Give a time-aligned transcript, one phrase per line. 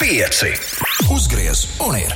[0.00, 0.48] pieci.
[1.12, 2.12] Uzgriez un ir.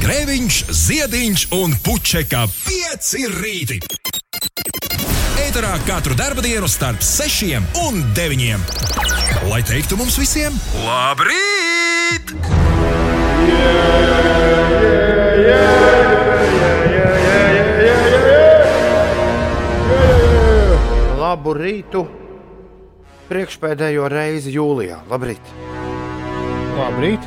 [0.00, 3.76] Grēviņš, ziediņš un puķeka pieci rīti.
[5.44, 8.64] Eterā katru dienu starp sešiem un deviņiem.
[9.50, 10.56] Lai teiktu mums visiem,
[10.86, 12.32] labrīt!
[21.20, 22.27] Labu rītu!
[23.28, 25.02] Priekšpēdējo reizi jūlijā.
[25.10, 25.50] Labrīt!
[26.78, 27.26] Labrīt!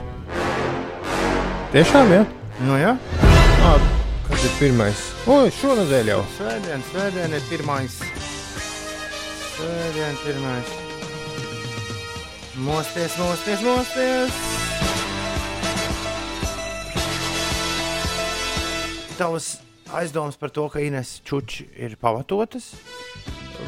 [1.71, 2.23] Tiešām, jā?
[2.65, 2.95] Nu, jā,
[3.61, 3.75] À,
[4.25, 4.97] kad ir pirmais?
[5.29, 6.21] Oi, šonadēļ jau.
[6.35, 7.99] svētdien, svētdien ir pirmais.
[9.53, 10.71] Svētdien, pirmais.
[12.65, 14.41] Mosties, mosties, mosties!
[19.21, 19.51] Tavas
[19.93, 22.71] aizdomas par to, ka Ines Čuči ir pamatotas,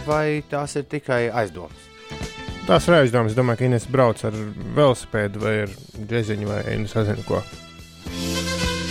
[0.10, 1.93] vai tās ir tikai aizdomas?
[2.64, 3.34] Tās ir aizdomas.
[3.34, 4.36] Es domāju, ka Ines brauc ar
[4.78, 5.72] velosipēdu vai ar
[6.10, 7.42] džeziņu vai nezinu ko.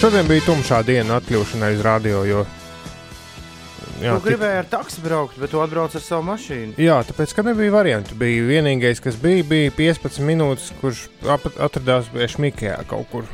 [0.03, 2.43] Šodien bija tumšā diena atkļūšanai uz radio, jo.
[4.03, 6.75] Jā, tu gribēji ar taksi braukt, bet tu atbrauc ar savu mašīnu.
[6.83, 8.17] Jā, tāpēc, ka nebija variantu.
[8.19, 11.07] Bija vienīgais, kas bija, bija 15 minūtes, kurš
[11.63, 13.29] atradās Šmikijā kaut kur.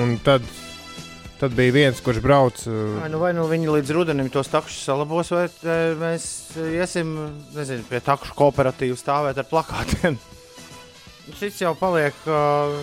[0.00, 0.46] Un tad,
[1.42, 2.60] tad bija viens, kurš brauc.
[3.00, 5.48] Vai nu, vai nu viņi līdz rudenim tos takšus salabos, vai
[5.98, 6.26] mēs
[6.70, 7.16] iesim
[7.56, 10.20] nezinu, pie takšu kooperatīvu stāvēt ar plakātiem.
[11.40, 12.76] Šis jau paliek uh,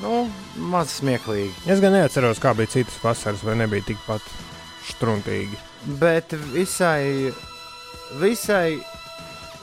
[0.00, 0.24] nu,
[0.72, 1.52] maz smieklīgi.
[1.68, 4.24] Es gan neatceros, kā bija citas vasaras, vai nebija tikpat
[4.94, 5.60] struntīgi.
[6.00, 7.28] Bet visai,
[8.22, 8.78] visai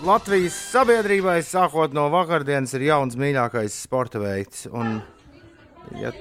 [0.06, 4.68] Latvijas sabiedrībai, sākot no vakardienas, ir jauns mīļākais sporta veids.
[4.70, 5.00] Un,
[5.98, 6.14] ja,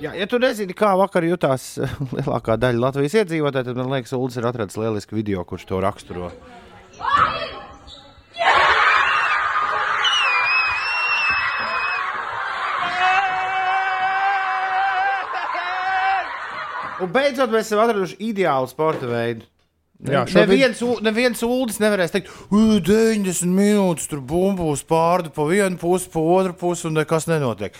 [0.00, 1.66] ja, ja tu nezini, kā vakar jutās
[2.14, 6.32] lielākā daļa Latvijas iedzīvotāju, tad man liekas, Ulas ir atradzis lielisku video, kurš to raksturo.
[16.98, 19.46] Un beidzot, mēs esam atraduši ideālu sporta veidu.
[20.02, 25.42] Jā, Ne- šobrīd- Neviens, neviens ULDS nevarēs teikt, "Ui, 90 minūtes tur bumbūs pārdu pa
[25.42, 27.72] vienu pusi, pa otru pusi, un nekas nenotiek.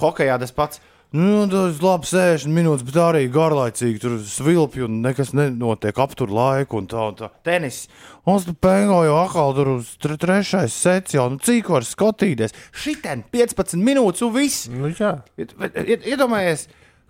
[0.00, 0.80] Hokejā tas pats.
[1.14, 6.80] Nu, tas labi 60 minūtes, bet arī garlaicīgi tur svilpju un nekas nenotiek, aptur laiku
[6.80, 7.04] un tā.
[7.12, 7.28] Un tā.
[7.46, 7.84] Tenis.
[8.26, 12.56] Un tas pengo jau atkal tur uz tre, trešais sets jau, nu cik var skatīties.
[12.82, 14.64] Šitien 15 minūtes un viss.
[14.72, 15.12] Nu, jā.
[15.38, 16.64] Iedomājies,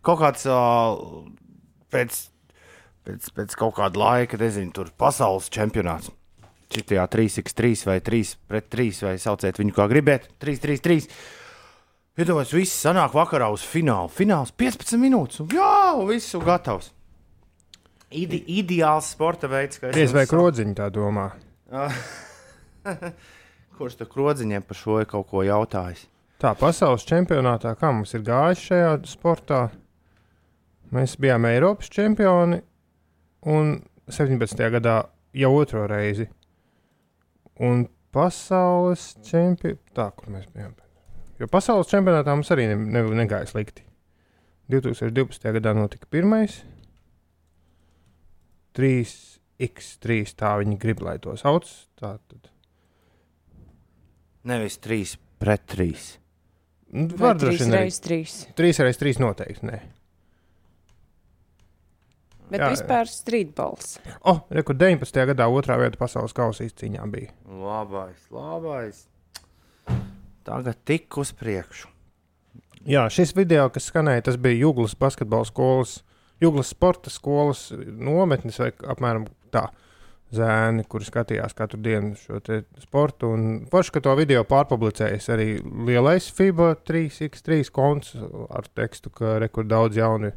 [0.05, 1.25] kaut kāds uh,
[1.95, 2.19] pēc,
[3.09, 6.11] pēc, pēc kaut kāda laika, nezinu, tur pasaules čempionāts.
[6.75, 10.29] Šitajā 3x3 vai 3 pret 3 vai sauciet viņu kā gribiet.
[10.45, 11.09] 3, 3, 3.
[12.15, 14.07] Iedomājieties, viss sanāk vakarā uz finālu.
[14.15, 16.93] Fināls 15 minūtes, un jā, un viss ir gatavs.
[18.15, 21.33] Ide, ideāls sporta veids, kā es Diez vai krodziņi tā domā.
[23.75, 26.05] Kurš tur krodziņiem par šo ir kaut ko jautājis?
[26.39, 29.65] Tā pasaules čempionātā, kā mums ir gājis šajā sportā,
[30.95, 32.61] mēs bijām Eiropas čempioni
[33.51, 33.75] un
[34.07, 34.63] 17.
[34.77, 35.01] gadā
[35.35, 36.29] jau otro reizi.
[37.59, 40.79] Un pasaules čempioni, tā kur mēs bijām.
[41.41, 43.83] Jo pasaules čempionātā mums arī ne, ne, negāja slikti.
[44.73, 45.51] 2012.
[45.59, 46.63] gadā notika pirmais.
[48.75, 51.69] 3x3 tā viņi grib, lai to sauc.
[52.01, 52.51] Tā tad.
[54.45, 55.91] Nevis 3 pret 3.
[56.95, 57.83] Nu, Var trīs droši vien arī.
[57.83, 58.35] reizes trīs.
[58.59, 59.67] 3 reizes 3 noteikti.
[59.67, 59.79] Nē.
[62.53, 63.97] Bet Jā, vispār strīdbols.
[64.21, 65.25] O, oh, kur 19.
[65.33, 67.33] gadā otrā vieta pasaules kausa izcīņā bija.
[67.49, 69.01] Labais, labais.
[70.45, 71.89] Tagad tik uz priekšu.
[72.85, 76.03] Jā, šis video, kas skanēja, tas bija Jūglas basketbola skolas,
[76.43, 79.71] Jūglas sporta skolas nometnes vai apmēram tā.
[80.35, 82.41] Zēni, kuri skatījās katru dienu šo
[82.83, 83.29] sportu.
[83.37, 85.47] Un forši, ka to video pārpublicējas arī
[85.87, 88.17] lielais FIBA 3x3 konts
[88.49, 90.33] ar tekstu, ka rekur daudz jaunu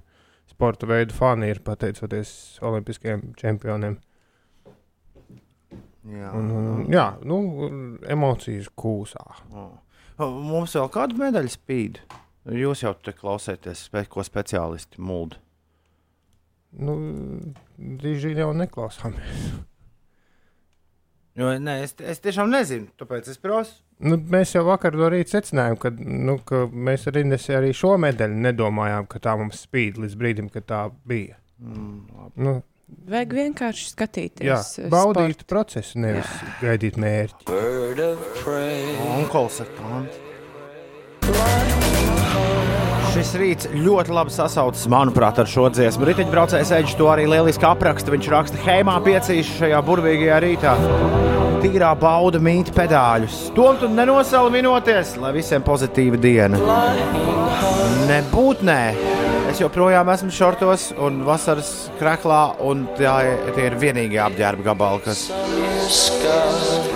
[0.52, 3.98] sporta veidu fani ir pateicoties olimpiskajiem čempioniem.
[6.08, 6.30] Jā.
[6.38, 7.42] Un, un, jā, nu,
[8.08, 9.26] emocijas kūsā.
[10.18, 12.00] Mums vēl kāda medaļa spīd.
[12.58, 15.36] Jūs jau te klausāties, ko speciālisti mūld.
[16.78, 16.96] Nu,
[17.78, 19.50] Drīz jau neklausāmies.
[21.38, 23.76] Jo, nē, es, es tiešām nezinu, tāpēc es prasu.
[24.02, 28.40] Nu, mēs jau vakar rīta secinājām, ka, nu, ka mēs arī, nesi, arī šo medaļu
[28.42, 31.38] nedomājām, ka tā mums spīd līdz brīdim, kad tā bija.
[31.62, 32.56] Mm, Nu,
[32.88, 34.48] Vajag vienkārši skatīties.
[34.48, 35.48] jā, eh, baudīt sportu.
[35.52, 36.28] procesu, nevis
[36.62, 37.44] gaidīt mērķi.
[39.18, 41.67] Onkulis ir pants.
[43.18, 46.06] Šis rīts ļoti labi sasaucas, manuprāt, ar šo dziesmu.
[46.06, 48.14] Riteņbraucējs Eģis to arī lieliski apraksta.
[48.14, 50.74] Viņš raksta, Heimā piecīši šajā burvīgajā rītā.
[51.64, 53.40] tīrā bauda mīt pedāļus.
[53.58, 56.62] Tom tu nenosalminoties, lai visiem pozitīva diena.
[58.06, 58.80] Nebūt nē.
[59.50, 63.18] Es joprojām esmu šortos un vasaras krāklā, un tā
[63.58, 65.32] tie ir vienīgie apģērba gabali, kas,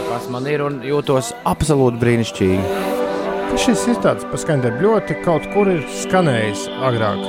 [0.05, 3.00] kas man ir un jūtos absolūti brīnišķīgi.
[3.61, 7.19] Šis ir tāds paskaņdarbs, ļoti kaut kur ir skanējis agrāk.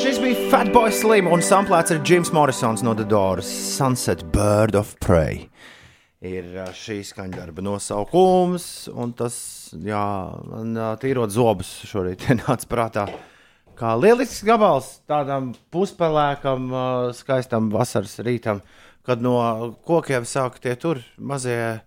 [0.00, 4.94] Šis bija Fatboy Slim un samplēts ar Jims Morrisons no The Doors Sunset Bird of
[5.04, 5.50] Prey.
[6.24, 9.36] Ir ā, šī skaņdarba nosaukums, un tas,
[9.76, 10.00] jā,
[10.48, 13.04] man ā, tīrot zobus šorīt nāca prātā.
[13.76, 16.86] Kā lielisks gabals tādam puspelēkam, ā,
[17.18, 18.64] skaistam vasaras rītam,
[19.04, 19.36] kad no
[19.84, 21.82] kokiem sāk tie tur mazie,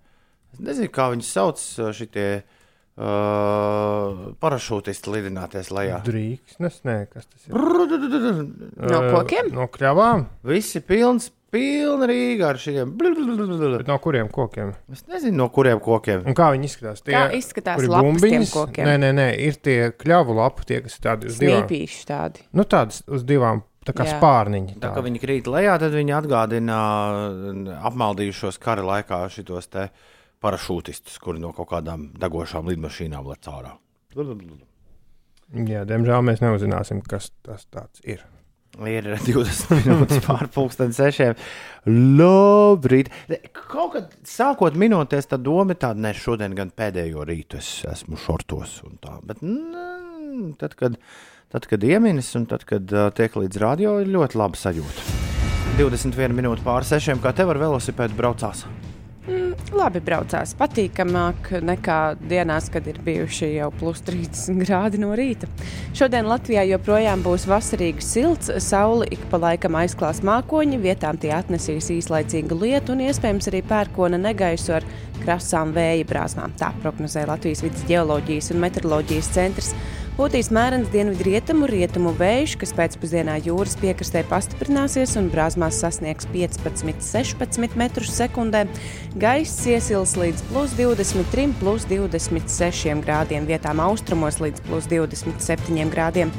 [0.62, 1.66] nezinu, kā viņus sauc,
[1.98, 2.52] šitie uh,
[4.42, 5.98] parašūtisti lidināties lejā.
[6.06, 7.56] Drīksnes, nē, kas tas ir?
[7.56, 9.50] No kokiem?
[9.56, 10.26] No kļavām.
[10.48, 12.94] Visi pilns, pilna Rīga ar šiem.
[13.00, 14.74] Bet no kuriem kokiem?
[14.92, 16.24] Es nezinu, no kuriem kokiem.
[16.28, 17.04] Un kā viņi izskatās?
[17.06, 18.56] Tie, Kā izskatās bumbiņas?
[18.56, 18.90] kokiem?
[18.90, 21.64] Nē, nē, nē, ir tie kļavu lapu, tie, kas tādi uz divām.
[21.64, 22.48] Snīpīši tādi.
[22.56, 24.18] Nu, tādas uz divām, tā kā Jā.
[24.18, 24.80] spārniņi.
[24.84, 29.90] Tā kā viņi krīt lejā, tad viņi atgādina uh, apmaldījušos kara laikā šitos te
[30.44, 33.76] parašūtistus, kuri no kaut kādām degošām lidmašīnām lec ārā.
[34.16, 38.24] Jā, diemžēl mēs neuzzināsim, kas tas tāds ir.
[38.84, 41.38] Ir 20 minūtes pār pusdienas sešiem.
[41.88, 43.12] Labrīt!
[43.56, 48.20] Kaut kad sākot minūties, tā doma ir tāda, ne šodien, gan pēdējo rītu es esmu
[48.20, 49.16] šortos un tā.
[49.24, 50.98] Bet mm, tad, kad,
[51.54, 55.08] tad, kad ieminis un tad, kad uh, tiek līdz radio, ir ļoti laba sajūta.
[55.80, 58.66] 21 minūtes pār sešiem, kā tev ar velosipēdu braucās.
[59.74, 61.98] Labi braucās, patīkamāk nekā
[62.30, 65.50] dienās, kad ir bijuši jau plus 30 grādi no rīta.
[65.98, 71.90] Šodien Latvijā joprojām būs vasarīgi silts, saule ik pa laikam aizklās mākoņi, vietām tie atnesīs
[71.98, 74.86] īslaicīgu lietu un iespējams arī pērkona negaisu ar
[75.24, 76.54] krasām vēja brāzmām.
[76.62, 79.74] Tā prognozē Latvijas vidus geoloģijas un meteoroloģijas centrs.
[80.16, 88.14] Būtīs mērens dienvidu rietumu, vējš, kas pēcpusdienā jūras piekrastē pastiprināsies un brāzmās sasniegs 15-16 metrus
[88.16, 88.62] sekundē.
[89.20, 96.32] Gaiss iesils līdz plus 23, plus 26 grādiem, vietām austrumos līdz plus 27 grādiem.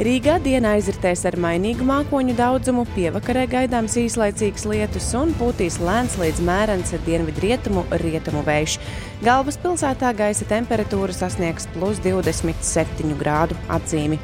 [0.00, 6.42] Rīgā dienā izritēs ar mainīgu mākoņu daudzumu, pievakarē gaidāms īslaicīgs lietus un pūtīs lēns līdz
[6.50, 8.80] mērens dienvidu rietumu, rietumu vējš.
[9.20, 14.16] Galvaspilsētā gaisa temperatūra sasniegs plus 27 grādu atzīmi.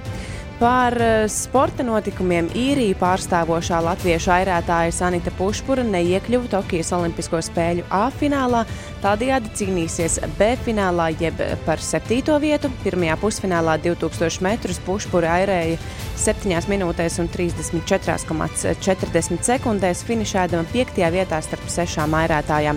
[0.56, 8.06] Par eh, sporta notikumiem īriju pārstāvošā latviešu airētāja Sanita Pušpura neiekļuva Tokijas Olimpisko spēļu A
[8.08, 8.62] finālā,
[9.04, 12.72] tādējādi cīnīsies B finālā, jeb par septīto vietu.
[12.80, 15.76] Pirmajā pusfinālā 2000 metrus Pušpura airēja
[16.16, 21.10] 7 minūtēs un 34,40 sekundēs, finišēdama 5.
[21.14, 22.76] vietā starp sešām airētājām.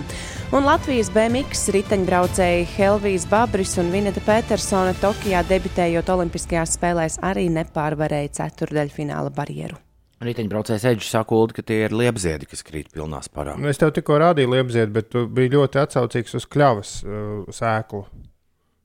[0.56, 8.34] Un Latvijas BMX riteņbraucēji Helvijas Babris un Vineta Petersona Tokijā debitējot Olimpiskajās spēlēs arī nepārvarēja
[8.40, 9.76] ceturdaļfināla barjeru.
[10.20, 13.54] Riteņbraucējs Edžers saka, Uld, ka tie ir liepziedi, kas krīt pilnā sparā.
[13.70, 18.04] Es tev tikko rādīju liepziet, bet tu biji ļoti atsaucīgs uz kļavas uh, sēklu,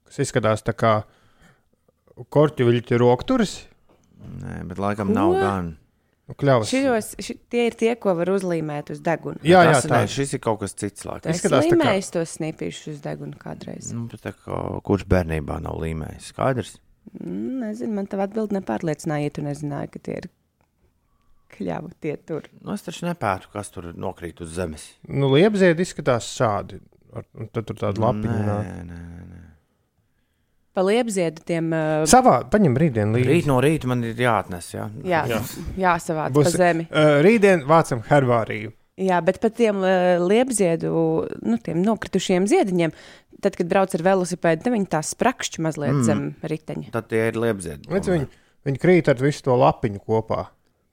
[0.07, 0.93] kas izskatās tā kā
[2.31, 3.57] korķu viļķu rokturis.
[4.19, 5.41] Nē, bet laikam nav Ko?
[5.41, 5.73] gan.
[6.25, 6.71] Nu, kļavas.
[6.73, 9.37] Šos, ši, tie ir tie, ko var uzlīmēt uz deguna.
[9.45, 11.03] Jā, jā, Tas tā ne, šis ir kaut kas cits.
[11.05, 11.29] Laikam.
[11.35, 13.91] izskatās tā kā- tos snipīšus uz deguna kādreiz.
[13.93, 16.31] Nu, bet tā kā, kurš bērnībā nav līmējis?
[16.33, 16.79] Skaidrs.
[17.21, 20.29] Mm, nezinu, man tā atbildi nepārliecināja, ja tu nezināji, ka tie ir
[21.55, 22.47] kļavu tie tur.
[22.63, 24.87] Nu, es taču nepētu, kas tur nokrīt uz zemes.
[25.07, 26.81] Nu, liepziet izskatās šādi.
[27.15, 28.39] Ar, un tad tur tāda lapiņa.
[28.65, 29.43] Nē, nē, nē.
[30.75, 33.29] Pa liepziedu tiem uh, Savā, paņem rītdienu līdzi.
[33.31, 34.73] Rīt no rīta man ir jāatnes.
[34.75, 35.37] Jā, jā, Jā.
[35.79, 36.87] jāsavāc Būs- pa zemi.
[36.91, 38.73] Uh, rītdien vācam herbāriju.
[38.99, 40.91] Jā, bet par tiem uh, liepziedu,
[41.43, 42.93] nu, tiem nokritušiem ziediņiem,
[43.43, 46.01] tad, kad brauc ar velosipēdu, tad viņi tā sprakšķi mazliet Mm.
[46.01, 46.07] mm.
[46.07, 46.91] zem riteņa.
[46.95, 47.89] Tad tie ir liepziedi.
[47.91, 48.27] Redz, Viņi,
[48.67, 50.45] viņi krīt ar visu to lapiņu kopā.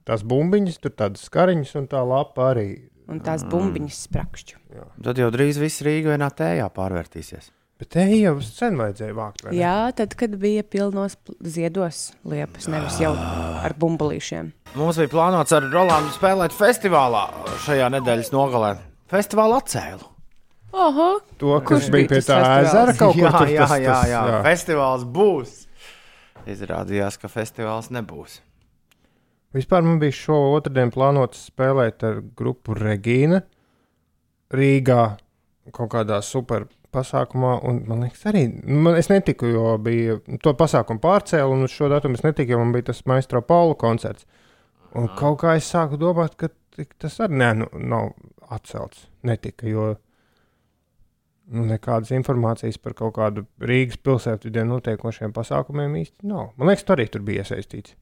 [0.07, 2.69] Tās bumbiņas, tur tādas skariņas un tā lapa arī.
[3.11, 4.57] Un tās bumbiņas sprakšķi.
[5.03, 7.51] Tad jau drīz viss Rīga vienā tējā pārvērtīsies.
[7.83, 9.41] Bet te jau sen vajadzēja vākt.
[9.59, 14.53] Jā, tad, kad bija pilnos ziedos liepas, nevis jau ar bumbulīšiem.
[14.79, 17.25] Mums bija plānots ar Rolandu spēlēt festivālā
[17.65, 18.69] šajā nedēļas nogalē.
[19.11, 20.07] Festivālu atcēlu.
[20.73, 21.09] Oho,
[21.43, 23.51] To, Kurš bija pie tā ezera kaut kur jā, tur.
[23.51, 24.39] jā, tas, jā, tas, jā.
[24.47, 25.57] Festivāls būs.
[26.55, 28.37] Izrādījās, ka festivāls nebūs.
[29.59, 33.43] Vispār man bija šo otrdienu plānots spēlēt ar grupu Regīna
[34.55, 35.01] Rīgā
[35.75, 37.55] kaut kādā super pasākumā.
[37.69, 41.89] Un, man liekas, arī man, es netiku, jo bija to pasākumu pārcēlu, un uz šo
[41.93, 44.27] datumu es netiku, jo man bija tas Maestro Paula koncerts.
[44.95, 46.51] Un kaut kā es sāku domāt, ka
[47.01, 48.11] tas arī nē, nu, nav
[48.53, 49.07] atcelts.
[49.25, 49.95] Netika, jo
[51.53, 56.53] nu, nekādas informācijas par kaut kādu Rīgas pilsētvidē notiekošiem pasākumiem īsti nav.
[56.57, 57.97] Man liekas, tu arī tur bija iesaistīts.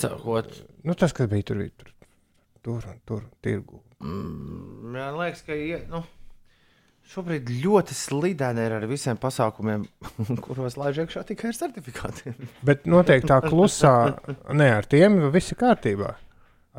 [0.00, 0.54] Sakot,
[0.88, 1.90] Nu, tas, kas bija tur, bija tur,
[2.64, 3.82] tur un tur, tirgu.
[4.00, 6.00] mm, man liekas, ka ie- nu,
[7.10, 9.86] šobrīd ļoti slideni ir ar visiem pasākumiem,
[10.44, 12.38] kuros laiž iekšā tikai ar certifikātiem.
[12.68, 13.94] Bet noteikti tā klusā,
[14.54, 16.14] ne ar tiem viss ir kārtībā.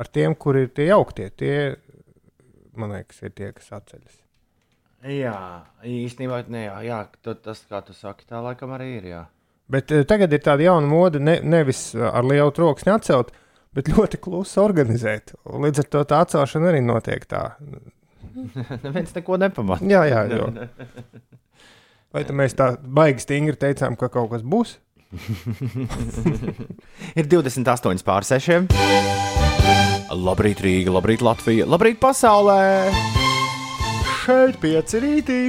[0.00, 1.56] Ar tiem, kur ir tie jauktie, tie,
[2.80, 4.18] man liekas, ir tie, kas atceļas.
[5.12, 5.36] Jā,
[5.84, 6.98] īstenībā ne, jā, jā,
[7.42, 9.08] tas, kā tu saki, tā laikam arī ir.
[9.10, 9.22] Jā.
[9.72, 13.32] Bet uh, tagad ir tāda jauna mode, ne, nevis eh, ar lielu troksni atcelt,
[13.74, 15.34] bet ļoti klusi organizēt.
[15.42, 17.48] Līdz ar to tā atcelšana arī notiek tā.
[18.84, 19.88] Neviens neko nepamanā.
[19.90, 20.48] Jā, jā, jo.
[22.12, 24.76] Vai tad mēs tā baigi stingri teicām, ka kaut kas būs?
[27.18, 28.68] Ir 28 pār 6.
[30.12, 32.92] Labrīt, Rīga, labrīt, Latvija, labrīt, pasaulē!
[34.22, 35.40] Šeit pieci rītī!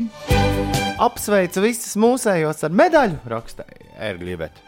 [1.03, 4.61] Apsveicu visus mūsējos ar medaļu, rakstīja Erģļivet.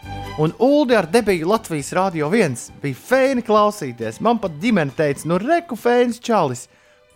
[0.44, 4.20] Un Ulu ar debiju Latvijas Rādio 1 bija fēni klausīties.
[4.26, 6.66] Man pat ģimene teica, nu reku fēns čalis.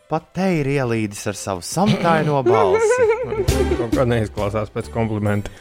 [0.10, 3.04] Pat te ir ielīdis ar savu samtaino balsi.
[3.80, 5.52] Kaut kā neizklausās pēc komplimenta.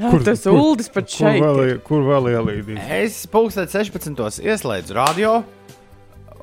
[0.00, 1.40] Kur tas uldis pat Kur šeit?
[1.42, 1.72] vēl, ir?
[1.74, 2.84] i- kur vēl ielīdīs?
[3.02, 4.38] Es pulksteni 16.
[4.46, 5.32] ieslēdzu radio.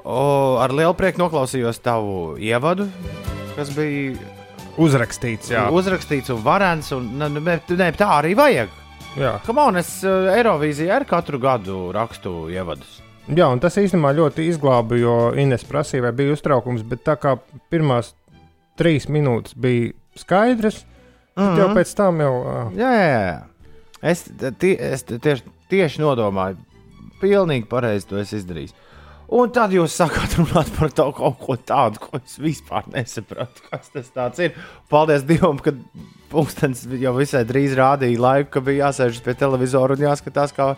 [0.07, 0.19] O,
[0.61, 2.85] ar lielu prieku noklausījos tavu ievadu,
[3.57, 4.13] kas bija
[4.77, 5.63] Uzrakstīts, jā.
[5.73, 6.91] uzrakstīts un varants.
[6.93, 8.69] Un, ne, ne, ne, tā arī vajag.
[9.17, 9.31] jā.
[9.47, 12.99] Kam on, es uh, Eirovīzijā ar katru gadu rakstu ievadus.
[13.27, 17.35] Jā, un tas īstenībā ļoti izglāba, jo Ines prasīja, vai bija uztraukums, bet tā kā
[17.71, 18.13] pirmās
[18.79, 20.85] trīs minūtes bija skaidrs,
[21.35, 21.59] tad mm -hmm.
[21.59, 22.33] jau pēc tam jau.
[22.45, 23.37] ā, Jā, jā, jā.
[24.01, 24.23] Es,
[24.59, 26.57] tie, es tieši, tieši nodomāju,
[27.21, 28.71] pilnīgi pareizi to es izdarīju.
[29.27, 33.61] Un tad jūs sākāt runāt par to kaut ko tādu, ko es vispār nesapratu.
[33.69, 34.53] Kas tas tāds ir?
[34.89, 35.73] Paldies Dievam, ka
[36.31, 40.75] pūkstens jau visai drīz rādīja laiku, ka bija jāsēžas pie televizora un jāskatās, kā,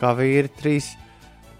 [0.00, 0.96] kā vīri trīs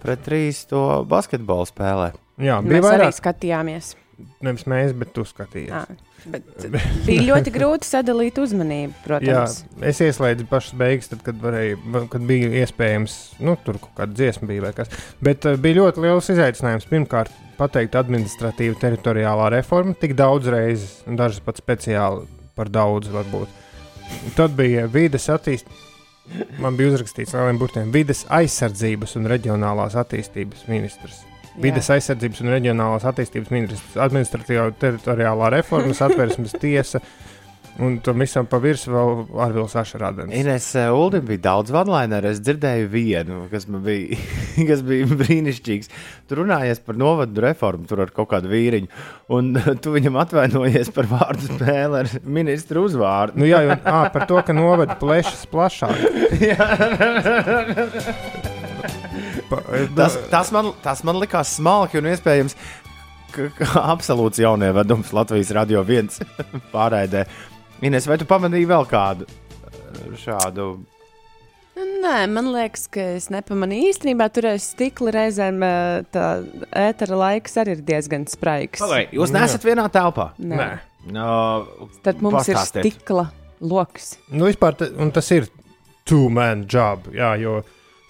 [0.07, 2.13] pret trīs to basketbolu spēlē.
[2.39, 3.17] Jā, bija Mēs arī vairāk.
[3.21, 3.95] skatījāmies.
[4.41, 5.69] Nevis mēs, bet tu skatījies.
[5.69, 5.83] Jā,
[6.33, 6.47] bet
[7.09, 9.57] bija ļoti grūti sadalīt uzmanību, Jā, protams.
[9.91, 11.83] es ieslēdzu pašas beigas, tad, kad, varēju,
[12.15, 14.89] kad bija iespējams, nu, tur kaut kāda dziesma bija vai kas.
[15.21, 16.89] Bet uh, bija ļoti liels izaicinājums.
[16.89, 22.25] Pirmkārt, pateikt, administratīva teritoriālā reforma tik daudz reizes, un dažas pat speciāli
[22.57, 23.53] par daudz varbūt.
[24.39, 25.83] Tad bija vides attīstība.
[26.63, 31.23] Man bija uzrakstīts lieliem burtiem vides aizsardzības un reģionālās attīstības ministrs.
[31.63, 37.01] Vides aizsardzības un reģionālās attīstības ministrs, administratīvā teritoriālā reforma, satversmes tiesa.
[37.77, 40.33] Un tam visam pa virsmu vēl Arvils Ašarādens.
[40.33, 42.31] Ines uh, Uldim bija daudz vanlaineru.
[42.33, 44.17] Es dzirdēju vienu, kas man bija,
[44.71, 45.91] kas bija brīnišķīgs.
[46.31, 48.89] Tur runājies par novadu reformu, tur ar kaut kādu vīriņu.
[49.37, 49.53] Un
[49.85, 53.43] tu viņam atvainojies par vārdu spēli ar ministru uzvārdu.
[53.43, 56.01] Nu, jā, jau à, par to, ka novada plešas plašāk.
[59.51, 59.61] Pa,
[59.97, 62.57] Tas, tas, man, tas man likās smalki un iespējams,
[63.79, 66.19] absolūts jaunievedums Latvijas radio viens
[66.73, 67.27] pārraidē.
[67.85, 70.69] Ines, vai tu pamanīji vēl kādu uh, šādu?
[71.77, 73.91] Nē, man liekas, ka es nepamanīju.
[73.93, 76.27] Īstenībā tur aiz stikla reizēm eh, tā
[76.87, 78.81] ētera laiks arī ir diezgan spraigs.
[78.81, 80.31] Pagaid, jūs neesat vienā telpā.
[80.41, 80.71] Nē.
[81.13, 81.27] No,
[82.07, 82.87] Tad mums ir pastāstiet.
[82.87, 83.27] stikla
[83.61, 84.15] lokus.
[84.33, 85.51] nu, vispār, ta- un tas ir
[86.09, 87.11] two-man job.
[87.15, 87.59] Jā, jo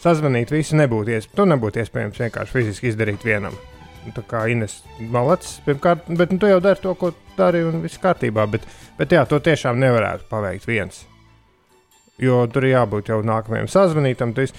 [0.05, 1.35] sazvanīt visu nebūtu iespējams.
[1.37, 3.57] To nebūtu iespējams vienkārši fiziski izdarīt vienam.
[4.15, 7.99] Tā kā Ines malacis, pirmkārt, bet nu, tu jau dari to, ko dari, un viss
[7.99, 8.45] kārtībā.
[8.51, 8.67] Bet,
[8.99, 11.03] bet jā, to tiešām nevarētu paveikt viens.
[12.23, 14.35] Jo tur ir jābūt jau nākamajam sazvanītam.
[14.35, 14.55] tu esi-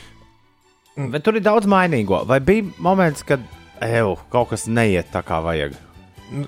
[1.11, 2.25] Bet tur ir daudz mainīgo.
[2.27, 3.39] Vai bija moments, kad
[3.81, 5.75] eju, kaut kas neiet tā kā vajag?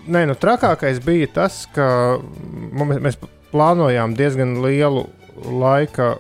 [0.08, 2.18] Nē, nu trakākais bija tas, ka
[2.74, 3.18] mums, mēs
[3.54, 5.08] plānojām diezgan lielu
[5.46, 6.18] laika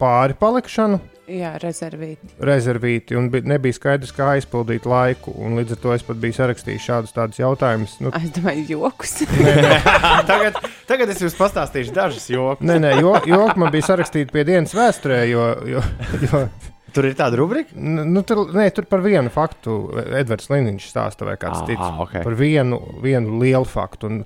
[0.00, 1.00] pāri palikšanu,
[1.32, 2.32] Jā, rezervīti.
[2.44, 5.32] rezervīti, un bija, nebija skaidrs, kā aizpildīt laiku.
[5.40, 7.94] un Līdz ar to es pat biju sarakstījis šādus tādus jautājumus.
[8.04, 9.14] Nu, Es domāju, joks.
[10.30, 10.58] tagad,
[10.90, 12.60] tagad es jums pastāstīšu dažus joks.
[12.66, 15.46] nē, nē, jo, jo man bija sarakstīti pie dienas vēsturē, jo,
[15.76, 15.82] jo,
[16.26, 16.44] jo
[16.92, 17.72] Tur ir tāda rubrika.
[17.80, 19.78] nu, tur, nē, tur par vienu faktu
[20.12, 21.80] Edvards Liniņš stāsta vai kāds cits.
[21.80, 22.18] ah, ok.
[22.26, 24.10] Par vienu, vienu lielu faktu.
[24.10, 24.18] Un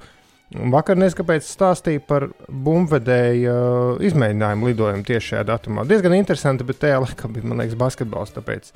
[0.55, 5.87] vakar kāpēc stāstīja par bumbvedēju uh, izmēģinājumu lidojumu tieši šajā datumā.
[5.88, 8.35] Diezgan interesanti, bet tajā laikā bija, man liekas, basketbols.
[8.37, 8.71] Tāpēc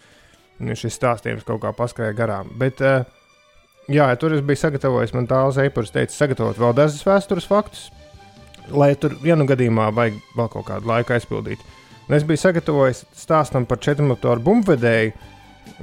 [0.61, 2.50] nu, šis stāstījums kaut kā paskrēja garām.
[2.59, 3.07] Bet, uh,
[3.91, 7.87] jā, tur es biju sagatavojis, man tāls eipurs teica, sagatavot vēl dažus vēstures faktus,
[8.71, 11.62] lai tur, ja nu gadījumā vajag vēl kaut kādu laiku aizpildīt.
[12.09, 15.15] Un es biju sagatavojis stāstam par četrmotoru bumbvedēju,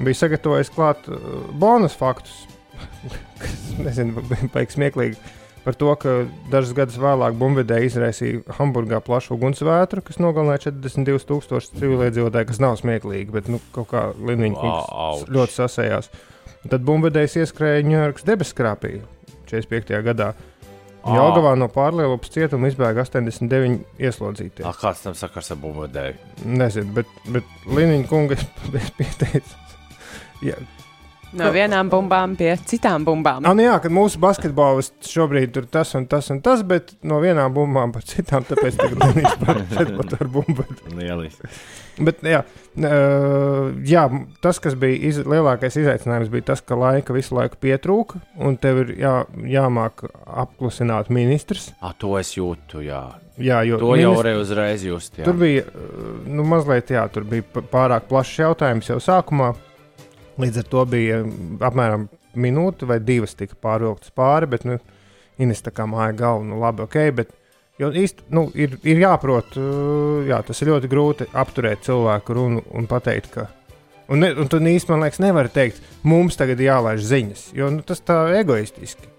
[0.03, 2.43] biju sagatavojis klāt uh, bonus faktus,
[3.41, 4.19] kas, nezinu,
[4.53, 5.36] baigi smieklīgi.
[5.67, 6.11] Par to, ka
[6.47, 13.33] dažus gadus vēlāk bumbvedēji izraisīja Hamburgā plašu ugunsvētru, kas nogalināja 42,000 civiliedzīvotāju, kas nav smieklīgi,
[13.35, 15.25] bet nu, kaut kā Līniņa Auč.
[15.27, 16.07] ļoti sasējās.
[16.71, 18.93] Tad bumbvedējs ieskrēja Ņujorkas debeskrāpī
[19.51, 19.99] 45.
[20.07, 20.31] gadā.
[21.07, 24.63] Jelgavā no pārlielupas cietuma izbēga 89 ieslodzītie.
[24.67, 26.47] Ah, kāds tam sakars ar bumbvedēju?
[26.47, 28.39] Nezinu, bet, bet Līniņa kunga
[28.79, 29.59] es pieteicu.
[30.47, 30.55] Jā,
[31.35, 33.43] No vienām bumbām pie citām bumbām.
[33.43, 37.19] Ah, nu jā, kad mūsu basketbolists šobrīd ir tas un tas un tas, bet no
[37.23, 40.63] vienām bumbām par citām, tāpēc tagad viņš pat ar bumbu.
[40.95, 41.51] Lieliski.
[42.07, 44.05] Bet, jā, uh, jā,
[44.43, 48.83] tas, kas bija iz, lielākais izaicinājums, bija tas, ka laika visu laiku pietrūka, un tev
[48.85, 49.15] ir jā,
[49.57, 50.05] jāmāk
[50.45, 51.71] apklusināt ministrs.
[51.81, 53.03] Ah, to es jūtu, jā.
[53.37, 55.19] Jā, jo To jau varēja uzreiz just.
[55.19, 55.27] Jā.
[55.27, 59.51] Tur bija uh, nu, mazliet, jā, tur bija pārāk plašs jautājums jau sākumā.
[60.37, 61.19] Līdz ar to bija
[61.65, 64.77] apmēram minūte vai divas tika pārvilktas pāri, bet nu,
[65.41, 66.95] Ines tā kā māja galvu, nu labi, ok.
[67.13, 67.29] Bet,
[67.77, 69.57] jo īsti nu, ir, ir jāprot,
[70.25, 73.45] jā, tas ir ļoti grūti apturēt cilvēku runu un pateikt, ka.
[74.09, 77.83] Un, ne, un tu īstenībā, man liekas, nevar teikt, mums tagad jālaiž ziņas, jo nu,
[77.85, 79.09] tas tā egoistiski.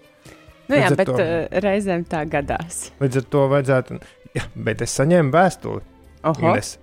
[0.69, 2.89] Nu, jā, bet to- uh, reizēm tā gadās.
[3.01, 3.99] Līdz ar to vajadzētu.
[4.37, 5.81] Jā, bet es saņēmu vēstuli.
[6.43, 6.75] Ines.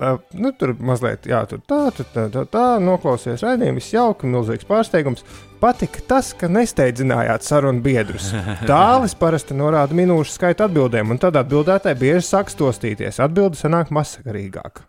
[0.00, 4.30] Uh, nu, tur mazliet, jā, tur tā, tā, tā, tā, tā noklausījās raidījumu, viss jauki,
[4.32, 5.26] milzīgs pārsteigums.
[5.60, 8.30] Patika tas, ka nesteidzinājāt sarunu biedrus.
[8.70, 13.20] Tālis parasti norāda minūšu skaitu atbildēm, un tad atbildētāji bieži sāk stostīties.
[13.20, 14.86] Atbilde sanāk masakarīgāka.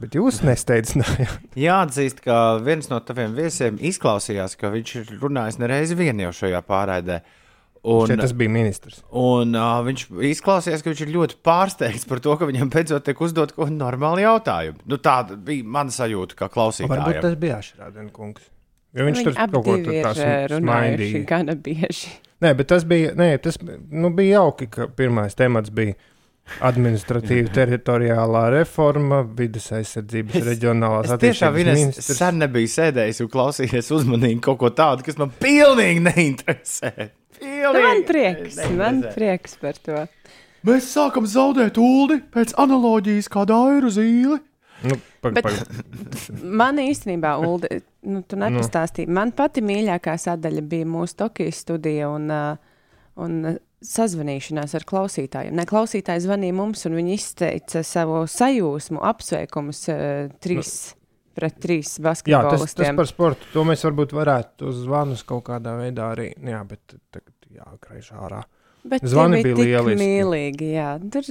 [0.00, 1.50] Bet jūs nesteidzinājāt.
[1.66, 6.60] Jāatzīst, ka viens no taviem viesiem izklausījās, ka viņš ir runājis nereizi vien jau šajā
[6.68, 7.22] pārraidē.
[7.80, 8.98] Un, Šeit tas bija ministrs.
[9.16, 13.20] un uh, viņš izklausījās, ka viņš ir ļoti pārsteigts par to, ka viņam beidzot tiek
[13.24, 14.82] uzdot kaut kāda normāla jautājuma.
[14.84, 17.22] Nu, tāda bija mana sajūta, kā Varbūt klausītājiem.
[17.24, 18.44] tas bija Ašrādena kungs.
[18.92, 20.12] Jo viņš viņi tur kaut ko divi tur ir tā
[20.52, 21.24] runājuši smaidīja.
[21.30, 22.12] gana bieži.
[22.40, 25.94] Nē, bet tas bija, nē, tas, nu, bija jauki, ka pirmais temats bija
[26.66, 32.16] administratīva teritoriālā reforma, vidas aizsardzības Es- reģionālās Es tiešām attīstības Ines, ministrs.
[32.18, 36.92] sen nebiju sēdējis un klausījies uzmanīgi kaut ko tādu, kas man pilnīgi neinteresē.
[37.40, 39.14] Nu, Pilnīgi man prieks, man neinteresē.
[39.14, 40.06] prieks par to.
[40.68, 44.40] Mēs sākam zaudēt ūdeni pēc analoģijas kā dairu zīli.
[44.82, 47.68] Nu, pag, Bet- pag, Man īstenībā, Ulu,
[48.08, 49.08] nu, tu nepastāstīji.
[49.08, 52.56] Man pati mīļākā sadaļa bija mūsu Tokijas studija un, uh,
[53.16, 55.56] un uh, sazvanīšanās ar klausītājiem.
[55.56, 60.00] Ne, klausītāji zvanīja mums, un viņi izteica savu sajūsmu, apsveikumus uh,
[60.42, 60.74] trīs
[61.40, 62.98] pret trīs jā, tas, tas basketbolistiem.
[62.98, 63.48] par sportu.
[63.54, 66.30] To mēs varbūt varētu uz zvanus kaut kādā veidā arī.
[66.36, 68.42] Jā, bet tagad jāgriež ārā.
[68.90, 70.04] Bet zvani bija bija lieliski.
[70.04, 70.70] mīlīgi.
[70.74, 70.90] Jā.
[71.12, 71.30] Tur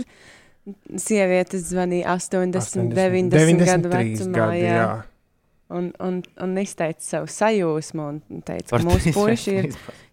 [1.01, 4.35] sievietes zvanīja 80, 90, 93 gadu vecumā.
[4.37, 4.75] gadi, jā.
[4.75, 4.89] jā.
[5.69, 9.67] Un, un, un izteica savu sajūsmu un teica, Par ka mūsu puiši ir,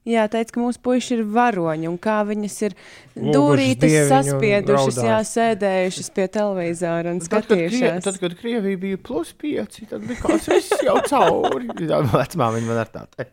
[0.05, 2.75] jā, teica, ka mūsu puiši ir varoņi un kā viņas ir
[3.17, 8.05] dūrītas saspiedušas, jā, sēdējušas pie televizora un Tad, kad, Krie, skatījušās.
[8.05, 11.73] tad, kad Krievija bija plus 5, tad likās, viss jau cauri.
[11.89, 13.33] Jā, Vecumā viņi man ar tā teikt.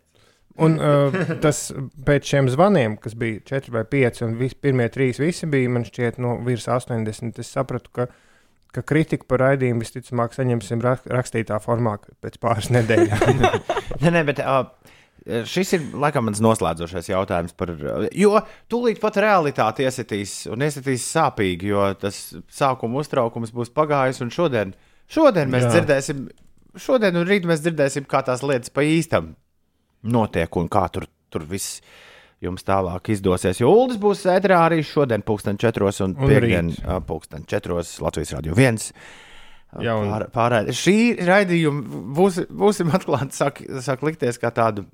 [0.63, 1.63] Un uh, tas
[2.07, 5.83] pēc šiem zvaniem, kas bija 4 vai 5, un vis, pirmie trīs visi bija, man
[5.87, 7.43] šķiet, no virs 80.
[7.43, 8.07] Es sapratu, ka,
[8.73, 13.43] ka kritiku par raidījumu visticamāk saņemsim rak rakstītā formā pēc pāris nedēļām.
[14.03, 14.65] Nē, nē, bet uh,
[15.47, 17.53] šis ir laikam mans noslēdzošais jautājums.
[17.57, 17.71] Par,
[18.17, 18.39] jo
[18.71, 22.19] tūlīt pat realitāte iesitīs un iesitīs sāpīgi, jo tas
[22.51, 24.23] sākuma uztraukums būs pagājis.
[24.25, 24.73] Un šodien,
[25.11, 25.75] šodien mēs Jā.
[25.77, 26.25] dzirdēsim,
[26.75, 29.35] šodien un rīt mēs dzirdēsim, kā tās lietas pa īstam
[30.03, 31.79] notiek un kā tur, tur viss.
[32.43, 33.61] Jums tālāk izdosies.
[33.61, 36.73] Jo Ulas būs ēterā arī šodien, pulksten 4 un Un piekdien,
[37.07, 38.91] pulksten 4 Latvijas Rādio 1.
[39.81, 40.69] Jā, un- Pār, pārēd.
[40.75, 44.85] Šī raidījuma būs, būsim atklāti, sāk, sāk likties kā tādu,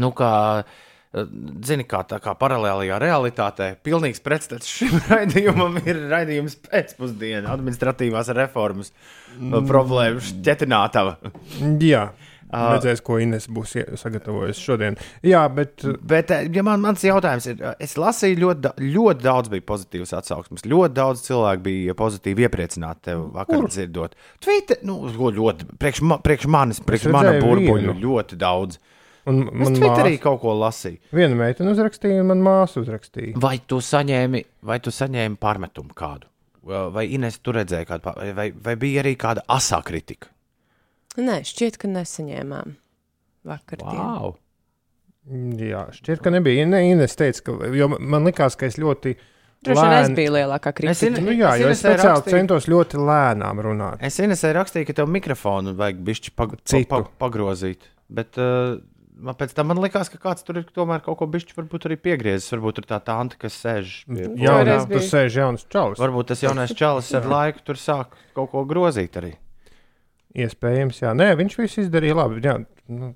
[0.00, 0.64] nu, kā,
[1.12, 3.68] zini, kā tā kā paralēlajā realitātē.
[3.84, 8.92] Pilnīgs pretstats šim raidījumam ir raidījums pēcpusdienā, administratīvās reformas
[9.36, 9.66] mm.
[9.68, 11.18] problēmu šķetinātava.
[11.82, 12.08] jā,
[12.52, 14.96] redzēs, ko Ines būs sagatavojusi šodien.
[15.26, 19.24] Jā, bet uh, Bet, eh, ja man, mans jautājums ir, eh, es lasīju, ļoti, ļoti
[19.24, 20.66] daudz bija pozitīvas atsauksmes.
[20.68, 24.14] Ļoti daudz cilvēku bija pozitīvi iepriecināti tev vakar dzirdot.
[24.44, 28.78] Twitter, nu, ļoti, priekš, ma, priekš manis, priekš mana burbuļu, ļoti daudz.
[29.26, 30.98] un, Es man Twitterī māsa, kaut ko lasīju.
[31.16, 33.38] viena meitene uzrakstīja, un man māsa uzrakstīja.
[33.40, 36.28] Vai tu saņēmi, vai tu saņēmi pārmetumu kādu?
[36.64, 40.28] Vai Ines, tu redzēji kādu, vai, vai bija arī kāda asā kritika?
[41.16, 42.74] Nē, šķiet, ka nesaņēmām
[43.46, 43.84] vakar.
[43.86, 44.34] Wow.
[45.56, 46.66] Jā, šķiet, ka nebija.
[46.68, 49.14] Nē, Ines teica, ka, jo man- likās, ka es ļoti.
[49.64, 50.94] Droši vien es biju lielākā Es kritika.
[51.00, 53.96] zinu- Nu, jā, Es jo es speciāli rakstīju- centos ļoti lēnām runāt.
[54.02, 56.88] Es Inesai rakstīju, ka tev mikrofonu vajag bišķi pag, pa, Citu.
[56.88, 57.78] pa, pagrozīt.
[58.10, 58.76] Bet, uh,
[59.16, 61.96] man pēc tam man likās, ka kāds tur ir tomēr kaut ko bišķi varbūt arī
[61.96, 62.50] piegriezis.
[62.52, 64.04] Varbūt tur tā tante, kas sēž
[64.36, 65.96] Jā, tur sēž jauns čalis.
[65.98, 67.22] Varbūt tas jaunais čalis ar
[67.52, 69.36] laiku tur sāk kaut ko grozīt arī.
[70.34, 71.14] Iespējams, jā.
[71.14, 72.42] Nē, viņš viss izdarīja labi.
[72.42, 72.58] Jā,
[72.90, 73.14] nu,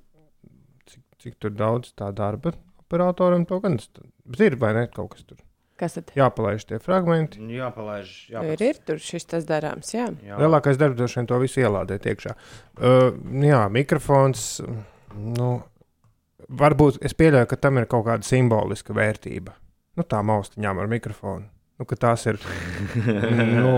[0.87, 2.55] cik, cik tur daudz tā darba
[2.89, 3.77] operatoram to gan.
[4.25, 5.41] Bet ir vai ne kaut kas tur.
[5.79, 7.39] Kas tad Jāpalaiž tie fragmenti.
[7.55, 8.09] Jā, palaiž.
[8.33, 8.63] Jā, ir?
[8.67, 10.09] Ir tur šis tas darāms, jā.
[10.27, 10.39] jā.
[10.41, 12.35] Lielākais darbs droši vien to visu ielādēt iekšā.
[12.81, 13.13] Uh,
[13.45, 14.49] jā, mikrofons.
[15.15, 15.53] Nu,
[16.51, 19.55] varbūt es pieļauju, ka tam ir kaut kāda simboliska vērtība.
[19.99, 21.47] Nu, tā maustiņām ar mikrofonu.
[21.79, 22.41] Nu, ka tās ir
[23.63, 23.71] nu,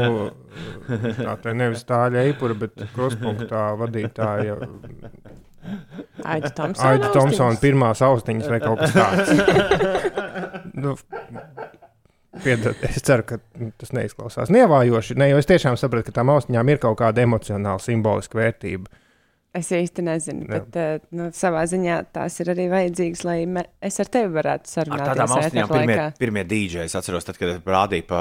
[1.26, 4.58] tā tā nevis tā leipura, bet kruspunktā vadītāja
[6.24, 6.88] Aida Thompsona.
[6.88, 9.32] Aida Thompsona pirmās austiņas vai kaut kas tāds.
[10.82, 10.94] nu,
[12.44, 13.38] piedod, es ceru, ka
[13.80, 15.18] tas neizklausās nevajoši.
[15.20, 18.90] Ne, jo es tiešām sapratu, ka tām austiņām ir kaut kāda emocionāla, simboliska vērtība.
[19.58, 20.60] Es īsti nezinu, Jā.
[20.60, 24.68] bet uh, nu, savā ziņā tās ir arī vajadzīgas, lai me, es ar tevi varētu
[24.68, 25.08] Ar sarunāties.
[25.10, 26.86] tādām austiņām pirmie, pirmie dīdžeji.
[26.86, 28.20] Es atceros, tad, kad rādīja pa,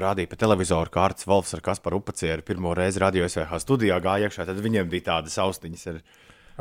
[0.00, 4.30] rādīja pa televizoru, kā Arts Volfs ar Kasparu Upacieru pirmo reizi radio SVH studijā gāja
[4.30, 6.00] iekšā, tad viņiem bija tādas austiņas ar,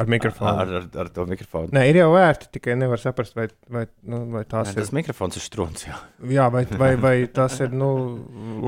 [0.04, 0.52] Ar mikrofonu.
[0.52, 1.72] ar, ar, ar to mikrofonu.
[1.72, 4.82] Nē, ir jau vērti, tikai nevar saprast, vai, vai, nu, vai tās Nē, ir.
[4.84, 5.88] tas mikrofons ir strūns.
[5.88, 6.00] Jā.
[6.34, 7.94] Jā, vai, vai, vai tas ir nu,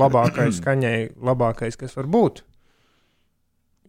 [0.00, 0.96] labākais skaņai,
[1.28, 2.40] labākais, kas var būt.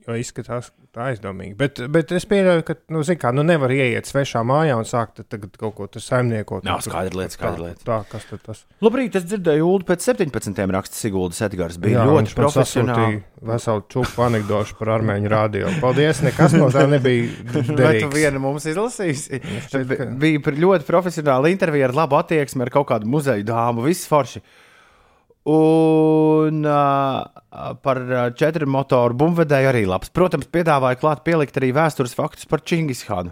[0.08, 1.54] Jo izskatās tā aizdomīgi.
[1.60, 5.22] Bet, bet es pieļauju, ka, nu, zin kā, nu nevar ieiet svešā mājā un sākt
[5.30, 6.66] tagad kaut ko saimniekot.
[6.68, 7.84] Nav skaidra lieta, skaidra lieta.
[7.86, 10.62] Tā, kas tad tas Labrīt, es dzirdēju, Ulu pēc 17.
[10.74, 11.80] raksta Siguldas Edgars.
[11.82, 13.22] Bija Jā, ļoti profesionāli.
[13.48, 15.72] Veselu čūpu anekdošu par armēņu radio.
[15.82, 17.30] Paldies, nekas no tā nebija.
[17.78, 19.42] Vai tu vienu mums izlasīsi?
[19.68, 23.86] šķiet, ka- Bija ļoti profesionāla intervija ar labu attieksmi ar kaut kādu muzeju dāmu.
[23.86, 24.42] Viss forši.
[25.48, 28.00] Un uh, par
[28.36, 30.12] četru motoru bumvedēju arī labs.
[30.12, 33.32] Protams, piedāvāja klāt pielikt arī vēstures faktus par Čingishānu.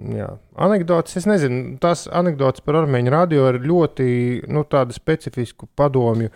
[0.00, 1.18] Jā, anekdotas.
[1.20, 4.06] Es nezinu, tās anekdotas par armēņu radio ir ļoti
[4.48, 6.30] nu, tādu specifisku padomju.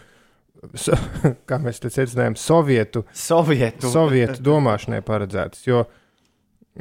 [0.81, 0.97] So,
[1.49, 3.89] kā mēs te secinājām, Sovietu, Sovietu.
[3.93, 5.65] Sovietu domāšanai paredzētas.
[5.69, 5.87] Jo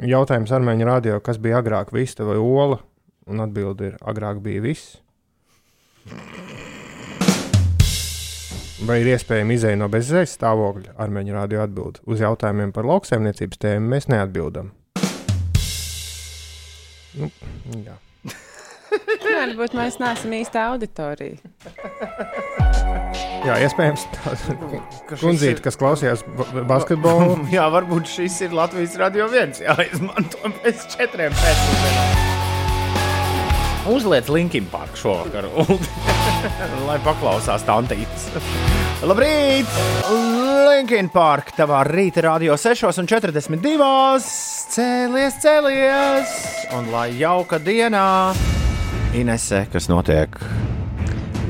[0.02, 2.82] jautājums armēņu radio, kas bija agrāk, vista vai ola?
[3.30, 4.98] Un atbilde ir, agrāk bija viss.
[8.82, 10.96] Vai ir iespējams izēja no bezizējas stāvokļa?
[11.04, 12.00] Armēņu radio atbild.
[12.10, 14.72] Uz jautājumiem par lauksaimniecības tēmu mēs neatbildam.
[17.14, 17.30] Nu,
[17.84, 17.94] jā.
[19.24, 21.38] Varbūt mēs neesam īsta auditorija.
[23.46, 27.38] jā, iespējams, tā Ka šis kundzīte, ir- kas klausījās ba- basketbolu.
[27.54, 29.62] Jā, varbūt šis ir Latvijas radio viens.
[29.62, 32.33] Jā, izmanto pēc četriem pēcpusdienām.
[33.84, 35.44] Uzliec Linkin Park šovakar,
[36.88, 38.30] lai paklausās tantītes.
[39.04, 39.68] Labrīt!
[40.08, 44.24] Linkin Park, tavā rīta radio 6,42.
[44.74, 46.36] Cēlies, cēlies!
[46.78, 48.06] Un lai jauka dienā!
[49.14, 50.40] Inese, kas notiek?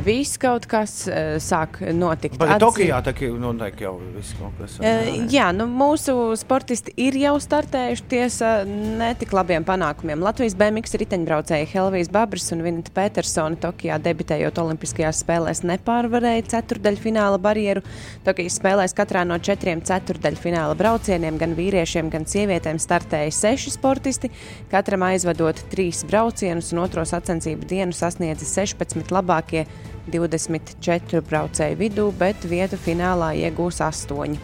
[0.04, 2.36] Viss kaut kas uh, sāk notikt.
[2.36, 4.74] Pagaid, Atzi- Tokijā tā kā noteikti jau viss kaut kas.
[4.82, 4.92] ne?
[5.32, 10.20] Jā, nu, mūsu sportisti ir jau startējuši tiesa netik labiem panākumiem.
[10.24, 17.84] Latvijas BMX riteņbraucēji Helvijas Babris un Vineta Petersona Tokijā debitējot Olimpiskajās spēlēs nepārvarēja ceturdaļfināla barjeru.
[18.28, 24.30] Tokijas spēlēs katrā no četriem ceturdaļfināla braucieniem gan vīriešiem, gan sievietēm startēja seši sportisti,
[24.72, 29.64] katram aizvadot trīs braucienus un otro sacensību dienu sasniedza 16 labākie
[30.12, 34.38] 24 braucēju vidū, bet vietu finālā iegūs 8.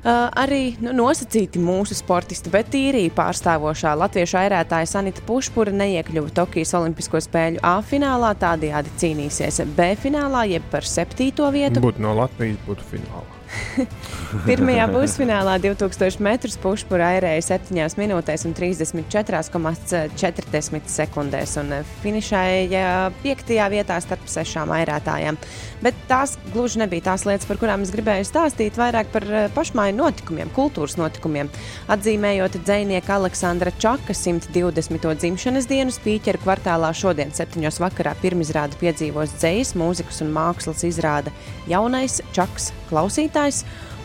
[0.00, 6.72] Uh, arī nu, nosacīti mūsu sportisti, bet īrija pārstāvošā latviešu airētāja Sanita Pušpura neiekļuva Tokijas
[6.78, 11.84] Olimpisko spēļu A finālā, tādējādi cīnīsies B finālā, jeb par septīto vietu.
[11.84, 13.39] Būtu no Latvijas, būtu finālā.
[14.46, 23.50] Pirmajā pusfinālā 2000 metrus pušpura airēja 7 minūtēs un 34,40 sekundēs un eh, finišēja 5.
[23.74, 25.34] vietā starp sešām airētājām.
[25.82, 29.94] Bet tās gluži nebija tās lietas, par kurām es gribēju stāstīt, vairāk par eh, pašmāju
[29.98, 31.46] notikumiem, kultūras notikumiem.
[31.90, 35.14] Atzīmējot dzinieka Aleksandra Čaka 120.
[35.24, 37.70] dzimšanas dienu, Spīķeru kvartālā šodien, 7.
[37.82, 41.30] vakarā, pirmizrādi piedzīvos dzīs, mūzikas un mākslas izrāda
[41.70, 43.39] jaunais Čaks klausītājs.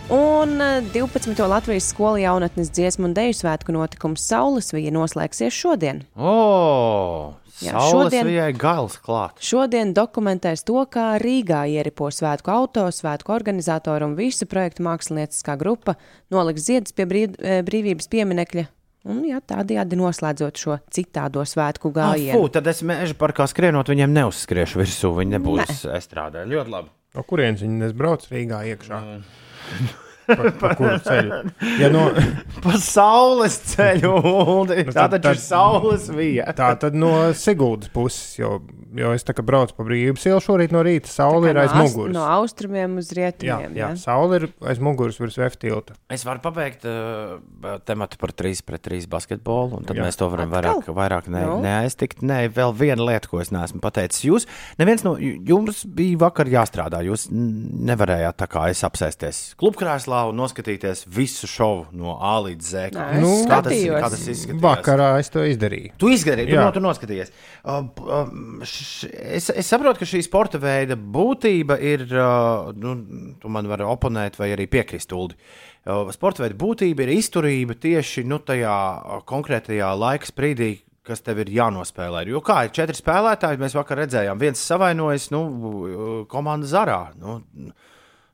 [0.10, 1.48] Un eh, 12.
[1.50, 6.04] Latvijas skolu jaunatnes dziesmu un deju svētku notikums Saules vija noslēgsies šodien.
[6.16, 9.40] O, Jā, šodien- vijai gals klāt.
[9.42, 15.96] Šodien dokumentēs to, kā Rīgā ieripo svētku auto, svētku organizatori un visu projektu mākslinieckā grupa
[16.30, 18.68] noliks ziedus pie brīv, eh, brīvības pieminekļa.
[19.06, 22.52] Un jā, tādējādi noslēdzot šo citādo svētku Ah, Fū, gājienu.
[22.52, 25.14] tad es meža parkā skrienot, viņiem neuzskriešu virsū.
[25.18, 26.46] Viņi nebūs estrādē.
[26.46, 26.90] Ļoti labi.
[27.16, 29.02] No kurienes viņi nesbrauc Rīgā iekšā?
[30.26, 31.40] Pa, pa kuru ceļu?
[31.82, 32.08] Ja no,
[32.66, 36.54] Pa saules ceļu, un Nu, tā tad- taču ir tad- saules vieta.
[36.62, 38.56] tā tad no Siguldas puses, jo,
[38.96, 41.76] jo es tā kā braucu pa brīvības ielu šorīt no rīta, saule ir no, aiz
[41.78, 42.14] muguras.
[42.16, 43.76] no austrumiem uz Jā, rietumiem.
[43.78, 43.92] jā, ja?
[44.02, 45.94] saule ir aiz muguras virs veftilta.
[46.10, 47.38] Es varu pabeigt uh,
[47.86, 50.02] tematu par 3 pret 3 basketbolu, un tad Jā.
[50.02, 50.08] Jā.
[50.10, 50.82] mēs to varam Atkal?
[50.82, 51.60] vairāk, vairāk ne, Nu?
[51.66, 52.24] neaiztikt.
[52.26, 54.24] Nē, vēl viena lieta, ko es neesmu pateicis.
[54.26, 54.48] Jūs,
[54.82, 57.04] neviens no ju- jums bija vakar jāstrādā.
[57.06, 62.86] Jūs nevarējāt tā kā es apsēsties klubkrēslā un noskatīties visu šovu no A līdz Z.
[62.96, 64.62] Kā, Nē, es kā, tas, kā tas izskatījās?
[64.64, 65.94] Vakarā es to izdarīju.
[66.02, 67.34] Tu izdarīji, tu, no, tu noskatījies.
[67.62, 72.08] Uh, um, š, es, es saprotu, ka šī sporta veida būtība ir.
[72.12, 72.96] Uh, nu,
[73.42, 75.38] tu man vari oponēt vai arī piekrist, Ulu.
[75.86, 80.74] Uh, sporta veida būtība ir izturība tieši nu, tajā uh, konkrētajā laika sprīdī.
[81.06, 82.24] Kas tev ir jānospēlē?
[82.26, 87.04] Jo kā ir četri spēlētāji, mēs vakar redzējām, viens savainojas nu, uh, komandas zarā.
[87.22, 87.44] Nu,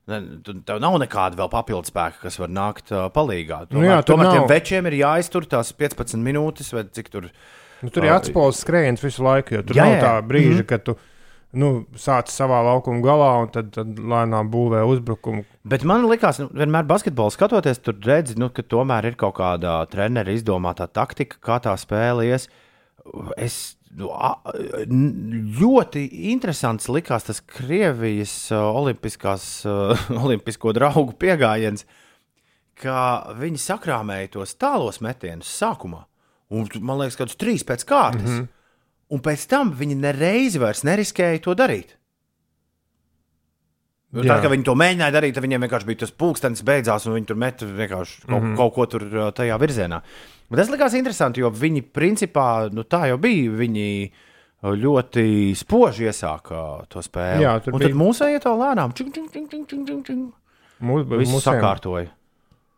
[0.10, 3.60] Tev nav nekāda vēl papildus spēka, kas var nākt uh, palīdzīgā.
[3.72, 4.50] Nu jā, Tomēr, tomēr tiem nav.
[4.50, 7.30] večiem ir jāiztur tās 15 minūtes, vai cik tur.
[7.82, 10.84] Nu, tur ir atspūles skrējiens visu laiku, jo tur Jā, nav tā brīža, mm kad
[10.90, 10.98] tu
[11.58, 15.44] nu, sāc savā laukuma galā un tad, tad lēnām būvē uzbrukumu.
[15.68, 19.82] Bet man liekas, nu, vienmēr basketbolu skatoties, tur redzi, nu, ka tomēr ir kaut kāda
[19.92, 22.48] treneru izdomāta taktika, kā tā spēle ies.
[23.36, 23.76] Es
[25.62, 29.66] ļoti interesants likās tas Krievijas olimpiskās,
[30.24, 31.86] olimpisko draugu pieejams,
[32.82, 36.06] ka viņi sakrāmēja tos tālos metienus sākumā.
[36.52, 38.28] Un, man liekas, ka tas trīs pēc kārtas.
[38.28, 38.48] Mm -hmm.
[39.12, 41.98] Un pēc tam viņi nereizi vairs neriskēja to darīt.
[44.12, 44.24] Nu.
[44.24, 47.30] Tā kā viņi to mēģināja darīt, tad viņiem vienkārši bija tas pulkstenis beidzās, un viņi
[47.30, 48.58] tur met vienkārši kaut, mm -hmm.
[48.58, 50.02] kaut ko tur tajā virzienā.
[50.52, 53.54] Bet tas likās interesanti, jo viņi principā nu, tā jau bija.
[53.62, 53.88] Viņi
[54.62, 55.24] ļoti
[55.58, 57.42] spoži iesāka to spēli.
[57.46, 58.94] Jā, tur un bija- tad mūsu iet to lēnām.
[58.94, 60.28] Čing, čing, čing, čing, čing, čing, čing.
[60.82, 62.10] Mūsu Visu sakārtoja.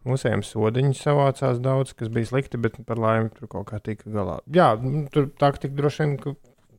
[0.05, 4.39] Mūsējiem sodiņi savācās daudz, kas bija slikti, bet par laimi tur kaut kā tika galā.
[4.51, 6.33] Jā, nu, tur taktika droši vien ka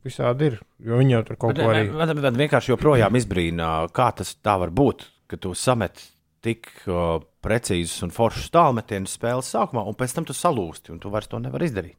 [0.05, 1.87] visādi ir, jo viņi jau tur kaut Bet, ko arī.
[1.91, 6.03] man, man vienkārši joprojām izbrīna, kā tas tā var būt, ka tu samet
[6.45, 11.11] tik uh, precīzus un foršus tālmetienus spēles sākumā, un pēc tam tu salūsti, un tu
[11.13, 11.97] vairs to nevari izdarīt.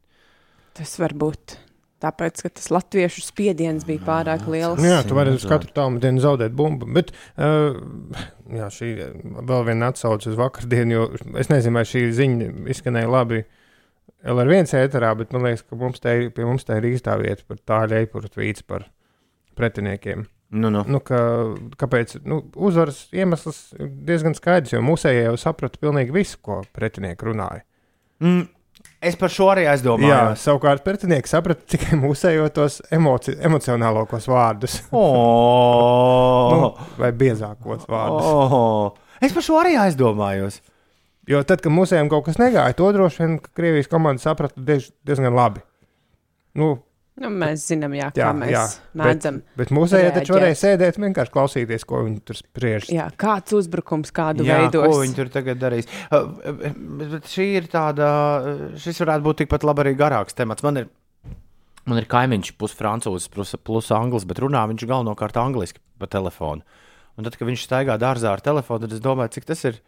[0.77, 1.57] Tas var būt.
[1.97, 4.77] Tāpēc, ka tas latviešu spiediens bija pārāk liels.
[4.77, 6.85] Nu, jā, tu vari uz katru tālu dienu zaudēt bumbu.
[6.93, 7.09] Bet
[7.41, 7.73] uh,
[8.53, 8.91] jā, šī
[9.49, 11.07] vēl viena atsauce uz vakardienu, jo
[11.41, 13.39] es nezinu, vai šī ziņa izskanēja labi
[14.29, 17.41] LR1 ēterā, bet man liekas, ka mums te, ir- pie mums te ir īstā vieta
[17.49, 18.85] par tā leipuru tvīts par
[19.57, 20.27] pretiniekiem.
[20.49, 20.83] Nu, nu.
[20.87, 21.17] Nu, ka,
[21.81, 22.17] kāpēc?
[22.23, 23.73] Nu, uzvaras iemesls
[24.07, 27.65] diezgan skaidrs, jo mūsējie jau saprata pilnīgi visu, ko pretinieki runāja.
[28.23, 28.45] Mm,
[29.03, 30.45] es par šo arī Jā, aizdomājos.
[30.47, 38.31] savukārt pretinieki saprata tikai mūsējo tos emoci emocionālākos vārdus, Oh, nu, vai biezākos vārdus.
[38.31, 40.61] oh, es par šo arī aizdomājos.
[41.27, 45.35] Jo tad, kad mūsējiem kaut kas negāja, to droši vien Krievijas komanda saprata diez, diezgan
[45.35, 45.59] labi.
[46.55, 46.77] Nu,
[47.17, 48.63] Nu, mēs zinām, jā, Jā, kā mēs jā,
[49.01, 49.39] mēdzam.
[49.57, 50.37] bet mūsējie taču Reaģēt.
[50.37, 52.89] varēja sēdēt un vienkārši klausīties, ko viņi tur spriež.
[52.93, 54.85] Jā, kāds uzbrukums kādu Jā, veidos.
[54.85, 55.89] ko viņi tur tagad darīs?
[56.13, 56.77] Uh, uh,
[57.15, 60.61] bet šī ir tāda, uh, šis varētu būt tikpat labi arī garāks temats.
[60.67, 60.91] Man ir,
[61.89, 66.61] man ir kaimiņš, pus francūzs, plus, plus anglis, bet runā viņš galvenokārt angliski pa telefonu.
[67.17, 69.81] Un tad, kad viņš staigā dārzā ar telefonu, tad es domāju, cik tas ir.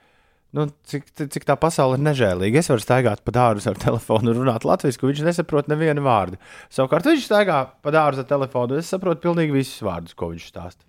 [0.57, 2.63] Nu, cik, cik tā pasaule ir nežēlīga.
[2.63, 6.39] Es varu staigāt pa dārzu ar telefonu un runāt latviešu, viņš nesaprot nevienu vārdu.
[6.73, 10.87] Savukārt viņš staigā pa dārzu ar telefonu, es saprotu pilnīgi visus vārdus, ko viņš stāsta.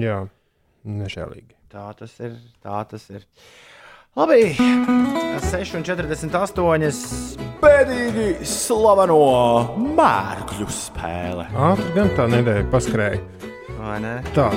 [0.00, 0.22] Jā,
[0.88, 1.52] nežēlīgi.
[1.72, 2.32] Tā tas ir.
[2.64, 3.28] Tā tas ir.
[4.16, 4.52] Labi,
[5.40, 7.38] 6,48.
[7.62, 9.20] Pēdīgi slaveno
[9.96, 11.46] mērkļu spēle.
[11.68, 13.22] Ātri gan tā nedēļa paskrēja.
[13.78, 14.18] Vai ne?
[14.36, 14.50] Tā,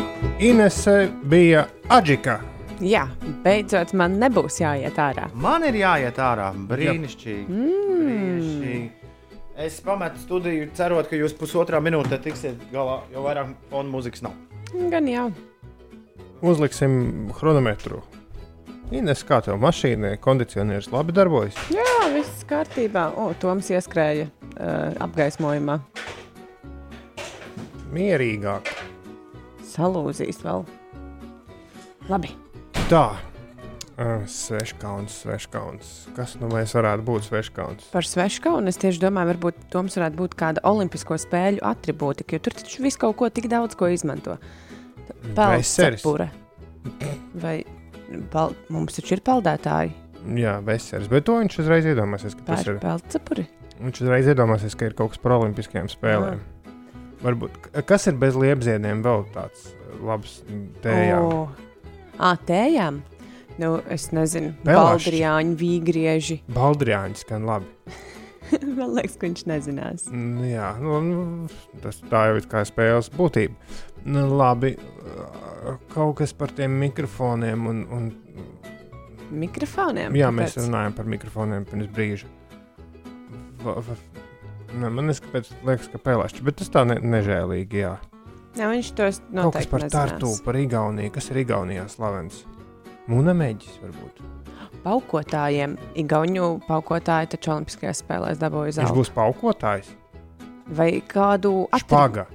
[0.43, 2.54] Inese bija Aģika.
[2.83, 3.05] Jā,
[3.45, 5.29] beidzot man nebūs jāiet ārā.
[5.39, 6.49] Man ir jāiet ārā.
[6.67, 7.45] Brīnišķīgi.
[7.47, 8.01] Mm.
[8.01, 9.11] brīnišķīgi.
[9.65, 14.35] Es pametu studiju, cerot, ka jūs pusotrā minūtē tiksiet galā, jo vairāk fona mūzikas nav.
[14.91, 15.29] Gan jau.
[16.43, 18.01] Uzliksim chronometru.
[18.93, 21.55] Ines, kā tev mašīnai, kondicionieris labi darbojas?
[21.73, 23.07] Jā, viss kārtībā.
[23.15, 25.79] O, Toms ieskrēja uh, apgaismojumā.
[27.95, 28.73] Mierīgāk.
[29.71, 30.67] Salūzīs vēl.
[32.11, 32.35] Labi.
[32.89, 33.05] Tā.
[33.95, 35.91] Uh, sveškauns, sveškauns.
[36.17, 37.85] Kas nu mēs varētu būt sveškauns?
[37.93, 42.57] Par sveškaunu es tieši domāju, varbūt Toms varētu būt kāda olimpisko spēļu atribūtika, jo tur
[42.59, 44.35] taču viss kaut ko tik daudz ko izmanto.
[45.31, 46.03] Veseris.
[46.03, 46.27] Pelncepure.
[47.39, 47.55] Vai
[48.33, 49.95] pal, mums taču ir peldētāji
[50.35, 51.07] Jā, veseris.
[51.09, 52.79] Bet to viņš uzreiz iedomāsies, ka tas ir.
[52.83, 53.47] peldcepuri?
[53.79, 56.43] Viņš uzreiz iedomāsies, ka ir kaut kas par olimpiskajām spēlēm.
[57.23, 57.59] Varbūt.
[57.71, 59.69] K- Kas ir bez liepziediem vēl tāds
[60.03, 60.41] labs
[60.83, 61.29] tējām?
[61.29, 61.45] O,
[62.19, 63.01] Ā, tējām.
[63.59, 64.75] Nu, es nezinu, Belašķi.
[65.15, 66.37] Baldriāņu vīgrieži.
[66.51, 67.69] Baldriāņi skan labi.
[68.77, 70.07] Man liekas, ka viņš nezinās.
[70.11, 71.47] Nu, jā, nu,
[71.83, 73.55] tas tā jau ir kā spēles būtība.
[74.05, 74.75] Nu, labi,
[75.95, 77.63] kaut kas par tiem mikrofoniem.
[77.71, 78.11] Un, un,
[79.35, 80.13] Mikrofoniem.
[80.15, 80.67] jā, mēs kāpēc?
[80.67, 82.27] runājam par mikrofoniem pirms brīža.
[83.63, 83.95] Va, va,
[84.75, 87.81] ne, man liekas, ka, liekas, ka pelēšķi, bet tas tā ne, nežēlīgi.
[87.81, 87.95] Jā.
[88.55, 92.43] Jā, viņš tos noteikti par Tartu, par Igauniju, kas ir Igaunijā slavens.
[93.11, 94.21] Mūnameģis varbūt.
[94.85, 95.75] Paukotājiem.
[95.97, 98.95] Igauņu paukotāji taču Olimpiskajās spēlēs dabūja Viņš zeltu.
[98.99, 99.91] būs paukotājs.
[100.77, 102.27] Vai kādu Špaga.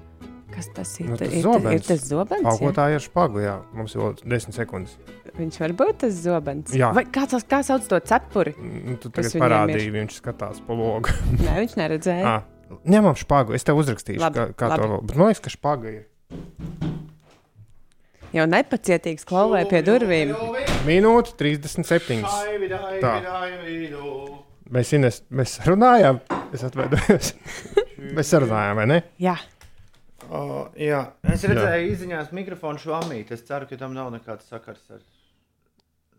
[0.50, 1.06] Kas tas ir?
[1.12, 1.74] Nu, tas ir, zobens.
[1.78, 2.42] ir tas zobens.
[2.42, 3.56] Paukotāji ar špagu, jā.
[3.74, 4.96] Mums ir vēl 10 sekundes.
[5.38, 6.74] Viņš var būt tas zobens.
[6.74, 6.90] Jā.
[6.96, 8.56] Vai kā, tas, kā sauc to cepuri?
[8.59, 11.14] Nu, tu tagad parādīji, viņš skatās pa logu.
[11.38, 12.35] Nē, viņš neredzēja.
[12.70, 14.78] Ah, ņemam špagu, es tev uzrakstīšu, Labi, kā, kā labi.
[14.83, 15.00] to vēl.
[15.09, 16.02] Bet man liekas, ka špaga ir.
[18.30, 20.34] Jau nepacietīgs klauvē pie durvīm.
[20.86, 22.20] Minūte 37.
[23.02, 23.14] Tā.
[24.70, 26.20] Mēs, Ines, mēs runājām,
[26.54, 27.32] es atvainojos.
[28.16, 29.00] mēs runājām, vai ne?
[29.18, 29.34] Jā,
[30.30, 33.32] O, jā, es redzēju, izziņās mikrofonu švamīt.
[33.34, 35.00] Es ceru, ka tam nav nekāds sakars ar.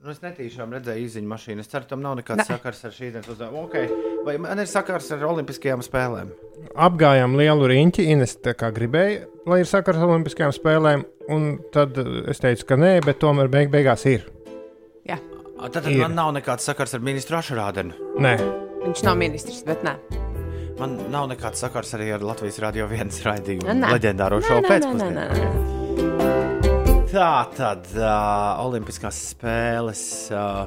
[0.02, 1.62] Nu, es netīšām redzēju izziņu mašīnu.
[1.62, 2.46] Es ceru, tam nav nekāds Ne.
[2.48, 3.68] sakars ar šīs dienas uzdevumu.
[3.68, 3.86] Okay.
[4.26, 6.32] Vai man ir sakars ar Olimpiskajām spēlēm?
[6.74, 11.06] Apgājām lielu riņķi, Ines tā kā gribēja, lai ir sakars ar Olimpiskajām spēlēm.
[11.30, 14.26] Un tad eh, es teicu, ka nē, bet tomēr beig beigās ir.
[15.06, 15.20] jā.
[15.62, 16.00] A, Tad, tad Ir.
[16.02, 17.94] man nav nekāds sakars ar ministru Ašrādenu.
[18.18, 18.34] Nē,
[18.82, 19.94] Viņš nav ministrs, bet nē.
[20.80, 23.70] Man nav nekāds sakars arī ar Latvijas radio vienas raidījumu.
[23.70, 23.92] Nē.
[23.94, 24.66] Leģendāro Nē, šovu
[27.12, 30.02] Tā tad uh, Olimpiskās spēles.
[30.32, 30.64] Uh,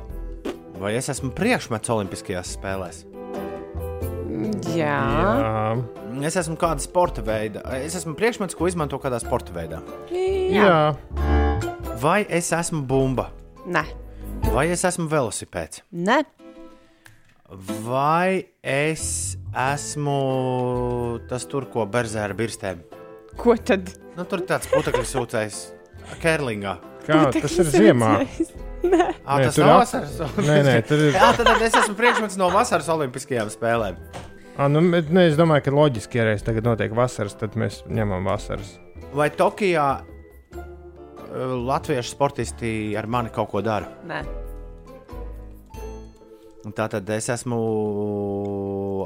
[0.76, 3.04] vai es esmu priekšmets Olimpiskajās spēlēs?
[4.74, 4.98] Jā.
[5.00, 7.62] jā, Es esmu kāda sporta veida.
[7.80, 9.80] Es esmu priekšmets, ko izmanto kādā sporta veidā.
[10.12, 10.66] Jā.
[10.68, 10.78] jā.
[12.02, 13.30] Vai es esmu bumba,
[13.64, 13.87] Nē.
[14.52, 16.18] vai es esmu velosipēds, Nē.
[17.87, 20.18] vai es esmu
[21.30, 22.83] tas tur, ko berzē ar birstēm.
[23.40, 23.94] Ko tad?
[24.18, 25.62] Nu, tur tāds putekļu sūcējs,
[26.23, 26.77] Kerlingā.
[27.05, 28.12] Kā, tas ir ziemā.
[28.25, 30.14] Ah, Nē, tas tur nav ap- vasaras.
[30.45, 31.14] Nē, nē, tur ir.
[31.17, 33.97] Jā, tad es esmu priekšmets no vasaras Olimpiskajām spēlēm.
[34.57, 37.81] Ah, nu, bet, ne, es domāju, ka loģiski, ja reiz tagad notiek vasaras, tad mēs
[37.90, 38.75] ņemam vasaras.
[39.17, 40.64] Vai Tokijā uh,
[41.64, 43.88] latviešu sportisti ar mani kaut ko dara?
[44.09, 44.21] Nē.
[46.75, 47.59] Tā tad es esmu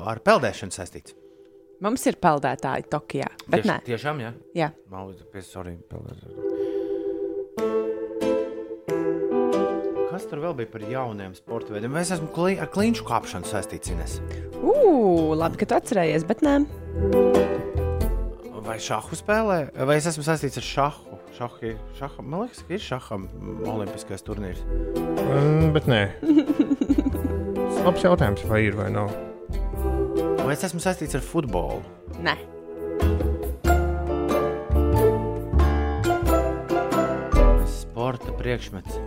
[0.06, 1.16] ar peldēšanu saistīts.
[1.82, 3.76] Mums ir peldētāji Tokijā, bet Tieš- nē.
[3.86, 4.30] Tiešām, jā.
[4.58, 4.68] Jā.
[4.90, 6.57] Liekas, ka sorry, peldēšana.
[10.18, 11.92] Kas tur vēl bija par jauniem sporta veidiem?
[11.94, 14.16] Vai es esmu klī, ar kliņšu kāpšanu saistīts?
[14.58, 16.56] Ugh, labi, ka tu atcerējies, bet nē.
[18.66, 19.58] Vai šāhu spēlē?
[19.78, 21.20] Vai es esmu saistīts ar šāhu?
[21.36, 23.28] Šahi, šaha, man liekas, ka ir šaham
[23.62, 24.66] olimpiskais turnīrs.
[25.28, 26.02] Mm, bet nē.
[27.86, 29.14] Labs jautājums, vai ir vai nav.
[30.42, 31.78] Vai es esmu saistīts ar futbolu?
[32.26, 32.34] Nē.
[37.78, 38.98] Sporta priekšmets.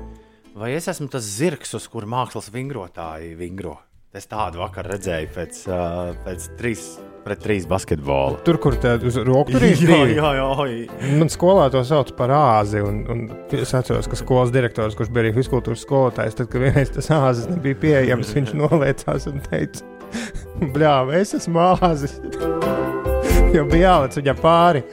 [0.52, 3.78] Vai es esmu tas zirgs, uz kura mākslas vingrotāji vingro?
[4.12, 6.90] Es tādu vakar redzēju pēc, uh, pēc trīs
[7.22, 8.42] pret trīs basketbola.
[8.44, 9.84] Tur, kur tā uz tur ir
[10.18, 10.32] jā.
[11.20, 12.82] Man skolā to sauc par āzi.
[12.84, 13.22] Un, un
[13.56, 17.48] es atceros, ka skolas direktors, kurš bija arī fiziskultūras skolotājs, tad, kad vienreiz tas āzis
[17.52, 19.88] nebija pieejams, viņš noliecās un teica,
[20.76, 22.18] bļāva, es esmu āzis.
[23.56, 24.84] jo bija jālec viņam pāri.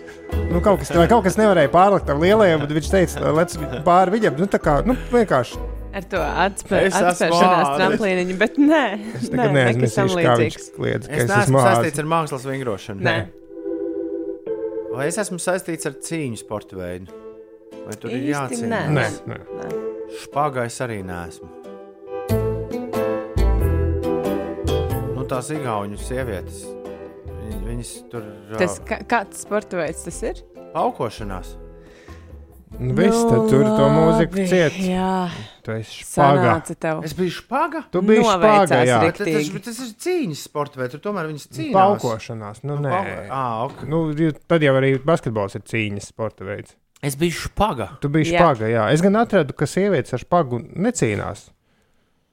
[0.48, 4.38] Nu, kaut, kas, kaut kas nevarēja pārlikt ar lielajiem, bet viņš teica, lec pāri viņam.
[4.40, 5.58] Nu, tā kā nu, vienkārši.
[5.98, 8.84] Ar to atspēršanās tramplīniņu, bet nē.
[9.18, 10.70] Es nē, nekas tam līdzīgs.
[10.76, 13.04] kliedz, ka Es es neesmu saistīts ar mākslas vingrošanu.
[13.04, 13.16] Nē.
[14.94, 17.12] Vai es esmu saistīts ar cīņu sporta veidu?
[17.84, 18.88] Vai tur ir Īsti jācīnās?
[18.92, 19.38] Nē, nē.
[19.60, 19.68] Nē.
[20.24, 21.48] Špagais arī neesmu.
[25.12, 26.64] Nu, tās igauņu sievietes.
[27.78, 28.24] Viņ- Viņas tur
[28.58, 30.42] Tas, kā, kāds sporta veids tas ir?
[30.74, 31.54] aukošanās.
[32.78, 34.74] Nu, viss, tad tur to mūziku ciet.
[34.84, 35.30] Jā,
[35.64, 36.58] Tu esi špaga.
[37.02, 37.80] Es biju špaga.
[37.90, 38.98] Tu biji špaga, jā.
[39.06, 40.92] Bet tas, bet tas ir cīņas sporta veids.
[40.92, 41.72] Tur tomēr viņas cīnās.
[41.72, 42.60] Paukošanās.
[42.68, 42.90] Nu, nē.
[42.92, 43.82] Pauko- Ah, ok.
[43.88, 44.02] Nu,
[44.46, 46.76] tad jau arī basketbols ir cīņas sporta veids.
[47.02, 47.98] Es biju špaga.
[48.00, 48.38] Tu biji Jā.
[48.38, 48.92] špaga, jā.
[48.92, 51.48] Es gan atradu, ka sievietes ar špagu necīnās.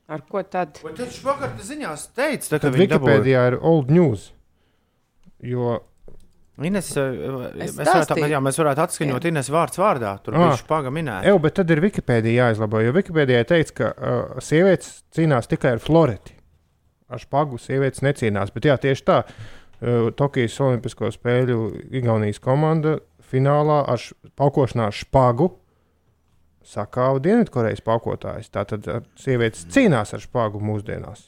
[0.09, 0.79] Ar ko tad?
[0.83, 2.87] Vai tad špagā ziņās teica, Tad dabūja?
[2.99, 4.31] Wikipēdijā ir old news.
[5.45, 5.79] Jo
[6.63, 7.03] Ines, eh,
[7.65, 10.13] Es mēs, varētu, jā, mēs varētu atskaņot Ines vārds vārdā.
[10.23, 10.45] Tur Ah.
[10.45, 11.25] bija špaga minēta.
[11.27, 12.79] Eju, bet tad ir Wikipēdija jāizlabo.
[12.85, 16.31] Jo Wikipēdijā teica, ka uh, sievietes cīnās tikai ar floreti.
[17.11, 18.53] Ar špagu sievietes necīnās.
[18.55, 19.17] Bet jā, tieši tā.
[19.83, 23.99] Uh, Tokijas Olimpisko spēļu Igaunijas komanda finālā ar
[24.39, 25.51] paukošanā ar špagu
[26.65, 28.47] sakāva Dienvidkorejas paukotājs.
[28.49, 28.87] Tātad
[29.19, 31.27] sievietes cīnās ar špāgu mūsdienās.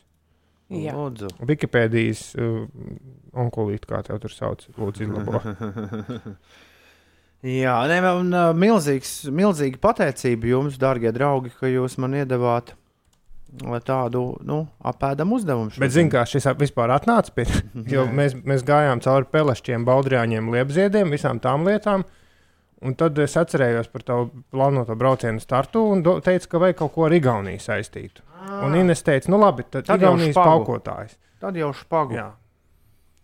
[0.68, 0.92] Jā.
[0.98, 1.30] Lūdzu.
[1.48, 2.66] Wikipēdijas uh,
[3.40, 5.40] onkulīte, kā te tur sauc, lūdzu, izlabo.
[7.48, 13.78] Jā, ne, un uh, milzīgs, milzīga pateicība jums, darbie draugi, ka jūs man iedavāt uh,
[13.86, 15.72] tādu nu, apēdam uzdevumu.
[15.78, 17.48] Bet, zināmā mērā, šis vispār atnāca pie
[17.94, 22.04] jo mēs, mēs gājām cauri pelešķiem, baudrjāņiem, liepziediem, visām tām lietām.
[22.86, 27.08] Un tad es atcerējos par tavu plānoto braucienu startu un teicu, ka vajag kaut ko
[27.08, 28.27] ar Igauniju saistītu.
[28.68, 29.94] Un Ines teica, nu labi, tad, Ah.
[29.94, 30.66] Tad jau Igaunijas špagu.
[30.66, 31.16] paukotājs.
[31.42, 32.14] Tad jau špagu.
[32.18, 32.32] Jā.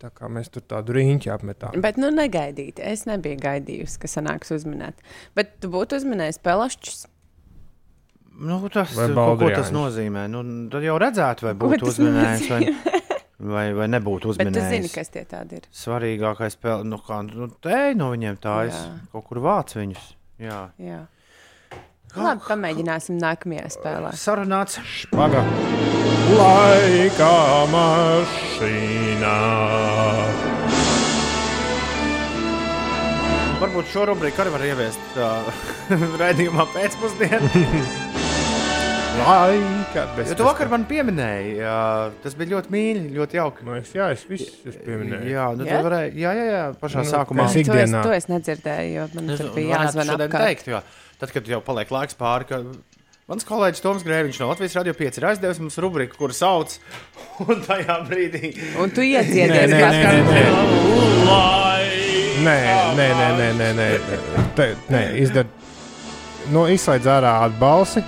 [0.04, 1.80] Tā kā mēs tur tādu rīņķi apmetām.
[1.80, 2.82] Bet, nu, negaidīti.
[2.82, 4.94] Es nebiju gaidījusi, ka sanāks uzminēt.
[5.34, 7.06] Bet tu būtu uzminējis pelašķus.
[8.34, 10.26] Nu, tas, ko, ko tas nozīmē?
[10.28, 10.42] Nu,
[10.72, 12.74] tad jau redzētu, vai būtu uzminējis, vai,
[13.38, 14.94] vai, vai nebūtu Bet tu zini, uzminējis.
[14.96, 15.68] kas tie tādi ir.
[15.70, 18.90] Svarīgākais spēle, nu, kā nu, te no viņiem tā es Jā.
[19.14, 20.08] kaut kur vācu viņus.
[20.42, 21.04] Jā, Jā.
[22.12, 24.12] Labi, pamēģināsim nākamajā spēlē.
[24.18, 24.76] sarunāts.
[25.10, 25.40] Paga.
[26.38, 27.30] Laika
[27.72, 29.34] mašīnā.
[33.64, 35.48] Varbūt šo rubriku arī var ieviest uh,
[36.20, 37.40] raidījumā pēcpusdienā.
[39.14, 40.04] Laika.
[40.16, 41.74] Bet Jo tu vakar man pieminēji, jā,
[42.24, 43.66] tas bija ļoti mīļi, ļoti jauki.
[43.66, 45.30] Man liekas, jā, es visu es pieminēju.
[45.30, 45.78] Jā, nu, Jā?
[45.78, 47.46] tu varēji, jā, jā, jā, pašā Nu, sākumā.
[47.46, 50.82] es To es, to es nedzirdēju, jo man Es tur bija varētu
[51.20, 52.60] tad, kad jau paliek laiks pāri, ka
[53.30, 56.76] mans kolēģis Toms Grēviņš no Latvijas Radio 5 ir aizdevis mums rubriku, kur sauc,
[57.46, 58.54] un tajā brīdī.
[58.82, 61.54] Un tu iedziedies, nē, kā nē, nē, nē.
[62.44, 62.58] Nē,
[62.98, 63.06] nē,
[63.38, 65.02] nē, nē, nē, nē.
[65.22, 65.48] Izdara.
[66.52, 68.02] Nu, izslēdz ārā atbalsi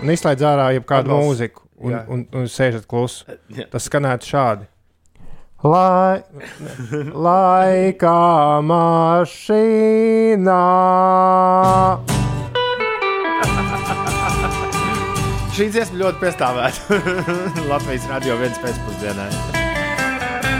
[0.00, 1.26] un izslēdz ārā jebkādu Atbalsts.
[1.26, 1.64] mūziku.
[1.80, 2.02] Un, Jā.
[2.12, 3.24] un, un sēžat klusi.
[3.72, 4.68] Tas skanētu šādi.
[5.64, 6.22] Lai,
[7.12, 8.14] laika
[8.64, 10.60] mašīnā.
[15.60, 16.96] Šī dziesma ļoti piestāvēta
[17.68, 19.26] Latvijas radio viens pēcpusdienā.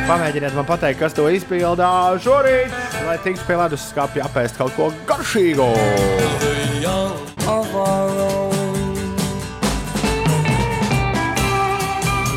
[0.04, 1.88] Pamēģiniet man pateikt, kas to izpildā
[2.20, 2.74] šorīt,
[3.06, 5.70] lai tiktu pie ledus skāpja apēst kaut ko garšīgu.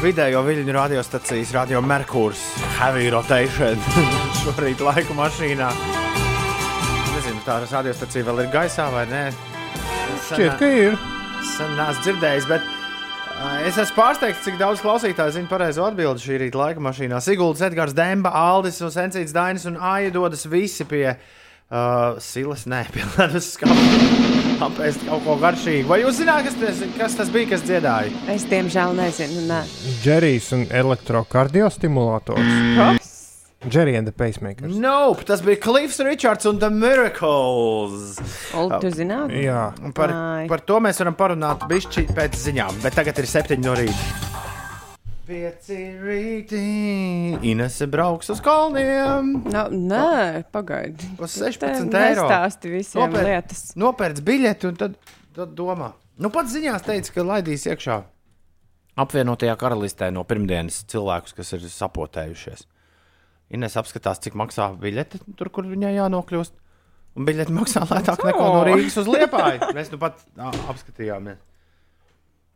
[0.05, 2.45] Vidējo viļņu radiostacijas radio Merkurs
[2.77, 3.75] Heavy Rotation
[4.39, 5.67] šorīt laika mašīnā.
[7.11, 9.25] Nezinu, tā radiostacija vēl ir gaisā vai nē.
[10.29, 10.97] Šķiet, ka ir.
[11.43, 12.61] Sen neesmu dzirdējis, bet
[13.67, 17.19] es esmu pārsteigts, cik daudz klausītāju zina pareizo atbildi šī rīta laika mašīnā.
[17.23, 21.17] Siguldas, Edgars, Demba, Aldis, un Sencīts Dainis un Aija dodas visi pie uh,
[22.23, 23.97] silas, nē, pie ledus skāpja.
[24.63, 25.87] Apēst kaut ko garšīgu.
[25.89, 28.09] Vai jūs zināt, kas tas, kas tas bija, kas dziedāja?
[28.31, 29.39] Es diemžēl nezinu.
[29.49, 29.61] Nē.
[30.05, 33.02] Džerijs un elektrokardiostimulators.
[33.69, 34.75] Džerija and the pacemakers.
[34.75, 38.17] Nope, tas bija Cliffs Richards un The Miracles.
[38.55, 39.31] Olu, tu zināt?
[39.31, 40.47] Jā, Un Par, Ai.
[40.51, 44.29] par to mēs varam parunāt bišķi pēc ziņām, bet tagad ir septiņi no rīta.
[45.23, 46.59] Pieci rīti.
[47.47, 49.29] Inese brauks uz kalniem.
[49.53, 51.13] No, nē, pagaidi.
[51.17, 52.25] Par Tu 16 te eiro.
[52.27, 53.61] Nestāsti visiem Nopērc- lietas.
[53.79, 54.97] Nopērts biļeti un tad,
[55.33, 55.93] tad domā.
[56.19, 58.01] Nu, pats ziņās teica, ka laidīs iekšā
[58.99, 62.67] apvienotajā karalistē no pirmdienas cilvēkus, kas ir sapotējušies.
[63.53, 66.59] Ines apskatās, cik maksā biļete tur, kur viņai jānokļūst.
[67.13, 69.73] Un biļete maksā lētāk nekā no Rīgas uz Liepāju.
[69.77, 71.41] Mēs nu pat ā, apskatījāmies.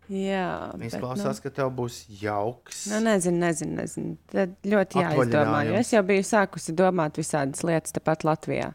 [0.08, 2.86] Jā, Izklausās, ka tev būs jauks.
[2.94, 4.14] Nu, nezinu, nezinu, nezinu.
[4.32, 5.66] Tad ļoti jāizdomā.
[5.68, 8.70] Jo es jau biju sākusi domāt visādas lietas tepat Latvijā.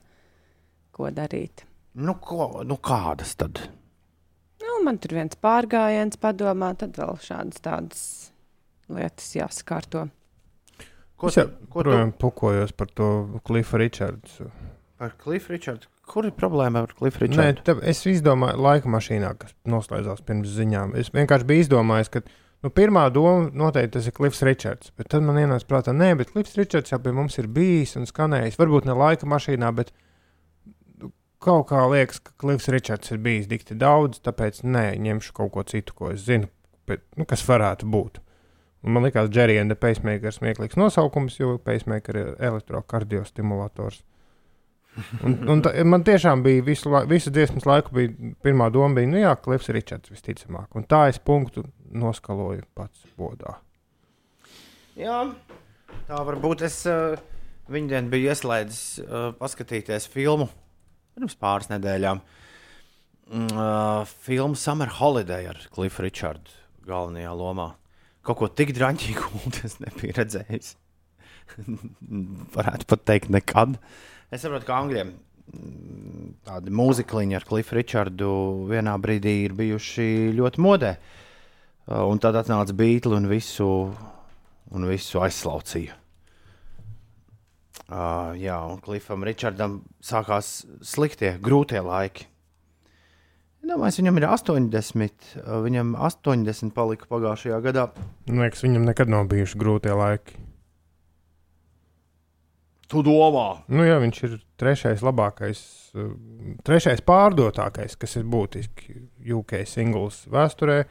[0.93, 1.65] Ko darīt?
[1.97, 3.63] Nu, ko, nu kādas tad?
[4.61, 8.05] Nu, man tur viens pārgājiens padomā, tad vēl šādas tādas
[8.93, 10.11] lietas jāsakārto.
[11.23, 13.09] Ko es jau tu, pukojos par to
[13.47, 14.51] Cliffa Richardsu.
[14.99, 15.89] par Cliff Richardu?
[16.07, 17.63] Kur ir problēma ar Cliff Nē, Richardu?
[17.67, 20.97] tā, es izdomāju, laika mašīnā, kas noslēdzās pirms ziņām.
[20.99, 22.23] Es vienkārši biju izdomājis, ka
[22.63, 24.91] nu, pirmā doma noteikti tas ir Cliffs Richards.
[24.99, 28.07] Bet tad man ienāca prātā, nē, bet Cliffs Richards jau pie mums ir bijis un
[28.11, 28.59] skanējis.
[28.59, 29.91] Varbūt ne laika mašīnā, bet
[30.99, 31.13] nu,
[31.43, 35.67] kaut kā liekas, ka Cliffs Richards ir bijis dikti daudz, tāpēc nē, ņemšu kaut ko
[35.67, 36.51] citu, ko es zinu,
[36.87, 38.23] bet, nu, kas varētu būt.
[38.83, 39.29] Un man liekas,
[39.61, 44.03] and the Pacemaker ir smieklīgs nosaukums, jo pacemaker ir elektrokardiostimulators.
[45.25, 49.09] Un, un tā, man tiešām bija visu, lai- visu dziesmas laiku, bija, pirmā doma bija,
[49.09, 50.67] nu jā, Klifs Richards visticamāk.
[50.77, 51.63] Un tā es punktu
[51.95, 53.55] noskaloju pats bodā.
[54.99, 55.23] Jā,
[56.09, 56.67] tā var būt.
[56.67, 57.15] Es uh,
[57.73, 60.51] viņu dienu biju ieslēdzis uh, paskatīties filmu
[61.15, 62.21] pirms pāris nedēļām.
[63.33, 66.53] Uh, filmu Summer Holiday ar Cliffu Richardu
[66.85, 67.71] galvenajā lomā.
[68.23, 70.77] Kaut ko tik drāmīgu es nebiju redzējis.
[72.57, 73.77] Varētu pat teikt, nekad.
[74.33, 75.13] Es saprotu, ka angļiem
[76.47, 78.31] tādi mūzikliņi ar Clifu Richardu
[78.71, 80.07] vienā brīdī ir bijuši
[80.39, 80.93] ļoti modē.
[81.83, 83.69] Uh, un tad atnāca Beatles un visu,
[84.71, 85.99] un visu aizslaucīja.
[87.93, 92.29] Uh, jā, un Clifam Richardam sākās sliktie, grūtie laiki.
[93.63, 97.85] Domāju, viņam ir 80, uh, viņam 80 palika pagājušajā gadā.
[98.27, 100.41] Man liekas, viņam nekad nav bijuši grūtie laiki.
[102.93, 103.47] Tu domā?
[103.73, 105.61] Nu, jā, viņš ir trešais labākais,
[106.67, 108.99] trešais pārdotākais, kas ir būtiski
[109.33, 110.83] UK singls vēsturē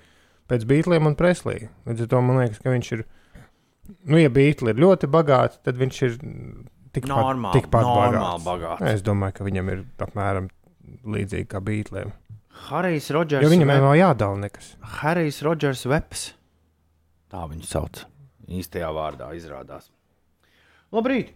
[0.50, 1.68] pēc Beatliem un Preslī.
[1.86, 3.04] Līdz ar to man liekas, ka viņš ir,
[4.10, 6.18] nu, ja Beatli ir ļoti bagāti, tad viņš ir
[6.96, 8.48] tikpat, Normāli, tikpat normāli bagāts.
[8.48, 8.90] bagāts.
[8.96, 10.50] Es domāju, ka viņam ir apmēram
[11.06, 12.16] līdzīgi kā Beatliem.
[12.70, 13.44] Harijs Rodžers.
[13.46, 14.74] Jo viņam jau nav jādala nekas.
[15.00, 16.26] Harijs Rodžers Veps.
[17.32, 18.04] Tā viņu sauc.
[18.52, 19.90] Īstajā vārdā izrādās.
[20.92, 21.32] Labrīt!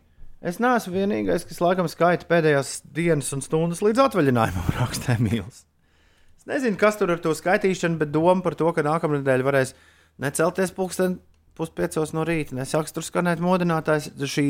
[0.46, 5.64] Es neesmu vienīgais, kas laikam skaita pēdējās dienas un stundas līdz atvaļinājumam, rakstē Mīls.
[6.38, 9.74] Es nezinu, kas tur ar to skaitīšanu, bet doma par to, ka nākamā nedēļa varēs
[10.22, 11.18] necelties pulksten
[11.56, 14.48] puspiecos no rīta, nesāks tur skanēt modinātājs, šī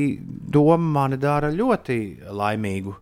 [0.51, 1.99] doma mani dara ļoti
[2.34, 2.95] laimīgu.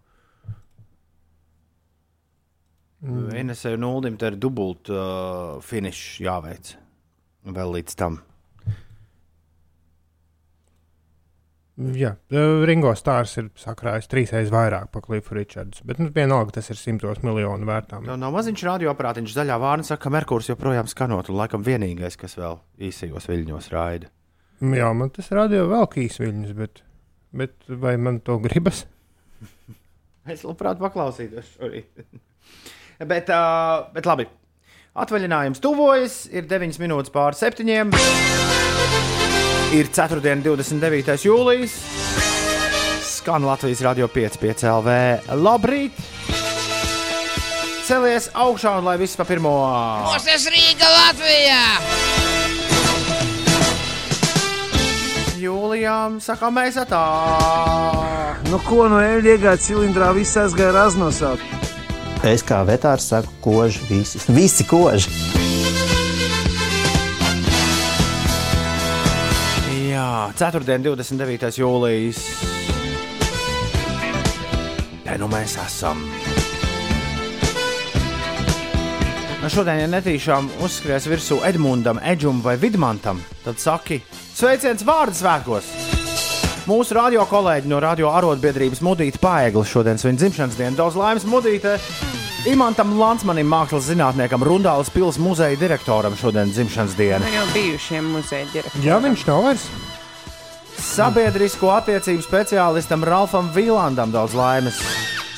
[3.03, 3.31] Mm.
[3.41, 6.75] Inesēju nullim, te ir dubult uh, finišs jāveic
[7.43, 8.21] vēl līdz tam.
[11.73, 16.77] Jā, Ringo Stārs ir sakrājis trīsreiz vairāk par Cliffu Richards, bet nu, vienalga tas ir
[16.77, 18.05] simtos miljonu vērtām.
[18.05, 22.37] No, no maziņš radioaparātiņš zaļā vārna saka, ka Merkurs joprojām skanot, un laikam vienīgais, kas
[22.37, 24.11] vēl īsajos viļņos raida.
[24.61, 26.83] Jā, man tas rādīja vēl kīsviļņus, bet,
[27.41, 28.85] bet vai man to gribas?
[30.23, 32.05] Es labprāt paklausītos šorīt.
[32.99, 34.27] Bet, uh, bet labi.
[34.93, 37.65] Atvaļinājums tuvojas, ir 9 minūtes pār 7.
[39.73, 40.21] Ir 4.
[40.21, 41.15] 29.
[41.25, 41.79] jūlijas.
[43.01, 44.97] Skan Latvijas radio 5,5 LV.
[45.41, 45.97] Labrīt!
[47.83, 49.55] Celies augšā un lai viss pa pirmo.
[50.05, 51.63] Mūsu Rīga Latvijā!
[55.41, 57.01] Jūlijām sakām mēs atā.
[58.47, 61.62] Nu, ko no eļļa iegāja cilindrā, viss aizgāja raznosāt.
[62.23, 64.19] Es kā vetārs saku, koži visi.
[64.37, 65.11] Visi koži.
[69.89, 70.63] Jā, 4.
[70.63, 71.51] 29.
[71.59, 72.21] jūlijas.
[75.03, 75.99] Te nu mēs esam.
[79.43, 83.99] Nu šodien, ja netīšām uzskries virsū Edmundam, Edžum vai Vidmantam, tad saki
[84.31, 85.67] sveiciens vārdu svētkos!
[86.63, 90.79] Mūsu radio kolēģi no radio arotbiedrības Mudīta Paegla šodien svin dzimšanas dienu.
[90.79, 91.75] Daudz laimes Mudītē!
[92.43, 97.27] Imantam Lansmanim, mākslas zinātniekam, Rundāles pilsētas muzeja direktoram šodien dzimšanas diena.
[97.31, 98.83] Jau bijušiem muzeja direktoriem.
[98.83, 99.67] Jā, viņš nav vairs.
[100.83, 104.81] Sabiedrisko attiecību speciālistam Ralfam Vīlandam daudz laimes.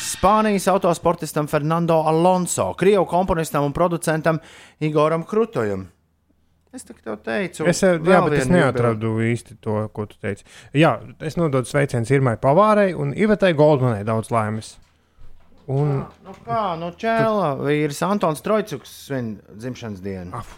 [0.01, 4.39] Spānijas autosportistam Fernando Alonso, Krievu komponistam un producentam
[4.81, 5.83] Igoram Krutojam.
[6.73, 10.41] Es tā tev teicu, Es, jā, bet es neatradu īsti to, ko tu teici.
[10.73, 14.73] Jā, es nododu sveicienus Irmai Pavārai un Ivetai Goldmanai daudz laimes.
[15.71, 20.35] Un, Nu kā, nu čēlā, vīrs Antons Trojcuks svin dzimšanas dienu.
[20.37, 20.51] Af.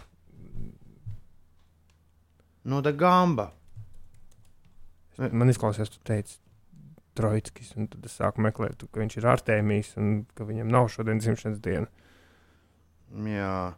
[2.68, 3.52] Nu, da gamba.
[5.32, 6.36] man izklausās, tu teici,
[7.18, 11.18] Trojskis, un tad es sāku meklēt, ka viņš ir Artēmijs un ka viņam nav šodien
[11.18, 11.88] dzimšanas diena.
[13.26, 13.72] Jā,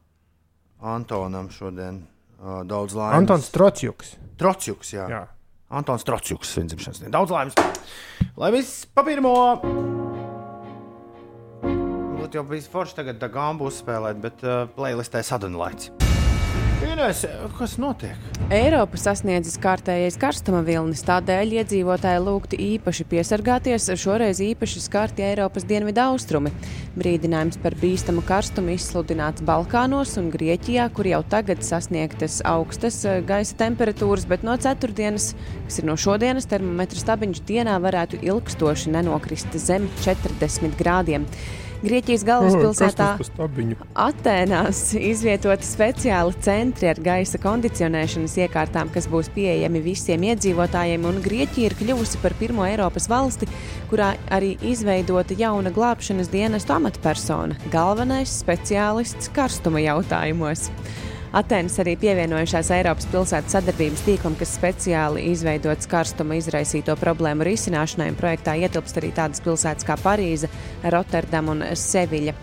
[0.81, 3.17] Antonam šodien uh, daudz laimes.
[3.23, 3.49] Antons.
[3.55, 5.07] Trojcuks, jā.
[5.07, 5.09] jā.
[5.09, 5.25] Jā.
[5.71, 7.15] Antons Trojcuks svin dzimšanas dienu.
[7.17, 7.57] Daudz laimes.
[8.37, 10.00] Lai viss pa pirmo.
[12.31, 15.89] Būtu jau bijis forši tagad gamba uzspēlēt, bet uh, playlistē sadunlaits.
[16.87, 17.25] Ines,
[17.59, 18.29] kas notiek?
[18.55, 23.89] Eiropa sasniedzis kārtējais karstuma vilnis, tādēļ iedzīvotāji lūgti īpaši piesargāties.
[23.99, 26.53] Šoreiz īpaši skarti Eiropas dienvidu austrumi.
[26.95, 33.59] Brīdinājums par bīstamu karstumu izsludināts Balkānos un Grieķijā, kur jau tagad sasniegtas augstas eh, gaisa
[33.59, 35.33] temperatūras, bet no ceturtdienas,
[35.65, 41.27] kas ir no šodienas, termometra stabiņš dienā varētu ilgstoši nenokrist zem 40 grādiem.
[41.81, 43.07] Grieķijas galvaspilsētā
[44.05, 51.71] Atēnās izvietoti speciāli centri ar gaisa kondicionēšanas iekārtām, kas būs pieejami visiem iedzīvotājiem, un Grieķija
[51.71, 53.49] ir kļuvusi par pirmo Eiropas valsti,
[53.89, 60.69] kurā arī izveidota jauna glābšanas dienestu amatpersona- galvenais speciālists karstuma jautājumos.
[61.31, 68.09] Atēnas arī pievienojušās Eiropas pilsētas sadarbības tīklam, kas speciāli izveidots karstuma izraisīto problēmu risināšanai.
[68.19, 70.51] Projektā ietilpst arī tādas pilsētas kā Parīze,
[70.83, 72.35] Rotterdama un Seviļa.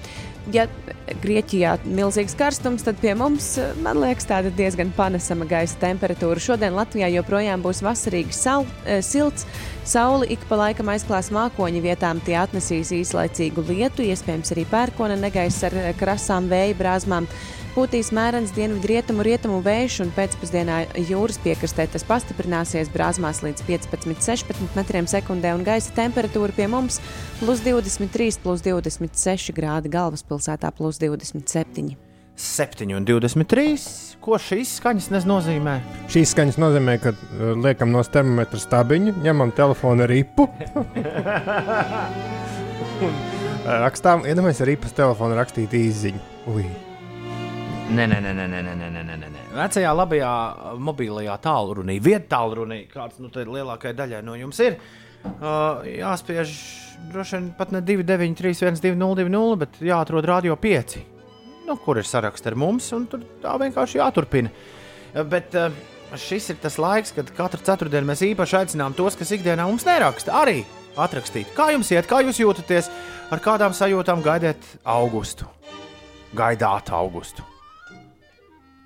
[0.56, 0.70] ja
[1.08, 6.40] Grieķijā ir milzīgs karstums, tad pie mums, man liekas, tāda diezgan panesama gaisa temperatūra.
[6.40, 9.46] Šodien Latvijā joprojām būs vasarīgi sal, eh, silts.
[9.84, 15.64] Sauli ik pa laikam aizklās mākoņu vietām, tie atnesīs īslaicīgu lietu, iespējams arī pērkona negaiss
[15.64, 17.28] ar eh, krasām vēja brāzmām.
[17.78, 20.80] Pūtīs mērens dienvidu rietumu, rietumu vējš, un pēcpusdienā
[21.12, 26.98] jūras piekrastē tas pastiprināsies brāzmās līdz 15-16 metriem sekundē, un gaisa temperatūra pie mums
[27.38, 31.94] plus 23, plus 26 grādi galvaspilsētā, plus 27.
[32.34, 33.78] 7 un 23.
[34.26, 35.78] Ko šīs skaņas nes nozīmē?
[36.10, 40.50] Šīs skaņas nozīmē, ka uh, liekam no termometra stabiņu, ņemam telefona ripu.
[43.86, 46.26] rakstām, iedomājieties, ar ripas telefonu rakstīt īziņu.
[46.58, 46.66] Ui.
[47.88, 49.42] Nē, nē, nē, nē, nē, nē, nē, nē.
[49.56, 54.76] Vecajā labajā uh, mobilajā tālrunī, vietā tālrunī, kāds nu, lielākajai daļai no jums ir,
[55.24, 56.52] uh, jāspiež
[57.14, 60.98] droši vien pat ne 293, 1202, bet jāatrod radio 5,
[61.70, 64.52] nu, kur ir saraksts ar mums, un tur tā vienkārši jāturpina.
[65.14, 65.72] Uh, bet, uh,
[66.16, 70.38] Šis ir tas laiks, kad katru ceturtdienu mēs īpaši aicinām tos, kas ikdienā mums neraksta,
[70.40, 70.62] arī
[70.96, 72.88] atrakstīt, kā jums iet, kā jūs jūtaties,
[73.28, 75.52] ar kādām sajūtām gaidāt augustu.
[76.32, 77.44] Gaidāt augustu.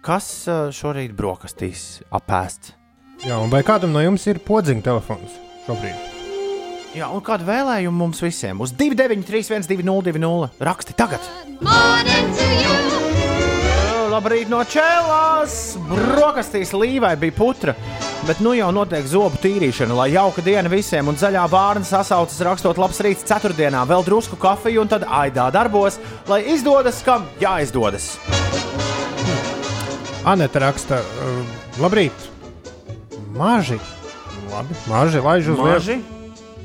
[0.01, 0.25] Kas
[0.73, 2.71] šorīt brokastīs apēsts?
[3.21, 5.35] Jā, un vai kādam no jums ir podziņa telefons
[5.67, 6.07] šobrīd?
[6.97, 8.63] Jā, un kādu vēlējumu mums visiem?
[8.65, 11.21] Uz 293, 202, raksti tagad!
[14.09, 15.77] Labrīt no čēlās!
[15.93, 17.77] Brokastīs līvai bija putra,
[18.25, 22.81] bet nu jau notiek zobu tīrīšana, lai jauka diena visiem un zaļā vārna sasaucas rakstot
[22.81, 28.15] labs rīts ceturtdienā, vēl drusku kafiju un tad aidā darbos, lai izdodas, kam jāizdodas.
[30.21, 32.13] Anita raksta, uh, labrīt,
[33.33, 33.79] maži.
[34.51, 36.19] Labi, maži laiž uz Maži, liepa.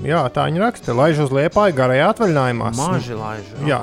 [0.04, 2.72] Jā, tā viņa raksta, laiž uz liepā, garajā atvaļinājumā.
[2.76, 3.46] maži laiž.
[3.64, 3.80] Jā.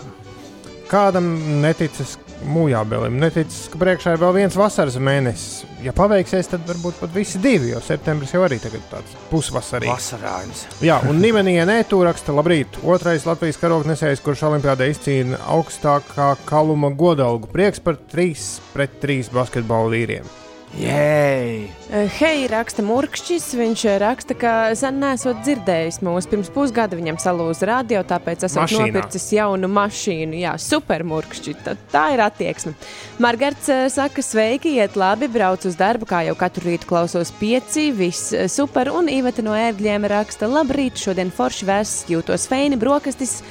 [0.92, 1.32] Kādam
[1.64, 2.18] neticis
[2.48, 5.64] mūžābelim, neticis, ka priekšā ir vēl viens vasaras mēnesis.
[5.84, 9.92] Ja paveiksies, tad varbūt pat visi divi, jo septembris jau arī tagad tāds pusvasarīgs.
[9.94, 10.66] Vasarājums.
[10.84, 17.52] Jā, un Nimenija Nētū raksta, labrīt, otrais Latvijas karognesējs, kurš olimpiādē izcīna augstākā kaluma godalgu.
[17.52, 20.32] Prieks par 3 pret 3 basketbalu vīriem.
[20.74, 21.68] Jēj!
[21.94, 23.46] Eh, Hei, raksta Murkšķis.
[23.60, 26.26] Viņš eh, raksta, ka sen nesot dzirdējis mūs.
[26.32, 28.88] Pirms pusgada viņam salūza radio, tāpēc esmu Mašīnā.
[28.90, 30.40] nopircis jaunu mašīnu.
[30.42, 31.54] Jā, super Murkšķi.
[31.66, 32.74] Tā, tā ir attieksme.
[33.22, 37.92] Margarits eh, saka, sveiki, iet labi, brauc uz darbu, kā jau katru rītu klausos pieci,
[37.94, 38.90] viss super.
[38.98, 43.44] Un Iveta no ērgļiem raksta, labrīt, šodien forši vēss, jūtos feini, brokastis.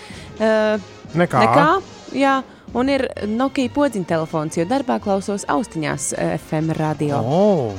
[0.43, 0.83] Uh,
[1.15, 1.45] Nekā.
[1.45, 1.71] Nekā,
[2.19, 2.35] jā.
[2.79, 7.21] Un ir Nokia podziņa telefons, jo darbā klausos austiņās eh, FM radio.
[7.21, 7.73] O,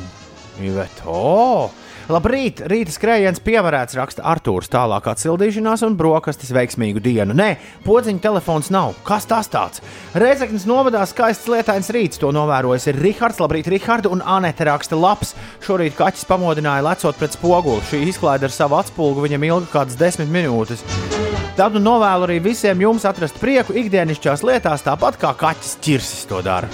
[0.61, 1.71] Iveta, o!
[2.11, 2.59] Labrīt!
[2.67, 4.67] Rīta skrējiens pievarēts, raksta Arthurs.
[4.71, 7.31] Tālāk atsildīšanās un brokastis veiksmīgu dienu.
[7.37, 7.53] Nē,
[7.85, 8.97] podziņa telefons nav.
[9.07, 9.79] Kas tas tāds?
[10.11, 12.19] Reizeknas novadā skaists lietains rīts.
[12.19, 13.39] To novērojis ir Rihards.
[13.39, 15.31] Labrīt, Rihards un Anete raksta labs.
[15.63, 17.87] Šorīt kaķis pamodināja lecot pret spoguli.
[17.87, 20.83] Šī izklaide ar savu atspulgu viņam ilga kādas desmit minūtes.
[21.53, 26.41] Tad nu novēlu arī visiem jums atrast prieku ikdienišķās lietās, tāpat kā kaķis ķirsis to
[26.41, 26.69] dara.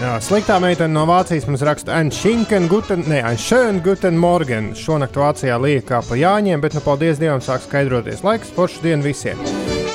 [0.00, 4.70] Jā, sliktā meitene no Vācijas mums raksta, Anšinken, Guten, ne, Anšön, Guten Morgen.
[4.76, 9.04] Šonakt Vācijā lieka kā pa jāņiem, bet nu paldies Dievam sāk skaidroties laiks, foršu dienu
[9.08, 9.40] visiem.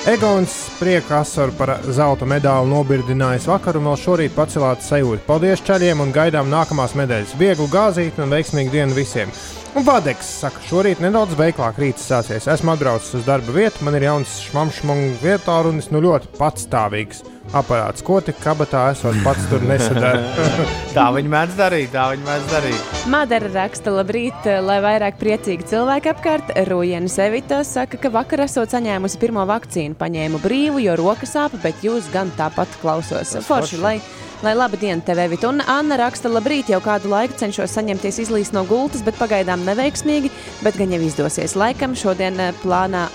[0.09, 5.25] Egons prieka asaru par zelta medaļu nobirdinājis vakar un vēl šorīt pacelāta sajūta.
[5.25, 7.37] Paldies čaļiem un gaidām nākamās medaļas.
[7.41, 9.33] Vieglu gāzīt un veiksmīgu dienu visiem.
[9.76, 12.45] Un Vadeks saka, šorīt nedaudz veiklāk rīts sācies.
[12.47, 17.26] Esmu atbraucis uz darba vietu, man ir jauns šmamšmungu vietā un es nu ļoti patstāvīgs
[17.51, 18.03] aparāts.
[18.07, 20.23] Ko tik kabatā esot pats tur nesadara.
[20.95, 22.95] Tā viņi mēdz darīt, tā viņi mēdz darīt.
[23.11, 26.55] Madara raksta, labrīt, lai vairāk priecīgi cilvēki apkārt.
[26.69, 29.99] Rujena Sevita saka, ka vakar esot saņēmusi pirmo vakcīnu.
[29.99, 33.36] Paņēmu brīvu, jo rokas sāp, bet jūs gan tāpat klausos.
[33.43, 33.97] Forši, lai,
[34.43, 35.49] lai laba diena tev, Evita.
[35.51, 40.31] Un Anna raksta, labrīt, jau kādu laiku cenšos saņemties izlīst no gultas, bet pagaidām neveiksmīgi,
[40.65, 41.55] bet gan jau izdosies.
[41.59, 43.05] Laikam šodien eh, plānā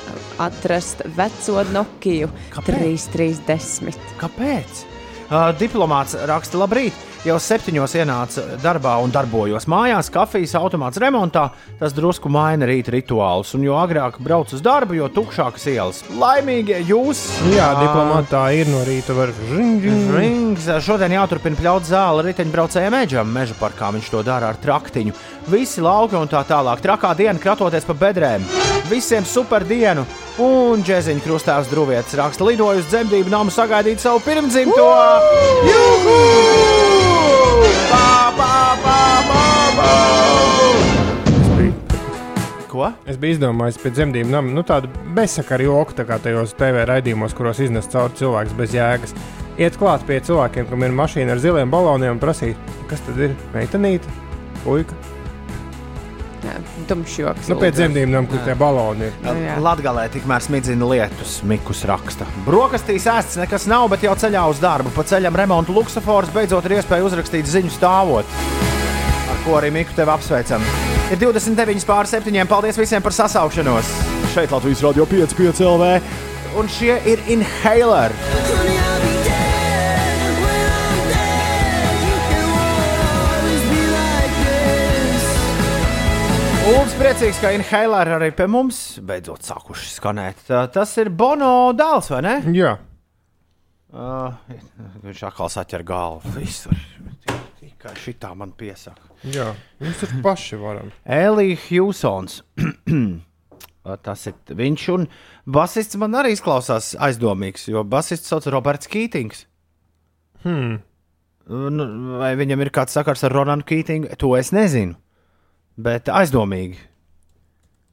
[0.41, 3.11] atrast veco Nokiju Kāpēc?
[3.13, 4.01] 3310.
[4.21, 4.85] Kāpēc?
[5.31, 6.97] Uh, diplomāts raksta, labrīt,
[7.27, 11.49] jau septiņos ienāca darbā un darbojos mājās, kafijas automāts remontā.
[11.81, 16.03] Tas drusku maina rīta rituālus, un jo agrāk brauc uz darbu, jo tukšākas ielas.
[16.21, 17.23] Laimīgie jūs!
[17.53, 19.35] Jā, diplomātā ir no rīta var.
[19.51, 20.69] Rings.
[20.85, 23.93] Šodien jāturpina pļaut zāli riteņbraucējiem mežam, meža parkā.
[23.95, 25.17] Viņš to dara ar traktiņu.
[25.51, 26.83] Visi lauki un tā tālāk.
[26.85, 28.45] Trakā diena kratoties pa bedrēm.
[28.91, 30.07] Visiem super dienu!
[30.41, 34.93] Un džēziņa krustāvs drūvietis raksta, lidoju uz dzemdību namu sagaidīt savu pirmdzimto!
[35.69, 36.80] Juhu!
[42.71, 42.87] Ko?
[43.11, 47.35] Es biju izdomājis pēc dzemdību nama, nu tādu bezsakaru joku, tā kā tajos TV raidījumos,
[47.37, 49.15] kuros iznes cauri cilvēks bez jēgas.
[49.61, 53.35] Iet klāt pie cilvēkiem, kam ir mašīna ar ziliem baloniem un prasīt, kas tad ir
[53.57, 54.21] meitenīte,
[54.63, 54.97] puika.
[56.91, 57.49] Tumšs joks.
[57.51, 59.19] Nu, pēc dzemdību nama, kur tie baloni ir.
[59.23, 59.35] Nu.
[59.63, 62.27] Latvijā tikmēr smidzina lietus, Mikus raksta.
[62.47, 64.91] Brokastīs ēsts nekas nav, bet jau ceļā uz darbu.
[64.97, 68.39] Pa ceļam remontu luksafors beidzot ir iespēja uzrakstīt ziņu stāvot.
[69.31, 70.67] Ar ko arī Miku tevi apsveicam.
[71.11, 72.43] Ir 29 pār 7.
[72.51, 73.95] Paldies visiem par sasaukšanos.
[74.35, 75.95] Šeit Latvijas radio 5,5 LV.
[76.59, 78.60] Un šie ir inhaleri.
[86.71, 90.43] Ulrichs priecīgs, ka inhaleri arī pie mums beidzot sākuši skanēt.
[90.75, 92.37] Tas ir Bono dēls, vai ne?
[92.57, 92.77] Jā,
[93.91, 94.31] Uh,
[95.03, 96.31] viņš atkal saķer galvu.
[96.37, 96.77] Visur.
[97.59, 99.03] Tikai šitā man piesaka.
[99.27, 99.49] jā.
[99.83, 100.93] Mums tur paši varam.
[101.03, 102.37] Elija Hjūsons.
[104.07, 105.09] Tas ir viņš, un
[105.43, 109.43] basists man arī izklausās aizdomīgs, jo basists sauc Roberts Kītings.
[110.47, 110.79] Hmm.
[111.51, 111.91] Nu,
[112.23, 114.95] Vai viņam ir kāds sakars ar Ronanu Kītingu, to es nezinu.
[115.81, 116.79] Bet aizdomīgi.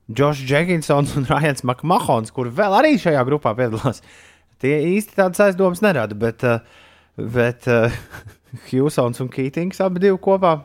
[0.07, 4.01] Džošs Džekinsons un Rājans Makmahons, kur vēl arī šajā grupā piedalās,
[4.63, 6.17] tie īsti tādas aizdomas nerada.
[6.17, 6.63] Bet, uh,
[7.17, 7.67] bet
[8.69, 10.57] Hjūsons un Kītings abi divi kopā.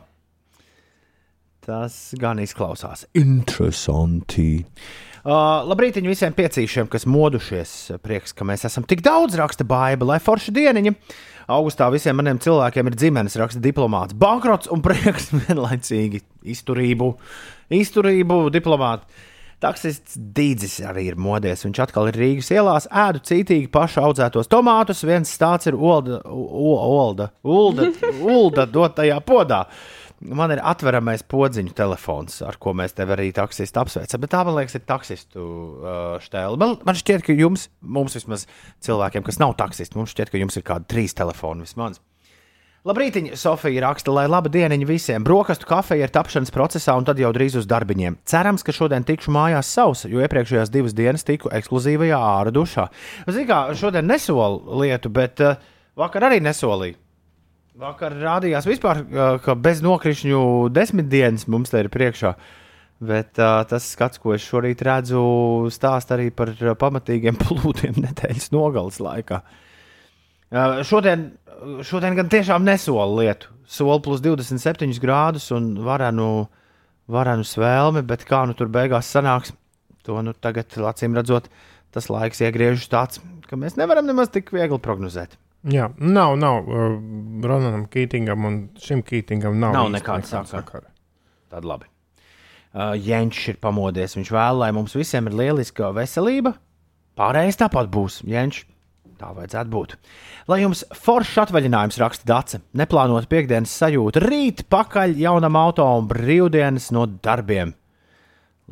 [1.63, 4.47] Tas gan izklausās interesanti.
[4.63, 7.93] Uh, labrīt visiem piecīšiem, kas modušies.
[8.03, 10.95] Prieks, ka mēs esam tik daudz raksta baiba, lai forša dieniņa.
[11.53, 14.15] Augustā visiem maniem cilvēkiem ir ģimenes raksta diplomāts.
[14.15, 16.23] Bankrots un prieks vienlaicīgi.
[16.53, 17.13] Izturību,
[17.71, 19.07] izturību diplomāti.
[19.63, 21.63] Taksists Dīdzis arī ir modies.
[21.63, 25.05] Viņš atkal ir Rīgas ielās, ēdu cītīgi pašu audzētos tomātus.
[25.07, 27.87] Viens stāsts ir Olda, Olda, Ulda,
[28.19, 29.63] Ulda dotajā podā.
[30.23, 34.21] Man ir atveramais podziņu telefons, ar ko mēs tevi arī taksistu apsveicam.
[34.23, 36.59] Bet tā, man liekas, ir taksistu uh, stēle.
[36.61, 38.45] Man, man šķiet, ka jums, mums vismaz
[38.85, 41.99] cilvēkiem, kas nav taksisti, mums šķiet, ka jums ir kādi trīs telefoni vismaz.
[42.83, 45.23] Labrīt, Sofija raksta, lai laba dieniņa visiem.
[45.23, 48.17] Brokastu kafija ir tapšanas procesā un tad jau drīz uz darbiņiem.
[48.27, 52.89] Cerams, ka šodien tikšu mājās sausa, jo iepriekšējās divas dienas tiku ekskluzīvajā ārā dušā.
[53.29, 55.55] Ziniet, kā šodien nesolu lietu, bet uh,
[55.95, 56.99] vakar arī nesolīju.
[57.73, 58.99] Vakar rādījās vispār,
[59.41, 62.35] ka bez nokrišņu desmit dienas mums te ir priekšā.
[63.03, 65.23] Bet uh, tas skats, ko es šorīt redzu,
[65.73, 69.41] stāsta arī par pamatīgiem plūdiem nedēļas nogales laikā.
[70.53, 71.31] Uh, šodien,
[71.83, 73.49] šodien gan tiešām nesola lietu.
[73.65, 76.45] Sola plus 27 grādus un varenu,
[77.11, 79.55] varenu svēlmi, bet kā nu tur beigās sanāks,
[80.05, 81.49] to nu tagad, acīm redzot,
[81.95, 85.39] tas laiks iegriežas tāds, ka mēs nevaram nemaz tik viegli prognozēt.
[85.71, 86.67] Jā, nav, nav.
[86.67, 86.97] Uh,
[87.43, 90.89] Ronanam Kītingam un šim Kītingam nav, Nav nekāda sakara.
[91.51, 91.87] Tad labi.
[92.73, 94.17] Uh, Jēnčs ir pamodies.
[94.17, 96.55] Viņš vēl, lai mums visiem ir lieliska veselība.
[97.19, 98.19] Pārējais tāpat būs.
[98.27, 98.65] Jēnčs,
[99.21, 99.95] tā vajadzētu būt.
[100.51, 106.89] Lai jums foršs atvaļinājums raksta Dace, neplānot piekdienas sajūta, rīt pakaļ jaunam auto un brīvdienas
[106.97, 107.71] no darbiem.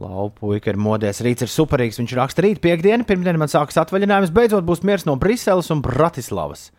[0.01, 1.99] Laupuika ir modies, rīts ir superīgs.
[2.01, 6.69] Viņš raksta, rīt piekdiena, pirmdiena man sākas atvaļinājums, beidzot būs miers no Briseles un Bratislavas.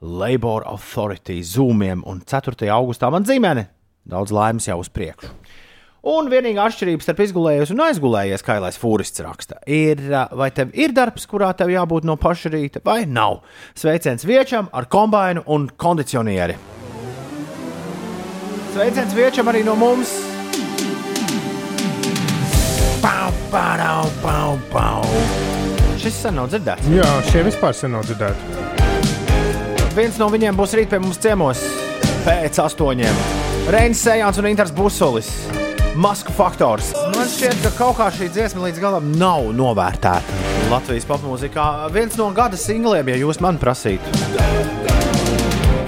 [0.00, 2.68] Labour Authority, Zoomiem un 4.
[2.68, 3.68] augustā man dzimene.
[4.06, 5.32] Daudz laimes jau uz priekšu.
[6.06, 10.70] Un vienīgā atšķirība starp izgulējies un aizgulējies, kā Latvijas fūrists raksta, ir, ā, vai tev
[10.78, 13.40] ir darbs, kurā tev jābūt no paša rīta, vai nav.
[13.74, 16.54] Sveiciens viečam ar kombināciju un kondicionieri.
[18.76, 20.14] Sveiciens viečam arī no mums!
[23.02, 25.14] Pau, pau, pau, pau.
[25.98, 26.90] Šis sen nav dzirdēts.
[26.94, 28.85] Jā, šie vispār sen nav dzirdēti.
[29.96, 31.60] Viens no viņiem būs rīt pie mums ciemos
[32.26, 33.20] pēc astoņiem.
[33.72, 35.30] Reinis Sējāns un Inters Busolis.
[35.96, 36.90] Masku faktors.
[37.14, 40.42] Man šķiet, ka kaut kā šī dziesma līdz galam nav novērtēta.
[40.68, 44.12] Latvijas popmūzikā viens no gada singliem, ja jūs man prasītu.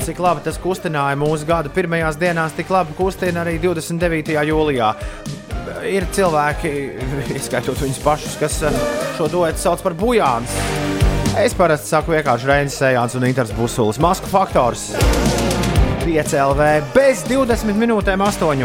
[0.06, 4.38] Cik labi tas kustināja mūsu gada pirmajās dienās, tik labi kustina arī 29.
[4.48, 4.94] jūlijā.
[5.84, 6.72] Ir cilvēki,
[7.36, 8.84] izskaitot viņus pašus, kas eh,
[9.20, 10.56] šo duetu sauc par bujāns.
[11.38, 14.00] Es parasti saku vienkārši Reinis Sējāns un Inters Busulis.
[14.02, 14.88] Masku faktors
[16.02, 16.66] 5 LV
[16.96, 18.64] bez 20 minūtēm 8.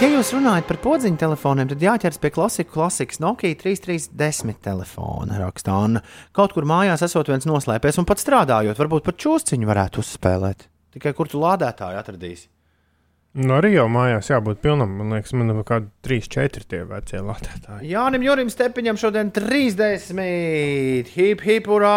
[0.00, 5.38] Ja jūs runājat par podziņu telefoniem, tad jāķers pie klasiku klasikas Nokia 3310 telefona.
[5.38, 6.02] Raksta Anna.
[6.34, 10.66] Kaut kur mājās esot viens noslēpies un pat strādājot, varbūt pat čūsciņu varētu uzspēlēt.
[10.96, 12.50] Tikai kur tu lādētāju atradīsi?
[13.30, 14.96] Nu, arī jau mājās jābūt pilnam.
[14.98, 17.92] Man liekas, man ir kaut kādi 3, 4 tie vecie latētāji.
[17.92, 21.12] Jānim Jurim Stepiņam šodien 30.
[21.14, 21.94] Hip, hip, urā!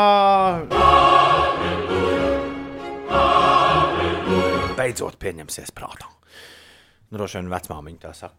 [4.78, 6.12] Beidzot pieņemsies prātā.
[7.14, 8.38] Droši vien vecmāmiņa tā saka.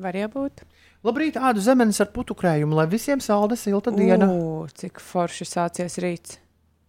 [0.00, 0.64] Var jābūt.
[1.04, 4.30] Labrīt, ādu zemenes ar putukrējumu, lai visiem salda silta diena.
[4.32, 6.40] Ugh, cik forši sācies rīts.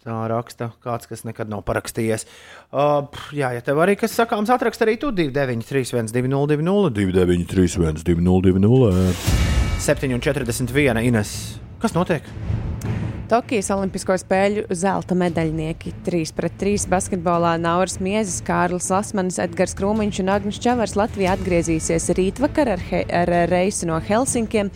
[0.10, 2.24] Tā raksta kāds, kas nekad nav parakstījies.
[2.74, 3.05] Uh,
[3.36, 9.03] jā, ja tev arī kas sakāms, atrakst arī tu 293, 202, 293, 202,
[9.86, 11.36] 741 Ines.
[11.80, 12.26] Kas notiek?
[13.30, 20.22] Tokijas Olimpisko spēļu zelta medaļnieki 3 pret 3 basketbolā Nauris Miezis, Kārlis Lasmanis, Edgars Krūmiņš
[20.24, 24.72] un Agnēs Čavars Latvijā atgriezīsies rītvakar ar, he, ar reisu no Helsinkiem.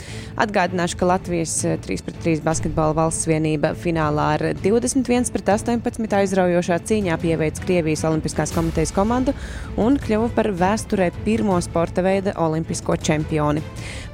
[0.45, 1.55] Atgādināšu, ka Latvijas
[1.87, 8.05] 3 pret 3 basketbola valsts vienība finālā ar 21 pret 18 aizraujošā cīņā pieveic Krievijas
[8.05, 9.33] Olimpiskās komitejas komandu
[9.81, 13.65] un kļuva par vēsturē pirmo sporta veida olimpisko čempioni.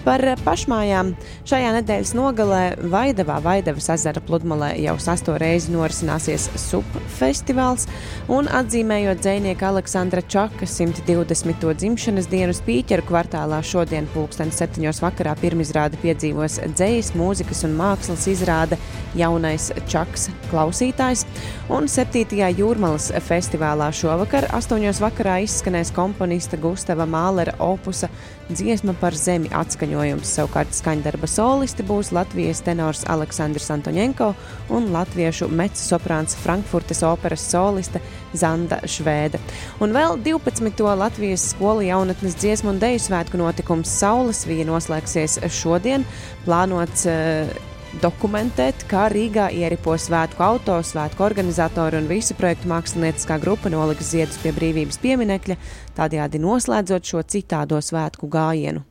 [0.05, 1.11] Par pašmājām
[1.49, 7.87] šajā nedēļas nogalē Vaidavā, Vaidavas ezera pludmalē jau sesto reizi norisināsies subfestivāls,
[8.29, 11.65] un atzīmējot dzinieka Aleksandra Čaka 120.
[11.81, 18.77] dzimšanas dienu Spīķeru kvartālā šodien pulksten septiņos vakarā pirmizrādi piedzīvos dzējas, mūzikas un mākslas izrāde
[19.17, 21.25] jaunais Čaks klausītājs,
[21.73, 22.37] un 7.
[22.59, 24.91] jūrmalas festivālā šovakar 8.
[25.01, 28.11] vakarā izskanēs komponista Gustava Mālera opusa
[28.49, 30.33] dziesma par zemi atskaņojums.
[30.37, 34.31] Savukārt skaņdarba solisti būs Latvijas tenors Aleksandrs Antoņenko
[34.75, 38.01] un latviešu mecu soprāns Frankfurtes operas soliste
[38.33, 39.41] Zanda Švēde.
[39.83, 40.83] Un vēl 12.
[40.99, 46.05] Latvijas skolu jaunatnes dziesmu un deju svētku notikums Saules vīja noslēgsies šodien.
[46.45, 53.71] Plānots uh, dokumentēt, kā Rīgā ieripo svētku auto, svētku organizatori un visu projektu mākslinieckā grupa
[53.73, 55.57] noliks ziedus pie brīvības pieminekļa,
[55.97, 58.85] tādējādi noslēdzot šo citādo svētku gājienu.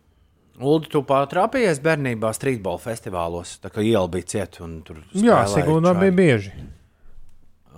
[0.58, 5.54] Ulu, tu pārtrāpījies bērnībā streetbola festivālos, tā kā iela bija cieta un tur Jā, spēlēja
[5.54, 6.02] Sigūda čaļi.
[6.02, 6.54] bija bieži.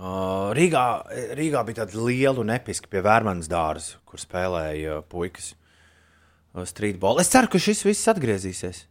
[0.01, 0.85] Uh, Rīgā,
[1.37, 5.53] Rīgā bija tāda liela un episka pie Vērmanas dārza, kur spēlēja puikas
[6.65, 7.21] streetball.
[7.21, 8.87] Es ceru, ka šis viss atgriezīsies.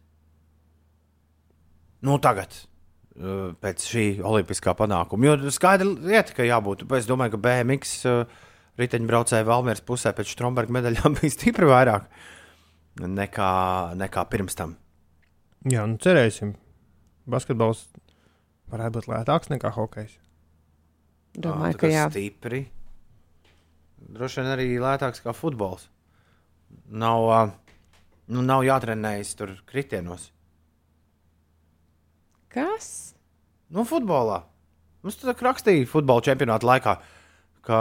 [2.05, 2.55] Nu, tagad,
[3.19, 5.29] uh, pēc šī olimpiskā panākuma.
[5.29, 6.87] Jo skaidri lieta, ka jābūt.
[6.97, 8.39] Es domāju, ka BMX uh,
[8.81, 12.07] riteņbraucēji Valmieras pusē pēc Stromberga medaļām bija stipri vairāk
[13.01, 13.51] nekā,
[13.99, 14.75] nekā pirms tam.
[15.69, 16.55] Jā, nu cerēsim.
[17.29, 17.85] Basketbols
[18.71, 20.17] varētu būt lētāks nekā hokejs.
[21.37, 22.05] Domāju, tā ka jā.
[22.11, 22.65] Stipri.
[24.11, 25.85] Droši vien arī lētāks kā futbols.
[26.91, 27.53] Nav,
[28.31, 30.31] nu, nav jātrenējas tur kritienos.
[32.51, 33.13] Kas?
[33.71, 34.41] Nu, futbolā.
[35.01, 36.97] Mums tur rakstīja futbola čempionāta laikā,
[37.65, 37.77] ka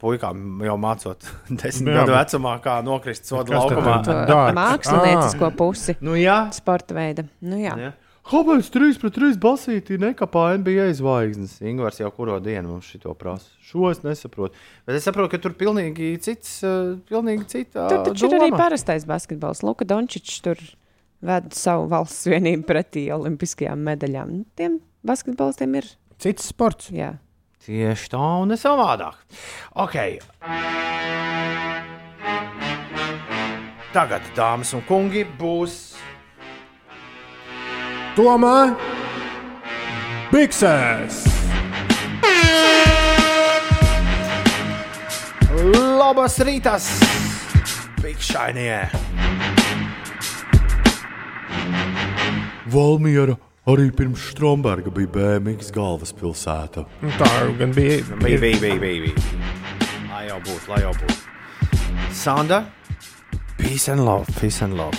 [0.00, 1.26] puikām jau mācot
[1.62, 3.98] desmit gadu vecumā, kā nokrist soda laukumā.
[4.06, 4.56] To Dārts.
[4.60, 6.38] māksliniecisko pusi, Nu, jā.
[6.56, 7.26] sporta veida.
[7.44, 7.74] Nu, jā.
[7.88, 7.92] jā.
[8.24, 11.58] Kāpēc 3 pret 3 basītī nekāpā NBA zvaigznes?
[11.60, 13.50] Ingūns jau kuro dienu mums šito prasa.
[13.60, 14.56] Šo es nesaprotu.
[14.88, 17.84] Bet es saprotu, ka tur pilnīgi cits, uh, pilnīgi cita.
[17.92, 18.62] Tur taču ir arī doma.
[18.62, 19.60] parastais basketbols.
[19.66, 20.56] Luka Dončičs tur
[21.24, 24.32] ved savu valsts vienību pretī olimpiskajām medaļām.
[24.38, 25.90] Nu, Tiem basketbolistiem ir.
[26.20, 26.90] Cits sports.
[26.94, 27.14] Jā.
[27.64, 29.16] Tieši tā un ne savādāk.
[29.86, 30.18] Okay.
[33.94, 35.94] Tagad, dāmas un kungi, būs
[38.14, 38.74] Tomēr
[40.30, 41.24] Biksēs!
[46.14, 46.86] labas rītas,
[48.02, 49.43] Bigšainie!
[52.74, 53.36] Valmiera
[53.70, 56.82] arī pirms Stromberga bija BMX galvaspilsēta.
[57.02, 57.28] Nu, Tā
[57.60, 58.00] gan bija.
[58.18, 59.02] Bija, bija, bija, bija.
[59.06, 59.44] bija.
[60.10, 61.16] Lai jau būtu, lai jau būtu.
[62.14, 62.64] Sanda,
[63.58, 64.98] peace and love, peace and love.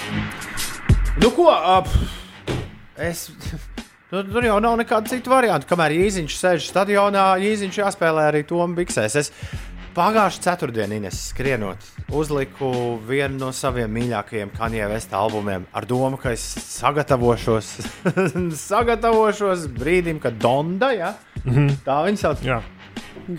[1.19, 1.49] Nu, ko?
[1.51, 1.91] Ap,
[2.97, 3.27] es.
[4.13, 5.65] Nu, tur jau nav nekāda cita varianta.
[5.67, 9.15] Kamēr Jēziņš sēž stadionā, Jēziņš jāspēlē arī Toms Biksēs.
[9.19, 9.31] Es
[9.95, 11.83] pagājušā ceturtdienā Ines skrienot,
[12.15, 12.69] uzliku
[13.07, 16.43] vienu no saviem mīļākajiem Kanye West albumiem ar domu, ka es
[16.75, 17.71] sagatavošos,
[18.69, 21.13] sagatavošos brīdim, kad Donda, ja?
[21.85, 22.43] tā viņa sauc.
[22.45, 22.59] Jā,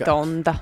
[0.03, 0.57] Donda.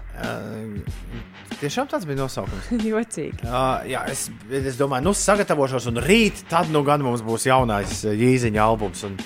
[1.60, 2.70] Tiešām tāds bija nosaukums.
[2.90, 3.46] Jocīgi.
[3.46, 8.02] Uh, jā, es, es domāju, nu, sagatavošos, un rīt tad nu gan mums būs jaunais
[8.04, 9.04] uh, Jēziņa albums.
[9.06, 9.16] Un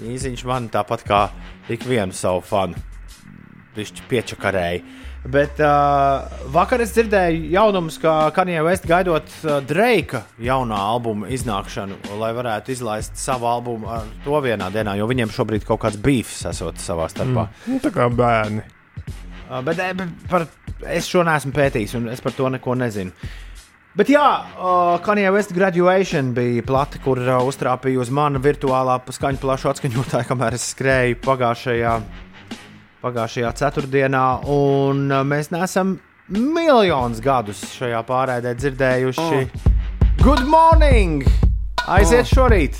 [0.00, 1.20] Jēziņš man tāpat kā
[1.70, 2.80] ikvienu savu fanu
[3.76, 4.82] pišķi piečakarēja.
[5.20, 11.98] Bet uh, vakar es dzirdēju jaunumus, ka Kanija West gaidot uh, Dreika jaunā albuma iznākšanu,
[12.16, 16.46] lai varētu izlaist savu albumu ar to vienā dienā, jo viņiem šobrīd kaut kāds beefs
[16.48, 17.50] esot savā starpā.
[17.50, 17.74] Mm.
[17.74, 18.64] nu, tā kā bērni.
[19.50, 20.48] Uh, bet, bet par,
[20.88, 23.12] es šo neesmu pētījis, un es par to neko nezinu.
[24.00, 29.42] Bet jā, uh, Kanija West graduation bija plata, kur uh, uztrāpīja uz mana virtuālā skaņu
[29.42, 31.94] plašu atskaņotāju, kamēr es skrēju pagājušajā,
[33.00, 34.24] pagājušajā ceturtdienā.
[34.52, 35.96] Un uh, mēs neesam
[36.30, 39.44] miljonus gadus šajā pārēdē dzirdējuši.
[40.20, 41.24] Good morning!
[41.88, 42.76] Aiziet šorīt!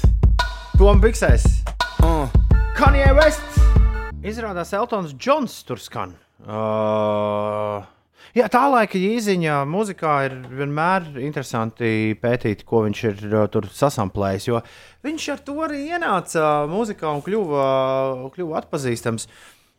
[0.77, 1.47] Tom Biksēs!
[2.77, 3.57] Kanye West!
[4.21, 6.13] Izrādās, Eltons Džons tur skan.
[6.45, 7.81] Uh,
[8.37, 14.51] jā, tā laika īziņā mūzikā ir vienmēr interesanti pētīt, ko viņš ir uh, tur sasamplējis.
[14.51, 14.61] Jo
[15.07, 17.65] viņš ar to arī ienāca mūzikā un kļuva,
[18.37, 19.29] kļuva atpazīstams.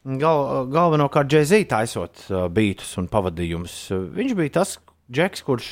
[0.01, 3.75] Gal, galvenokārt džēzī taisot uh, beidus un pavadījumus.
[4.15, 4.79] Viņš bija tas
[5.13, 5.67] džeks, kurš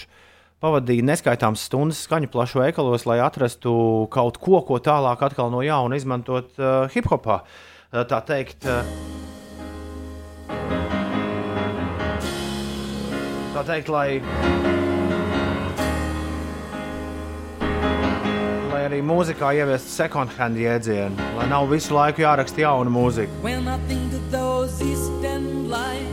[0.61, 3.73] pavadīja neskaitāmas stundas skaņu plašu veikalos, lai atrastu
[4.13, 7.41] kaut ko, ko tālāk atkal no jauna izmantot uh, hip hopā.
[7.89, 8.85] Uh, tā teikt, uh,
[13.57, 14.19] tā teikt, lai.
[18.89, 23.29] Arī mūzikā ieviestu second hand jēdzienu, lai nav visu laiku jāraksta jauna mūzika.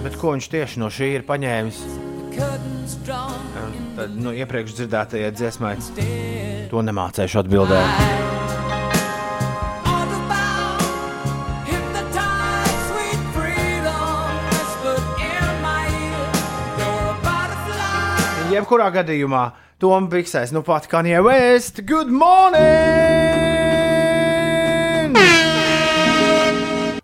[0.04, 1.80] Bet ko viņš tieši no šī ir paņēmis?
[3.96, 5.74] Tad, nu, iepriekš dzirdētajai dziesmai
[6.68, 8.24] to nemācēšu atbildēt.
[18.52, 19.46] Jebkurā gadījumā
[19.76, 23.55] Toms Biksēs, nu pat Kanye West, good morning!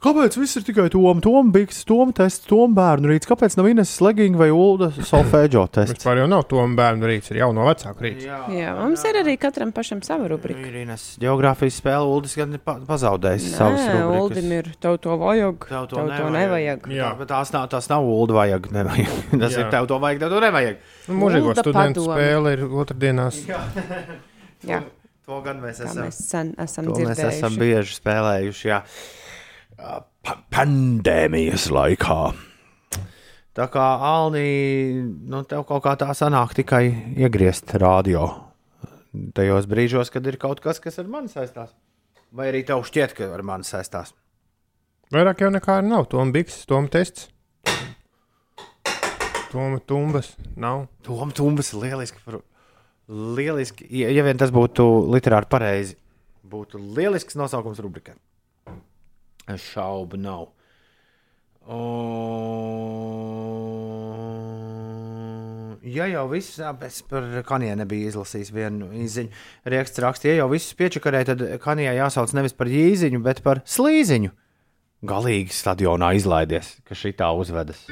[0.02, 3.28] Kāpēc viss ir tikai Toms, Toms Biks, Toms tests, Toms bērnu rīts?
[3.30, 5.94] Kāpēc nav Ines Legging vai Ulda solfēģo tests?
[5.94, 8.24] Vispār jau nav to bērnu rīts, ir jau no vecāku rīts.
[8.26, 10.58] Jā, mums ir arī katram pašam sava rubrika.
[10.66, 14.18] Ir Ines geogrāfijas spēle, Uldis gan ir pa pazaudējis Nē, rubrikas.
[14.24, 15.68] Uldim ir tev to vajag.
[15.70, 16.34] Tev to tev to nevajag.
[16.40, 16.90] nevajag.
[16.98, 17.12] Jā.
[17.12, 18.68] Tā, bet tās nav, tās nav Ulda vajag.
[18.74, 19.14] nevajag.
[19.46, 19.62] Tas Jā.
[19.62, 20.82] ir tev to vajag, tev to nevajag.
[21.06, 22.18] Nu, Mūžīgo studentu padome.
[22.18, 23.38] spēle ir otrdienās.
[24.66, 24.82] Jā,
[25.30, 26.02] To gan mēs tā esam.
[26.10, 27.58] mēs sen esam To mēs esam dzirdējuši.
[27.62, 28.64] bieži spēlējuši.
[28.72, 28.80] Jā.
[29.82, 32.18] Pa pandēmijas laikā.
[33.52, 34.46] Tā kā Alnī,
[35.28, 36.84] nu, tev kaut kā tā sanāk tikai
[37.20, 38.28] iegriezt radio.
[39.36, 41.74] Tajos brīžos, kad ir kaut kas, kas ar mani saistās.
[42.32, 44.14] Vai arī tev šķiet, ka ar mani saistās?
[45.12, 46.06] Vairāk jau nekā nav.
[46.08, 47.28] Tom Biks, Tom tests.
[49.52, 50.86] Toma tumbas nav.
[51.04, 52.22] Tom Tumbas ir lieliski.
[52.24, 52.40] par-
[53.12, 53.86] lieliski.
[53.90, 55.96] Ja, ja vien tas būtu literāri pareizi,
[56.48, 58.14] būtu lielisks nosaukums rubrikai.
[59.60, 60.48] Šaubu nav.
[61.62, 61.80] O...
[65.82, 69.34] Ja jau viss, es par kaniju nebiju izlasījis vienu īziņu,
[69.68, 74.32] rieksts rakstīja, ja jau visus piečakarēja, tad kanijai jāsauc nevis par īziņu, bet par slīziņu.
[75.02, 77.84] Galīgi stadionā izlaidies, ka šī tā uzvedas.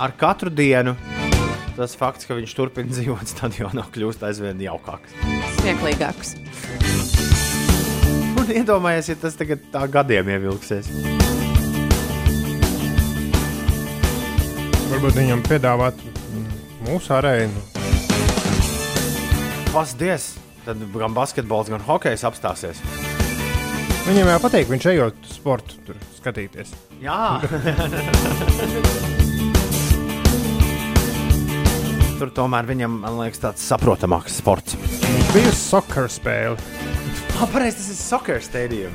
[0.00, 0.94] ar katru dienu
[1.76, 5.16] tas fakts, ka viņš turpina dzīvot stadionā, kļūst aizvien jaukāks.
[5.60, 6.36] Smieklīgāks.
[8.38, 10.86] Un iedomājieties, ja tas tagad tā gadiem ievilksies.
[14.90, 15.96] Varbūt viņam piedāvāt
[16.86, 17.58] mūsu arēnu.
[19.70, 20.32] Pasties!
[20.66, 22.82] Tad gan basketbols, gan hokejs apstāsies.
[24.04, 26.68] Viņam jau patīk, viņš ejot sportu tur skatīties.
[27.00, 27.40] Jā,
[32.20, 34.76] tur tomēr viņam, man liekas, tāds saprotamāks sports.
[35.32, 36.58] Bija soccer spēle.
[37.40, 38.92] Ah, pareizi, tas ir soccer stadium.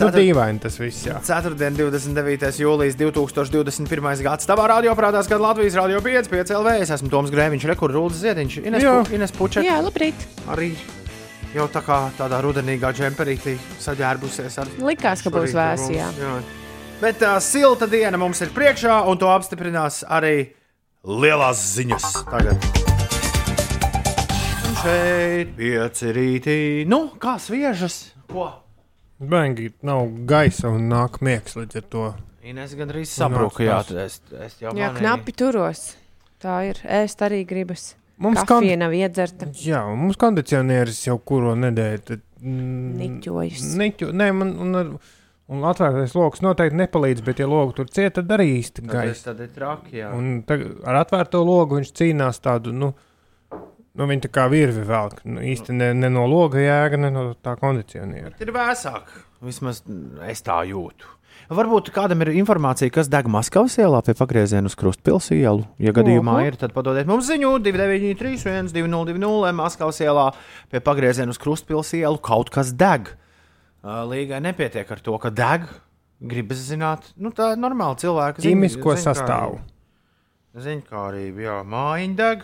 [0.00, 1.18] Nu, dīvaini tas viss, jā.
[1.24, 2.60] Ceturtdien, 29.
[2.62, 4.22] jūlijas 2021.
[4.24, 4.48] gads.
[4.48, 6.76] Tavā radioprātā skan Latvijas radio 5, 5 LV.
[6.84, 8.86] Es esmu Toms Grēviņš, Rekords Rūdas Ziediņš, Ines.
[8.86, 9.64] Pu, Ines Puča.
[9.66, 10.24] Jā, labrīt.
[10.52, 10.72] Arī
[11.54, 16.10] jau tā kā tādā rudenīgā džemperītī saģērbusies ar Likās, ka būs vēsi, jā.
[16.20, 16.36] jā.
[17.00, 20.52] Bet tā silta diena mums ir priekšā, un to apstiprinās arī
[21.02, 22.12] lielās ziņas.
[22.30, 22.79] Tagad.
[24.80, 26.56] Šeit pieci rītī.
[26.88, 28.14] Nu, kā sviežas?
[28.30, 28.46] Ko?
[29.20, 32.04] Bengi nav gaisa un nāk miegs līdz ar to.
[32.48, 33.60] Ines gandrīz sabruka.
[33.66, 35.02] Jā, es, es jau Jā, manīju.
[35.02, 35.82] knapi turos.
[36.40, 36.80] Tā ir.
[36.88, 37.90] Ēst arī gribas.
[38.20, 39.50] Mums Kafija nav iedzerta.
[39.60, 42.00] Jā, un mums kondicionieris jau kuro nedēļu.
[42.08, 43.68] Tad, mm, Niķojas.
[43.80, 44.80] Niķu, nē, man, un,
[45.52, 49.28] un atvērtais lokus noteikti nepalīdz, bet, ja logs tur cieta, tad arī īsti gaisa.
[49.28, 50.00] tad ir traki.
[50.00, 50.10] Jā.
[50.16, 52.94] Un tag, ar atvērto logu viņš cīnās tādu, nu,
[53.98, 55.22] nu viņa tā kā virvi velk.
[55.26, 58.34] Nu, īsti ne, ne no loga jēga, ne no tā kondicioniera.
[58.40, 59.10] Ir vēsāk.
[59.44, 59.82] Vismaz
[60.28, 61.16] es tā jūtu.
[61.50, 65.64] Varbūt kādam ir informācija, kas deg Maskavas ielā pie pagrieziena uz Krustpils ielu.
[65.82, 66.46] Ja gadījumā Oho.
[66.46, 70.28] ir, tad padodiet mums ziņu 293, 202, Maskavas ielā
[70.70, 73.10] pie pagrieziena uz Krustpils ielu kaut kas deg.
[73.82, 75.66] Līgai nepietiek ar to, ka deg.
[76.20, 79.58] Gribas zināt, nu tā ir normāla cilvēka Ķīmisko sastāvu.
[80.60, 82.42] Ziņkārība, jā, mājiņa deg,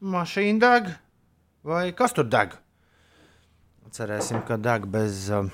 [0.00, 0.90] mašīna deg,
[1.66, 2.56] vai kas tur deg?
[3.92, 5.48] Cerēsim, ka deg bez, um,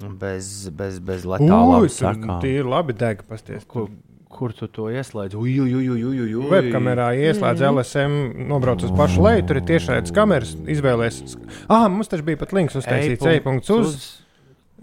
[0.00, 2.38] Bez, bez, bez letālām sakām.
[2.42, 3.66] Tie ir labi degi pasties.
[3.68, 3.90] Kur,
[4.32, 5.36] kur tu to ieslēdz?
[5.36, 7.76] Webkamerā ieslēdz mm.
[7.76, 8.16] LSM,
[8.48, 11.20] nobrauc uz pašu leju, tur ir tiešais kameras, izvēlēs.
[11.68, 14.00] Ah, mums taču bija pat links uztaisīts e-punkts uz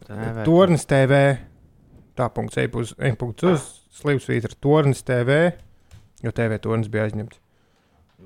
[0.06, 0.46] TV.
[0.46, 1.24] Tornis TV.
[2.20, 3.68] Tā punkts e-punkts e uz
[4.00, 5.42] slīpsvītra Tornis TV,
[6.22, 7.42] jo TV tornis bija aizņemts.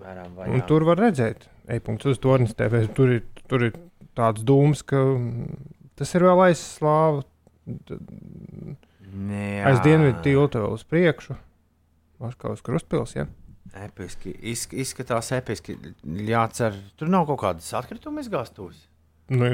[0.01, 2.83] Varam, Un tur var redzēt, e-punkts uz Tornis TV.
[2.97, 3.75] Tur ir, tur ir
[4.17, 5.61] tāds dūms, ka mm,
[5.99, 7.23] tas ir vēl aiz slāvu.
[9.13, 11.37] Nē, Aiz dienvidu tilta vēl uz priekšu.
[12.23, 13.27] Maskavas krustpils, ja?
[13.83, 14.33] Episki.
[14.53, 15.75] Izsk izskatās episki.
[16.03, 18.87] Jācer, tur nav kaut kādas atkrituma izgāstuves.
[19.33, 19.49] Nu,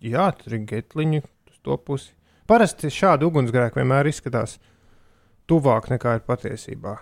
[0.00, 2.12] jā, tur ir getliņi uz to pusi.
[2.48, 4.58] Parasti šādi ugunsgrēki vienmēr izskatās
[5.50, 6.96] tuvāk nekā ir patiesībā.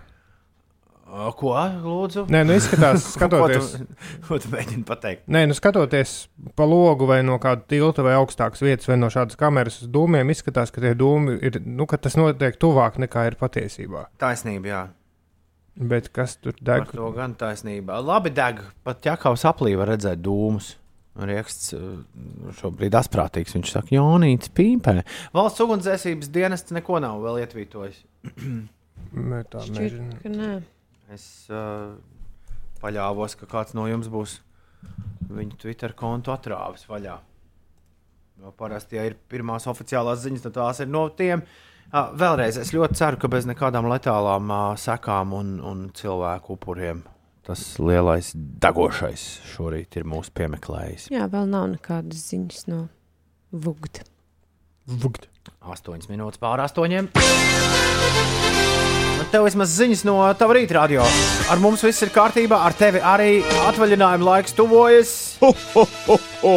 [1.10, 1.52] Ko?
[1.82, 2.26] Lūdzu?
[2.30, 3.86] Nē, nu izskatās, skatoties, tu,
[4.28, 5.24] ko tu mēģini pateikt?
[5.26, 6.12] nē, nu skatoties
[6.54, 10.70] pa logu vai no kāda tilta vai augstākas vietas vai no šādas kameras dūmiem, izskatās,
[10.70, 14.06] ka tie dūmi ir, nu, ka tas notiek tuvāk nekā ir patiesībā.
[14.22, 14.82] Taisnība, jā.
[15.80, 16.94] Bet kas tur Par deg?
[16.94, 17.98] to gan taisnība.
[18.04, 18.62] Labi, deg.
[18.86, 20.74] Pat ķekavas aplī var redzēt dūmus.
[21.20, 21.72] Rieksts
[22.60, 23.54] šobrīd asprātīgs.
[23.56, 25.00] Viņš saka, Jonīts pīpē.
[25.34, 28.02] Valsts ugunsdzēsības dienests neko nav vēl ietvītojis.
[29.30, 30.52] Mē, tā Šķiet, ka nē.
[31.10, 31.96] Es uh,
[32.80, 34.38] paļāvos, ka kāds no jums būs
[35.30, 37.16] viņu Twitter kontu atrāvis vaļā.
[38.40, 41.42] Jo parasti, ja ir pirmās oficiālās ziņas, tad tās ir no tiem.
[41.90, 47.02] Uh, vēlreiz, es ļoti ceru, ka bez nekādām letālām uh, sekām un, un cilvēku upuriem
[47.50, 48.30] tas lielais
[48.62, 51.08] degošais šorīt ir mūsu piemeklējis.
[51.10, 52.84] Jā, vēl nav nekādas ziņas no
[53.50, 54.06] Vugda.
[54.86, 55.26] Vugt.
[55.60, 57.10] 8 minūtes pār 8.
[59.30, 61.04] Tev vismaz ziņas no tava rīta radio.
[61.52, 65.12] Ar mums viss ir kārtībā, ar tevi arī atvaļinājuma laiks tuvojas.
[65.38, 66.54] Ho, ho, ho, ho.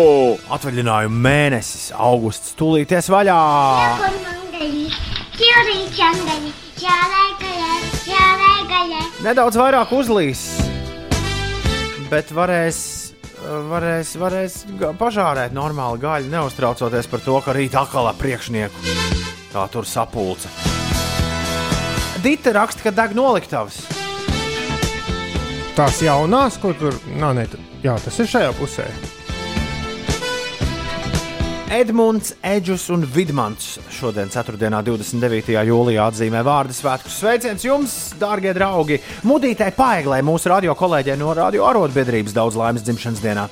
[0.57, 3.37] Atvaļinājuma mēnesis, augusts, tūlīties vaļā.
[9.23, 10.43] Nedaudz vairāk uzlīs,
[12.09, 12.83] bet varēs,
[13.69, 14.59] varēs, varēs
[14.97, 18.93] pažārēt normāli gaļu, neuztraucoties par to, ka rīt atkal ar priekšnieku
[19.53, 20.72] tā tur sapulce.
[22.23, 23.81] Dita raksta, ka deg noliktavas.
[25.75, 27.43] Tās jaunās, ko tur nav, ne,
[27.83, 28.85] jā, tas ir šajā pusē.
[31.73, 34.55] Edmunds, Edžus un Vidmans šodien, 4.
[34.55, 35.51] un 29.
[35.67, 37.19] jūlijā, atzīmē vārdu svētkus.
[37.19, 39.01] Sveiciens jums, dārgie draugi!
[39.27, 43.49] Mudītai paeglē mūsu radio kolēģei no radio arotbiedrības daudz laimes dzimšanas dienā.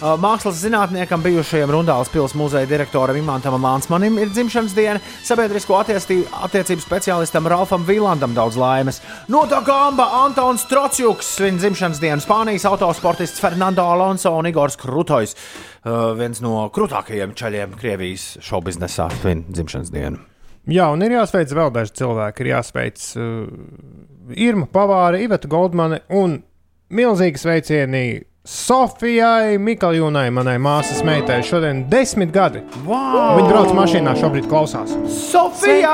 [0.00, 6.80] Uh, Mākslas zinātniekam, bijušajam Rundāles pilsētas muzeja direktoram Imantam Lansmanim ir dzimšanas diena, sabiedrisko attiecību,
[6.80, 9.02] speciālistam Ralfam Vīlandam daudz laimes.
[9.28, 15.36] No tā gamba Antons Trocjuks, viņa dzimšanas diena, Spānijas autosportists Fernando Alonso un Igors Krutojs,
[15.36, 20.24] uh, viens no krūtākajiem ceļiem Krievijas šovbiznesā, svin dzimšanas dienu.
[20.72, 22.46] Jā, un ir jāsveic vēl daži cilvēki.
[22.46, 26.40] Ir jāsveic uh, Irma Pavāra, Iveta Goldmane un
[26.88, 28.06] milzīgi sveicieni
[28.40, 31.42] Sofijai Mikaljūnai, manai māsas meitai.
[31.44, 32.62] Šodien desmit gadi.
[32.86, 33.36] Wow!
[33.36, 34.94] Viņa brauc mašīnā, šobrīd klausās.
[35.12, 35.92] Sofija!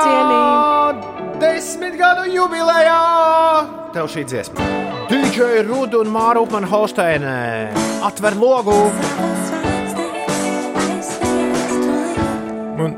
[1.41, 3.01] Desmit gadu jubilejā!
[3.91, 4.69] Tev šī dziesma.
[5.11, 7.35] DJ Rudu un Māra Upmana Holsteinē.
[8.07, 8.77] Atver logu!
[12.79, 12.95] Un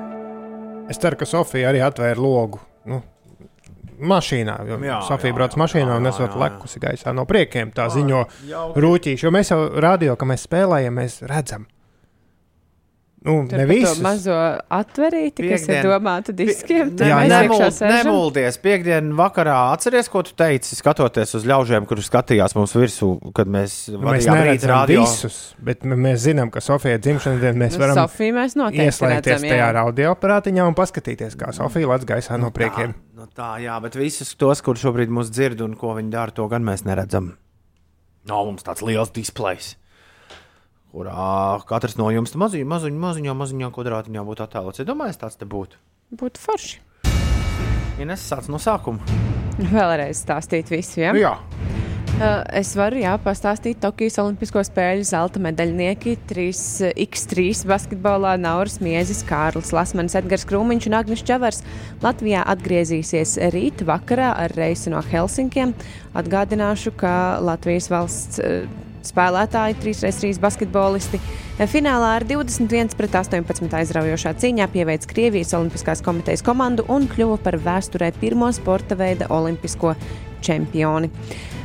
[0.94, 2.62] es ceru, ka Sofija arī atvēra logu.
[2.86, 3.02] Nu,
[4.00, 4.56] Mašīnā,
[5.08, 6.44] Sofija brauc mašīnā un jā, esot jā, jā.
[6.46, 7.74] lekusi gaisā no priekiem.
[7.76, 8.24] Tā ziņo
[8.80, 11.68] rūtīši, jo mēs jau rādījām, ka mēs spēlējam, mēs redzam.
[13.20, 14.36] Nu, Tur ne pa to mazo
[14.72, 16.94] atverīti, kas ir domāta diskiem.
[16.96, 17.92] Jā, mēs iekšā nemul, sēžam.
[17.98, 18.58] nemuldies.
[18.64, 23.76] Piektdien vakarā atceries, ko tu teici, skatoties uz ļaužiem, kurus skatījās mums virsū, kad mēs
[23.92, 25.02] Nu, Mēs neredzam radio.
[25.04, 29.50] visus, bet mēs zinām, ka Sofija dzimšanas dienā mēs Nu, varam Sofiju mēs ieslēgties redzam.
[29.50, 29.70] tajā jā.
[29.82, 32.96] radioaparātiņā un paskatīties, kā Sofija lec gaisā no priekiem.
[32.96, 36.32] Tā, nu tā, jā, bet visus tos, kurus šobrīd mūs dzird un ko viņi dara,
[36.32, 37.34] to gan mēs neredzam.
[38.30, 39.74] Nav mums tāds liels displejs,
[40.94, 44.84] kurā katrs no jums maziņā, maziņā, maziņā, maziņā kvadrātiņā būtu attēlots.
[44.84, 45.82] Iedomājieties, tāds te būtu.
[46.20, 46.80] Būtu forši.
[48.00, 49.20] Ja nesasāc no sākuma.
[49.60, 51.02] Vēlreiz stāstīt visu.
[51.04, 51.14] Ja?
[51.18, 51.36] Jā,
[52.20, 59.72] Uh, Es varu jā, pastāstīt Tokijas Olimpisko spēļu zelta medaļnieki 3x3 basketbolā Nauris Miezis, Kārlis
[59.72, 61.62] Lasmanis, Edgars Krūmiņš un Agnis Čavars.
[62.04, 65.72] Latvijā atgriezīsies rīt vakarā ar reisu no Helsinkiem.
[66.20, 68.68] Atgādināšu, ka Latvijas valsts uh,
[69.08, 71.20] spēlētāji, 3x3 basketbolisti.
[71.70, 77.60] Finālā ar 21 pret 18 aizraujošā cīņā pieveic Krievijas Olimpiskās komitejas komandu un kļuva par
[77.60, 79.96] vēsturē pirmo sporta veida olimpisko
[80.42, 81.10] čempioni.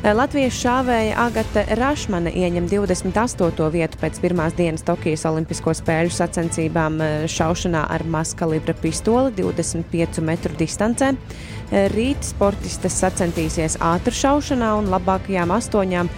[0.05, 3.71] Latvijas šāvēja Agate Rašmane ieņem 28.
[3.73, 10.53] vietu pēc pirmās dienas Tokijas Olimpisko spēļu sacensībām eh, šaušanā ar maskalibra pistoli 25 metru
[10.61, 11.15] distancē.
[11.15, 16.13] Eh, Rīt sportistes sacensties ātrā šaušanā un labākajām astoņām.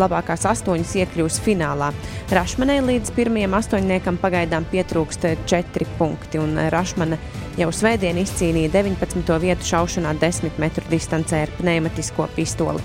[0.00, 1.92] Labākās astoņas iekļūs finālā.
[2.34, 7.18] Rašmanai līdz pirmajam astoņniekam pagaidām pietrūkst eh, četri punkti, un eh, Rašmane
[7.56, 9.36] jau svētdien izcīnīja 19.
[9.42, 12.82] vietu šaušanā 10 metru distancē ar pneimatisko pistoli.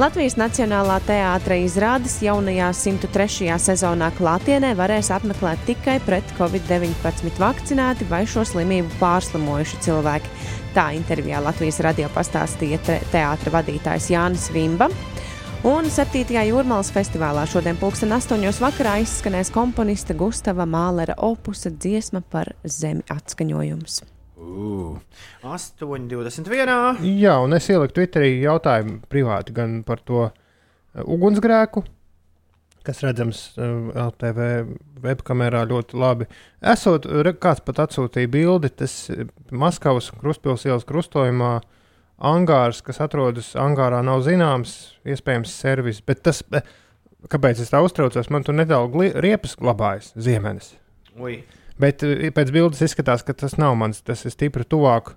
[0.00, 3.50] Latvijas Nacionālā teātra izrādes jaunajā 103.
[3.60, 10.32] sezonā klātienē varēs apmeklēt tikai pret covid-19 vakcinēti vai šo slimību pārslimojuši cilvēki.
[10.72, 14.88] Tā intervijā Latvijas radio pastāstīja te teātra vadītājs Jānis Vimba.
[15.62, 16.26] Un 7.
[16.26, 18.42] jūrmālas festivālā šodien pulksten 8.
[18.58, 24.00] vakarā izskanēs komponista Gustava Mālera opusa dziesma par zemi atskaņojums.
[24.42, 24.96] Uh,
[25.46, 26.98] 8,21.
[27.14, 30.32] Jā, un es ieliku Twitterī jautājumu privāti gan par to uh,
[31.04, 31.84] ugunsgrēku,
[32.82, 34.48] kas redzams uh, LTV
[35.06, 36.26] webkamerā ļoti labi.
[36.74, 37.06] Esot,
[37.38, 41.60] kāds pat atsūtīja bildi, tas uh, Maskavas krustpils ielas krustojumā
[42.22, 44.76] angārs, kas atrodas angārā, nav zināms,
[45.08, 46.00] iespējams, servis.
[46.06, 46.42] Bet tas,
[47.32, 50.72] kāpēc es tā uztraucos, man tur nedaudz riepas glabājas ziemenes.
[51.18, 51.40] Ui.
[51.82, 54.02] Bet eh, pēc bildes izskatās, ka tas nav mans.
[54.06, 55.14] Tas ir stipri tuvāk,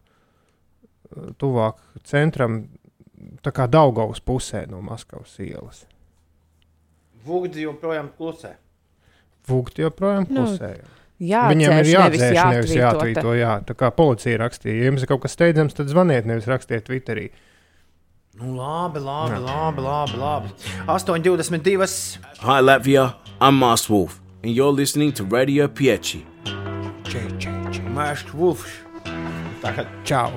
[1.41, 2.63] tuvāk centram,
[3.45, 5.85] tā kā Daugovas pusē no Maskavas ielas.
[7.25, 8.55] Vugdi joprojām klusē.
[9.45, 10.45] Vūgti joprojām Nu,
[11.15, 11.27] klusē.
[11.31, 13.23] Jā, Viņiem ir nevis jāatdzēš, nevis jāatvītota.
[13.23, 13.35] jāatvīto.
[13.39, 16.83] Jā, tā kā policija rakstīja, ja jums ir kaut kas steidzams, tad zvaniet, nevis rakstiet
[16.89, 17.29] Twitterī.
[18.35, 20.49] Nu, labi, labi, labi, labi, labi.
[20.91, 22.19] 8,22.
[22.43, 23.15] Hi, Latvia.
[23.39, 26.25] I'm Moss Wolf, and you're listening to Radio Pieci.
[27.95, 28.81] Mēšs Wolfs.
[29.63, 29.87] Tagad.
[30.03, 30.33] Čau!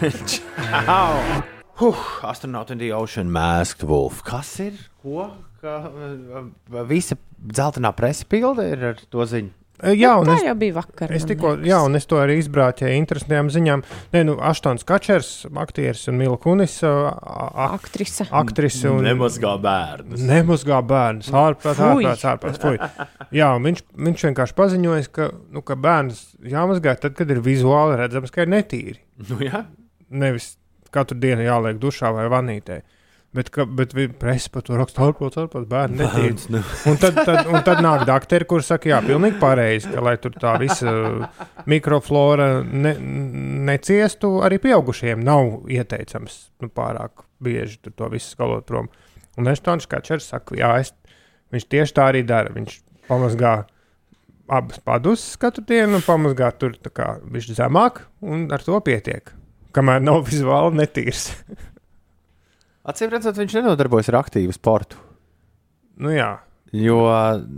[0.86, 1.42] Au!
[1.74, 4.22] Huh, Astronaut in the Ocean Masked Wolf.
[4.22, 4.72] Kas ir?
[5.02, 5.30] Ko?
[5.60, 9.50] Ka, uh, visa dzeltenā presa pilda ir ar to ziņu.
[9.82, 11.10] Eh, Jā, un Tā es, jau bija vakar.
[11.16, 13.82] es tikko, jā, un es to arī izbrāķēju interesantām ziņām.
[14.12, 18.26] Nē, nu, Aštons Kačers, aktieris un Mila Kunis, uh, a- Aktrise.
[18.30, 20.20] aktrise un Nemazgā bērnus.
[20.20, 21.30] Nemazgā bērns.
[21.32, 22.04] Ārprāts, Fui.
[22.04, 22.60] ārprāts, ārprāts.
[22.60, 22.78] Fui.
[23.32, 27.96] Jā, un viņš, viņš vienkārši paziņoja, ka, nu, ka bērns jāmazgā tad, kad ir vizuāli
[27.96, 28.98] redzams, ka ir netīri.
[29.28, 29.64] Nu, jā.
[30.10, 30.56] Nevis
[30.90, 32.82] katru dienu jāliek dušā vai vanītē.
[33.30, 36.32] Bet, ka, bet presa par to raksta ārprāts, ārprāts, bērni netīri.
[36.32, 36.62] Bērns, nu.
[36.90, 40.34] Un tad, tad, un tad nāk doktori, kurš saka, jā, pilnīgi pareizi, ka lai tur
[40.34, 40.90] tā visa
[41.70, 42.96] mikroflora ne,
[43.70, 48.90] neciestu, arī pieaugušiem nav ieteicams nu, pārāk bieži tur to visu skalot prom.
[49.38, 50.90] Un Eštons Kačers saka, jā, es,
[51.54, 52.50] viņš tieši tā arī dara.
[52.54, 53.54] Viņš pamazgā
[54.50, 59.30] abas padus katru dienu, un pamazgā tur kā viņš zemāk, un ar to pietiek.
[59.70, 61.30] Kamēr nav vizuāli netīrs.
[62.88, 65.00] Acīm redzot, viņš nenodarbojas ar aktīvu sportu.
[66.00, 66.38] nu jā,
[66.70, 67.00] Jo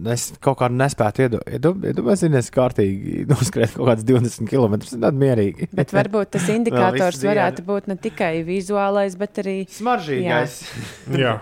[0.08, 4.78] es kaut kā nespēju iedomāties, kā kārtīgi noskriet kaut kāds 20 km.
[4.80, 5.68] Ir mierīgi.
[5.76, 10.62] Bet varbūt tas indikators varētu būt ne tikai vizuālais, bet arī Smaržīgais.
[11.12, 11.34] Jā.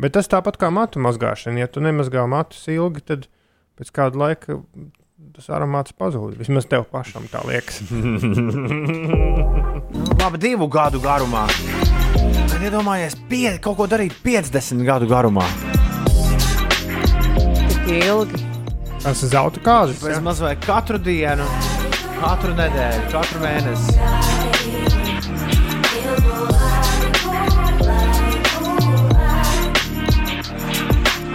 [0.00, 1.60] Bet tas tāpat kā matu mazgāšana.
[1.60, 3.28] Ja tu nemazgā matus ilgi, tad
[3.76, 4.56] pēc kāda laika
[5.36, 6.38] tas aromāts pazūd.
[6.40, 7.82] Vismaz tev pašam tā liekas.
[10.22, 11.44] Labi, divu gadu garumā.
[12.64, 15.44] Iedomājies, pie, kaut ko darīt 50 gadu garumā.
[17.68, 18.38] tik ilgi.
[19.02, 19.60] Tas ir zelta.
[19.90, 20.20] Bez jā?
[20.24, 21.44] maz vai katru dienu,
[22.22, 23.98] katru nedēļu, katru mēnesi.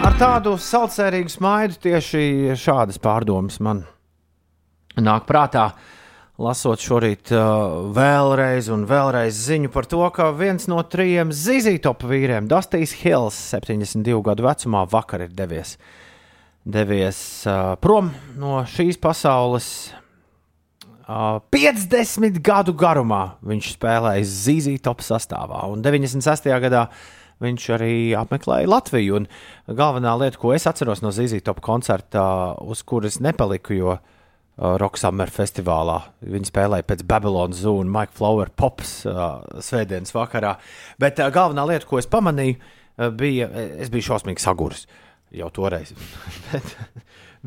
[0.10, 3.85] Ar tādu saucērīgu smaidu tieši šādas pārdomas man
[4.97, 5.69] nāk prātā.
[6.40, 12.45] Lasot šorīt uh, vēlreiz un vēlreiz ziņu par to, ka viens no trijiem zīzītopu vīriem,
[12.48, 15.74] Dustīs Hills, 72 gadu vecumā, vakar ir devies,
[16.64, 19.68] devies uh, prom no šīs pasaules.
[21.10, 26.48] Uh, 50 gadu garumā viņš spēlēja zīzītopu sastāvā, un 96.
[26.64, 26.86] gadā
[27.44, 29.20] viņš arī apmeklēja Latviju.
[29.20, 29.28] Un
[29.76, 32.24] galvenā lieta, ko es atceros no zīzītopu koncerta,
[32.64, 34.16] uz kuras nepaliku, jo uh,
[34.60, 35.99] Rocksummer festivālā.
[36.26, 40.57] Viņi spēlēja pēc Babylonas Zoo un Mike Flower Pops uh, svētdienas vakarā.
[40.99, 43.48] Bet uh, galvenā lieta, ko es pamanīju, uh, bija,
[43.80, 44.86] es biju šausmīgi saguris
[45.36, 45.94] jau toreiz.
[46.52, 46.76] bet,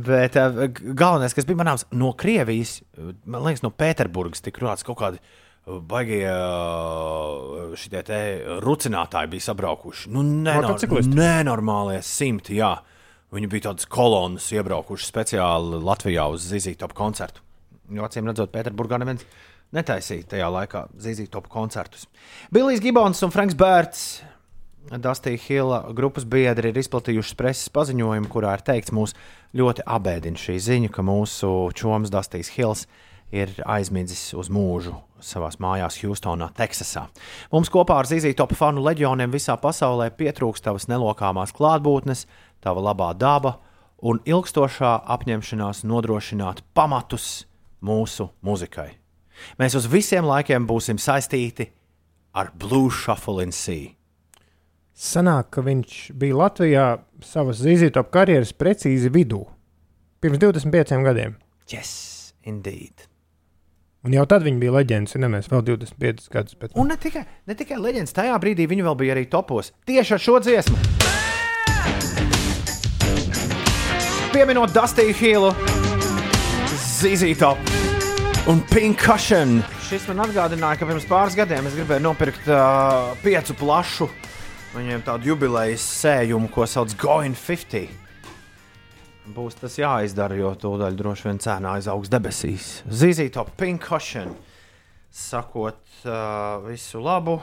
[0.09, 4.87] bet uh, galvenais, kas bija manāms no Krievijas, uh, man liekas, no Pēterburgas tika runāts
[4.87, 5.23] kaut kādi
[5.63, 8.23] Baigie uh, te
[8.65, 10.09] rucinātāji bija sabraukuši.
[10.11, 10.75] Nu, nenor
[11.07, 12.73] nenormālie simti, jā.
[13.33, 17.41] Viņi bija tādas kolonas iebraukuši speciāli Latvijā uz Zīzītopu koncertu.
[17.93, 19.25] Jo acīm redzot, Pēterburgā neviens
[19.73, 22.05] netaisīja tajā laikā Zīzītopu koncertus.
[22.53, 24.05] Billijs Gibons un Franks Bērts.
[24.99, 29.15] Dusty Hilla grupas biedri ir izplatījuši preses paziņojumu, kurā ir teikts, mūs
[29.57, 32.85] ļoti abēdina šī ziņa, ka mūsu čoms Dustys Hills
[33.33, 37.07] ir aizmidzis uz mūžu savā mājās, Hjūstonā, Teksasā.
[37.55, 42.27] Mums kopā ar Zīzītopu fanu leģioniem visā pasaulē pietrūkst tavas nelokāmās klātbūtnes,
[42.63, 43.57] tava labā daba
[44.03, 47.45] un ilgstošā apņemšanās nodrošināt pamatus
[47.83, 48.91] mūsu muzikai.
[49.59, 51.71] Mēs uz visiem laikiem būsim saistīti
[52.35, 53.93] ar Blue Shuffle in Sea.
[54.93, 56.87] Sanāk, ka viņš bija Latvijā
[57.25, 59.41] savas zīzītop karjeras precīzi vidū.
[60.23, 61.39] Pirms 25 gadiem.
[61.73, 63.09] Yes, indeed.
[64.03, 67.23] Un jau tad viņi bija leģendas, ja mēs vēl 25 gadus pēc Un ne tikai,
[67.47, 69.71] ne tikai leģendas, tajā brīdī viņi vēl bija arī topos.
[69.87, 71.02] Tieši ar šo dziesmu.
[74.33, 75.51] Pieminot Dusty Hillu,
[76.73, 77.51] Zīzīto
[78.49, 79.59] un Pinkcushion.
[79.85, 84.09] Šis man atgādināja, ka pirms pāris gadiem es gribēju nopirkt uh, piecu plašu,
[84.73, 87.93] viņiem tādu jubilejas sējumu, ko sauc Going 50.
[89.37, 92.71] Būs tas jāizdara, jo tūdaļ droši vien cēnā aizaugs debesīs.
[92.89, 94.33] Zīzīto Pinkcushion.
[95.13, 97.37] Sakot uh, visu labu.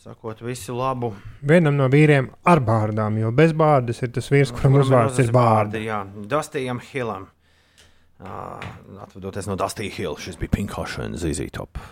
[0.00, 1.10] Sakot visu labu.
[1.44, 5.76] Vienam no vīriem ar bārdām, jo bez bārdas ir tas vīrs, kuram uzvārds ir bārda.
[5.76, 5.98] Jā,
[6.30, 7.26] Dustijam Hillam.
[8.16, 8.64] Uh,
[9.04, 11.82] atvadoties no Dustija Hill, šis bija Pinkcushion Zīzītop.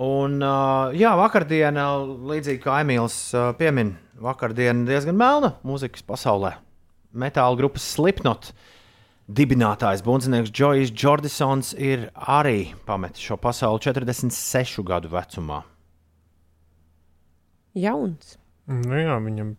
[0.00, 1.84] Un, uh, jā, vakardiena,
[2.32, 6.54] līdzīgi kā Emīls uh, piemin, vakardiena diezgan melna mūzikas pasaulē.
[7.12, 8.54] Metāla grupas Slipknot
[9.30, 15.62] dibinātājs Bunzinieks Džojs Jordisons ir arī pametis šo pasauli 46 gadu vecumā.
[17.78, 18.36] Jauns.
[18.70, 19.54] Nu, jā, viņam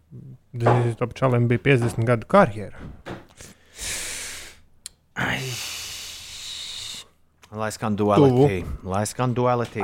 [1.20, 2.80] čalim bija 50 gadu karjera.
[7.52, 9.84] Lai skan duality, lai skan duality.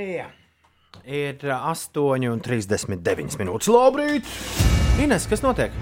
[0.00, 0.30] Jā.
[1.10, 3.66] Ir 8,39 minūtes.
[3.74, 4.28] Labrīt!
[5.02, 5.74] Ines, kas notiek?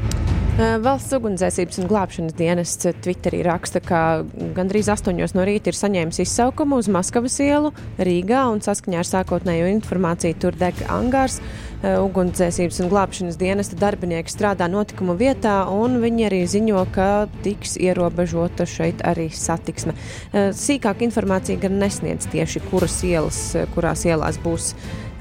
[0.57, 4.25] Uh, Valsts ugunsdzēsības un glābšanas dienests Twitterī raksta, ka
[4.57, 9.69] gandrīz 8 no rīta ir saņēmis izsaukumu uz Maskavas ielu Rīgā un saskaņā ar sākotnējo
[9.77, 11.43] informāciju tur deg angārs.
[11.79, 17.77] Uh, Ugunsdzēsības un glābšanas dienesta darbinieki strādā notikuma vietā, un viņi arī ziņo, ka tiks
[17.77, 19.93] ierobežota šeit arī satiksme.
[20.33, 23.43] Uh, Sīkāk informācija gan nesniedz tieši, kuras ielas,
[23.77, 24.73] kurās ielās būs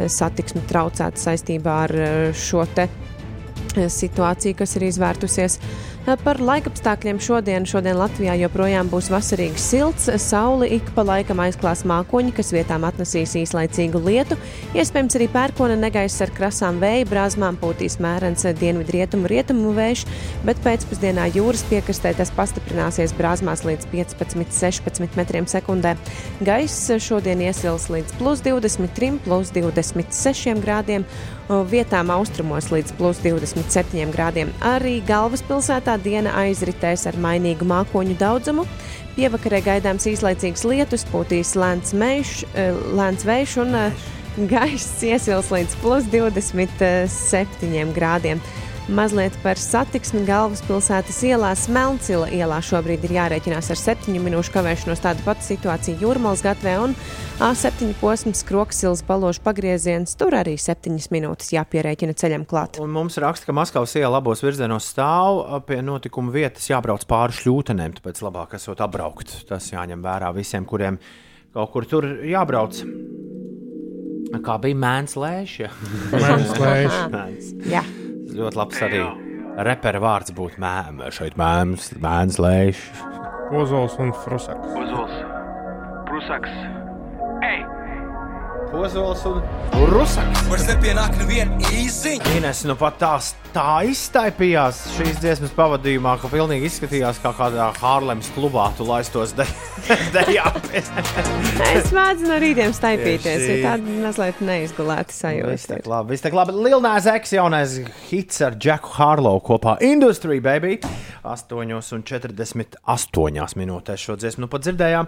[0.06, 2.88] satiksme traucēta saistībā ar uh, šo te
[3.78, 5.60] situācija, kas ir izvērtusies.
[6.08, 12.32] Par laikapstākļiem šodien, šodien Latvijā joprojām būs vasarīgs silts, saule ik pa laikam aizklās mākoņi,
[12.38, 14.38] kas vietām atnesīs īslaicīgu lietu.
[14.72, 18.96] Iespējams, arī pērkona negaiss ar krasām vēja brāzmām pūtīs mērens dienvidu
[19.28, 20.06] rietumu vējš,
[20.48, 25.98] bet pēcpusdienā jūras piekrastē tas pastiprināsies brāzmās līdz 15-16 metriem sekundē.
[26.40, 31.04] Gaiss šodien iesils līdz plus 23, plus 26 grādiem
[31.48, 34.52] vietām austrumos līdz plus 27 grādiem.
[34.68, 38.68] Arī galvaspilsētā diena aizritēs ar mainīgu mākoņu daudzumu.
[39.18, 44.06] Pievakarē gaidāms īslaicīgs lietus, pūtīs lēns, meiš, eh, lēns vējš un eh,
[44.52, 48.44] gaiss iesils līdz plus 27 grādiem.
[48.88, 55.02] Mazliet par satiksmi galvaspilsētas ielās Melncila ielā šobrīd ir jārēķinās ar 7 minūšu kavēšanos.
[55.04, 56.96] Tāda pati situācija Jūrmālas gatvē un
[57.44, 60.16] A7 posms Kroksils balāžu pagrieziens.
[60.16, 62.80] Tur arī 7 minūtes jāpierēķina ceļam klāt.
[62.80, 68.00] Un mums raksta, ka Maskavas iela abos virzienos stāv pie notikuma vietas, jābrauc pāri šļūtenēm,
[68.00, 69.36] tāpēc labāk esot apbraukt.
[69.52, 70.96] Tas jāņem vērā visiem, kuriem
[71.52, 72.86] kaut kur tur jābrauc.
[74.48, 75.74] Kā bija mēns lēša?
[76.24, 78.06] Mēns lēš.
[78.38, 79.02] Ļoti labs arī
[79.68, 81.08] repera vārds būtu mēms.
[81.18, 82.84] Šeit mēms, mēns lēš.
[83.58, 84.76] Ozols un Frusaks.
[84.78, 85.16] Ozols,
[86.10, 86.54] Prusaks.
[87.48, 87.64] Ei!
[88.76, 89.38] Ozols un
[89.88, 90.42] Rusaks.
[90.50, 92.32] Vairs nepienāk neviena īziņa.
[92.36, 98.28] Ines, nu pat tās tā iztaipījās šīs dziesmas pavadījumā, ka pilnīgi izskatījās kā kādā Hārlemes
[98.36, 99.46] klubā tu laistos de
[100.16, 100.48] dejā.
[100.76, 105.78] Es mēdzu no rītiem staipīties, jo tāda mazliet neizgulēta Viss sajūta.
[105.78, 106.52] tik labi, viss tik labi.
[106.68, 107.70] Lielnās Eks jaunais
[108.10, 110.74] hits ar Džeku Hārlovu kopā Industry Baby.
[111.24, 115.06] 8,48 minūtēs šo dziesmu nu pat dzirdējām.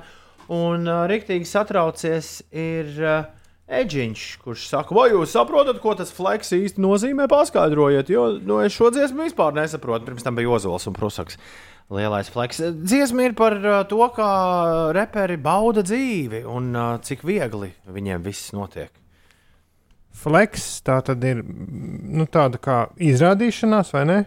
[0.49, 3.27] Un uh, rīktīgi satraucies ir uh,
[3.69, 7.27] Eģiņš, kurš saka, vai jūs saprotat, ko tas fleks īsti nozīmē?
[7.29, 10.07] Paskaidrojiet, jo nu, es šo dziesmu vispār nesaprotu.
[10.07, 11.37] Pirms tam bija Ozols un Prusaks.
[11.93, 12.61] Lielais fleks.
[12.81, 14.29] Dziesma ir par uh, to, kā
[14.93, 18.91] reperi bauda dzīvi un uh, cik viegli viņiem viss notiek.
[20.19, 24.19] Flex tā tad ir nu, tāda kā izrādīšanās, vai ne?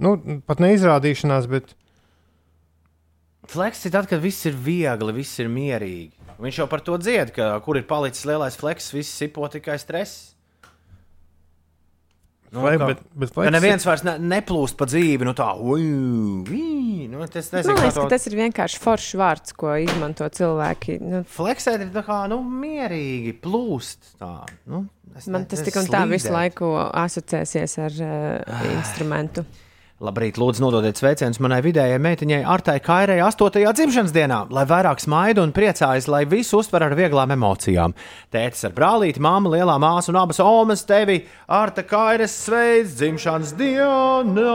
[0.00, 0.16] Nu,
[0.48, 1.76] pat ne izrādīšanās, bet
[3.48, 6.17] Fleks ir tad, kad viss ir viegli, viss ir mierīgi.
[6.38, 10.34] Viņš jau par to dzied, ka kur ir palicis lielais fleks, viss sipo tikai stress.
[12.50, 15.26] Nu, Fle- ka, bet- bet ka fleks neviens vairs ne, neplūst pa dzīvi.
[15.28, 15.82] Nu, tā, ui,
[16.48, 19.74] ui, nu, tas, nezinu, Man kā liekas, to- ka tas ir vienkārši foršs vārds, ko
[19.84, 20.96] izmanto cilvēki.
[21.02, 24.14] Nu, Fleksēt ir tā kā nu, mierīgi plūst.
[24.22, 26.14] Tā, nu, es man ne- tas tik un tā slīdēt.
[26.16, 26.70] visu laiku
[27.04, 29.44] asociēsies ar uh, instrumentu.
[29.98, 33.64] Labrīt, lūdzu, nododiet sveicienus manai vidējai meitiņai, Artai Kairai, 8.
[33.74, 37.96] dzimšanas dienā, lai vairāk smaida un priecājas, lai visu uztver ar vieglām emocijām.
[38.30, 44.54] Tētis ar brālīti, māma, lielā māsa un abas omas tevi, Arta Kairas sveic dzimšanas dienā.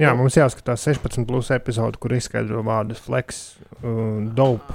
[0.00, 3.40] Jā, mums jāskatās 16 plus epizode, kur izskaidro vārdus flex,
[3.82, 4.72] uh, dope,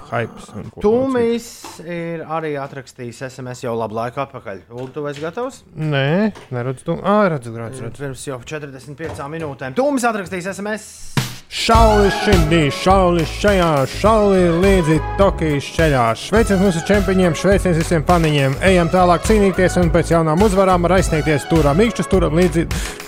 [0.73, 1.47] ko- Tūmīs
[1.85, 4.61] ir arī atrakstījis SMS jau labu laiku atpakaļ.
[4.69, 5.63] Ulu, tu esi gatavs?
[5.75, 6.99] Nē, neredzu to.
[7.03, 8.01] Ah, redzu, redzu, redzu.
[8.03, 9.73] Pirms jau 45 minūtēm.
[9.77, 11.26] Tūmīs atrakstījis SMS.
[11.47, 16.01] Šaulis šindī, šaulis šajā, šaulis līdzi Tokijas ceļā.
[16.19, 18.57] Sveiciens mūsu čempiņiem, sveiciens visiem faniņiem.
[18.67, 22.65] Ejam tālāk cīnīties un pēc jaunām uzvarām var aizsniegties turam mīkšķus, turam līdzi,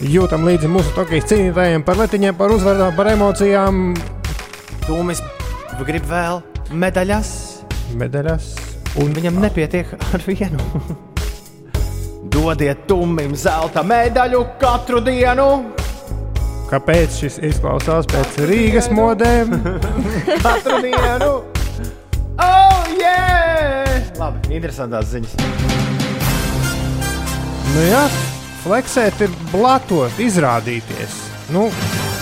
[0.07, 3.81] jūtam līdzi mūsu Tokijas cīnītājiem par letiņiem, par uzvarām, par emocijām.
[4.85, 5.19] Tūmīs
[5.83, 6.39] grib vēl
[6.71, 7.33] medaļas.
[7.99, 8.53] Medaļas.
[9.03, 10.63] Un viņam nepietiek ar vienu.
[12.31, 15.49] Dodiet tumim zelta medaļu katru dienu.
[16.69, 19.55] Kāpēc šis izklausās pēc Rīgas modēm?
[20.45, 21.29] Katru dienu.
[22.39, 24.03] Oh, yeah!
[24.19, 25.33] Labi, interesantās ziņas.
[27.73, 28.03] Nu jā,
[28.65, 31.17] fleksēt ir blatot, izrādīties.
[31.53, 31.67] Nu,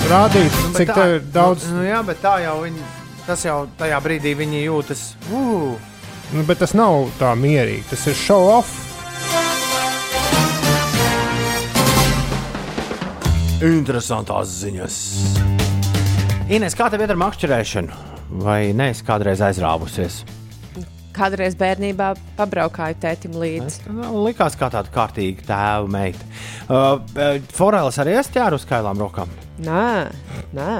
[0.08, 1.68] rādīt, Nu, cik tā- tev ir daudz.
[1.68, 2.88] Nu, nu, jā, bet tā jau viņi.
[3.28, 5.10] Tas jau tajā brīdī viņi jūtas.
[5.28, 5.76] Uh,
[6.32, 7.86] Nu, bet tas nav tā mierīgi.
[7.92, 8.72] Tas ir show off.
[13.64, 14.98] Interesantās ziņas.
[16.54, 18.04] Ines, kā tev iet ar makšķerēšanu?
[18.44, 20.22] Vai neesi kādreiz aizrāvusies?
[21.18, 23.88] Kādreiz bērnībā pabraukāju tētim līdzi.
[23.90, 26.28] Nu, Likās kā tāda kārtīga tēva meita.
[26.70, 29.32] Uh, uh, Forelis arī es ķēru uz kailām rokām.
[29.66, 29.88] Nē,
[30.54, 30.76] nē.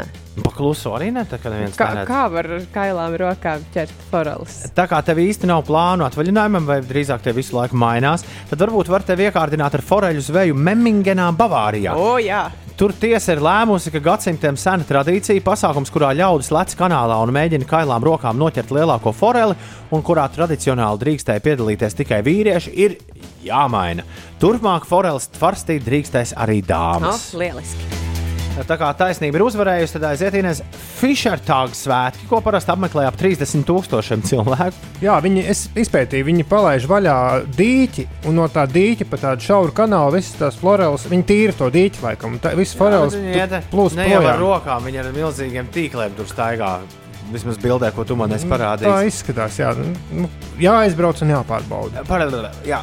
[0.46, 2.12] Pakluso arī ne, tā kā neviens Kā, neredz.
[2.12, 4.60] kā var ar kailām rokām ķert foreles?
[4.78, 8.22] Tā kā tev īsti nav plānu atvaļinājumam, vai drīzāk te visu laiku mainās,
[8.52, 11.98] tad varbūt var tevi iekārdināt ar foreļu zveju Memingenā, Bavārijā.
[11.98, 12.46] O, jā.
[12.78, 17.66] Tur tiesa ir lēmusi, ka gadsimtiem sena tradīcija, pasākums, kurā ļaudis lec kanālā un mēģina
[17.66, 19.58] kailām rokām noķert lielāko foreli,
[19.90, 23.00] un kurā tradicionāli drīkstēja piedalīties tikai vīrieši, ir
[23.48, 24.06] jāmaina.
[24.38, 27.32] Turpmāk foreles tvarstīt drīkstēs arī dāmas.
[27.34, 28.07] lieliski.
[28.66, 30.64] Tā kā taisnība ir uzvarējusi, tad aiziet Ines
[30.98, 34.92] Fischertāga svētki, ko parasti apmeklē ap 30 tūkstošiem cilvēku.
[35.04, 37.18] Jā, viņi es izpētīju, viņi palaiž vaļā
[37.58, 41.70] dīķi, un no tā dīķa pa tādu šauru kanālu visas tās floreles, viņi tīra to
[41.74, 42.40] dīķi laikam.
[42.42, 43.18] Tā, visas floreles
[43.72, 46.80] plūst Ne jau ar rokām, viņi ar milzīgiem tīkliem tur staigā.
[47.28, 49.08] Vismaz bildē, ko tu man esi Tā parādījis.
[49.12, 49.74] izskatās, jā.
[50.16, 50.30] Nu,
[50.64, 52.04] jāaizbrauc un jāpārbauda.
[52.08, 52.80] Paralēli, Jā,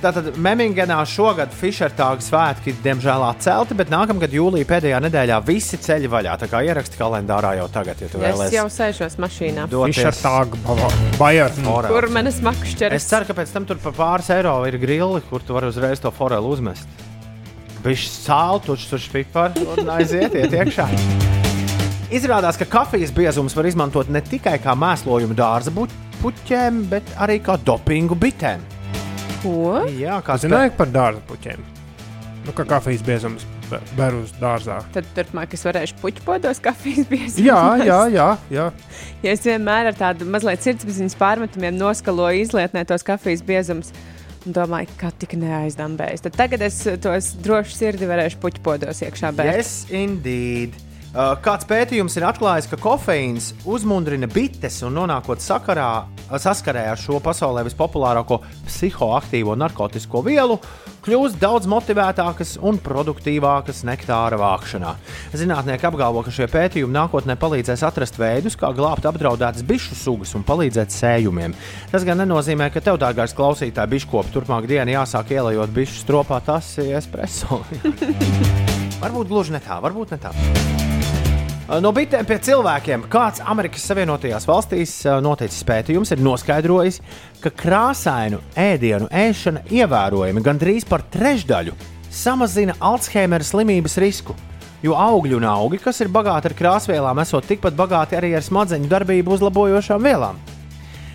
[0.00, 6.38] tātad Memingenā šogad Fischertāga svētki diemžēl atcelti, bet nākamgad jūlijā pēdējā nedēļā visi ceļi vaļā.
[6.40, 8.56] Tā kā ieraksti kalendārā jau tagad, ja tu Es vēlēsies.
[8.56, 9.68] jau sēžos mašīnā.
[9.68, 10.56] Fischertāga,
[11.18, 11.50] Bayer.
[11.50, 11.92] foreli.
[11.92, 12.96] Kur manas makšķeres?
[12.96, 16.00] Es ceru, ka pēc tam tur par pāris eiro ir grili, kur tu vari uzreiz
[16.00, 16.88] to foreli uzmest.
[17.84, 20.88] Viņš sāli, tušs, tušs pipar un aiziet, iet iekšā.
[22.12, 27.54] Izrādās, ka kafijas biezums var izmantot ne tikai kā mēslojumu dārza puķēm, bet arī kā
[27.64, 28.60] dopingu bitēm.
[29.40, 29.80] Ko?
[29.88, 31.62] Jā, kā Zināju par dārza puķiem.
[32.44, 34.82] Nu, kā kafijas biezums be- ber uz dārzā.
[34.92, 37.40] Tad turpmāk es varēšu puķu podos kafijas biezumos.
[37.48, 38.28] Jā, jā, jā.
[38.52, 38.68] jā.
[39.24, 43.94] Ja es vienmēr ar tādu mazliet sirdsapziņas pārmetumiem noskaloju izlietnē tos kafijas biezumus.
[44.44, 46.26] Un domāju, ka tik neaizdambējis.
[46.28, 49.62] Tad tagad es tos droši sirdi varēšu puķu podos iekšā bērt.
[49.62, 50.74] Yes, indeed.
[51.12, 56.06] Uh, kāds pētījums ir atklājis, ka kofeīns uzmundrina bites un nonākot sakarā,
[56.40, 60.56] saskarē ar šo pasaulē vispopulārāko psihoaktīvo narkotisko vielu,
[61.04, 64.94] kļūst daudz motivētākas un produktīvākas nektāra vākšanā.
[65.36, 70.46] Zinātnieki apgalvo, ka šie pētījumi nākotnē palīdzēs atrast veidus, kā glābt apdraudētas bišu sugas un
[70.48, 71.52] palīdzēt sējumiem.
[71.92, 76.72] Tas gan nenozīmē, ka tev, dārgais klausītāj, biškopi turpmāk dienā jāsāk ielējot bišu stropā tas
[76.86, 77.60] espreso.
[79.04, 80.32] varbūt gluži ne tā, varbūt ne tā.
[81.70, 83.04] No bitēm pie cilvēkiem.
[83.10, 86.98] Kāds Amerikas Savienotajās valstīs ā, noticis pētījums ir noskaidrojis,
[87.40, 91.76] ka krāsainu ēdienu ēšana ievērojami gandrīz par trešdaļu
[92.10, 94.34] samazina Alzheimera slimības risku.
[94.82, 98.90] Jo augļi un augi, kas ir bagāti ar krāsvielām, esot tikpat bagāti arī ar smadzeņu
[98.90, 100.42] darbību uzlabojošām vielām.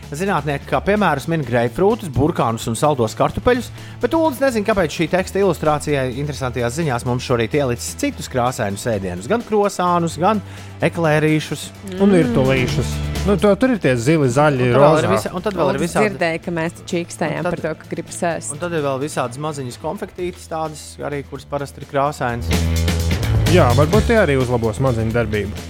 [0.07, 3.67] Zinātnieki, kā piemēram, min greifrūtus, burkānus un saldos kartupeļus,
[3.99, 9.27] bet Ulas nezina, kāpēc šī teksta ilustrācijai interesantajās ziņās mums šorīt ielicis citus krāsainus ēdienus,
[9.27, 10.39] gan krosānus, gan
[10.87, 11.67] eklērīšus.
[11.99, 12.95] Un virtuvīšus.
[13.27, 15.11] Nu, to, tur ir tie zili, zaļi, rozā.
[15.35, 16.13] un tad vēl ir Es visādi.
[16.13, 18.53] dzirdēju, ka mēs čīkstējām par to, ka gribas ēst.
[18.55, 22.47] Un tad ir vēl visādas maziņas konfektītes, tādas arī, kuras parasti ir krāsainas.
[23.51, 25.67] Jā, varbūt tie arī uzlabos smadzeņu darbību.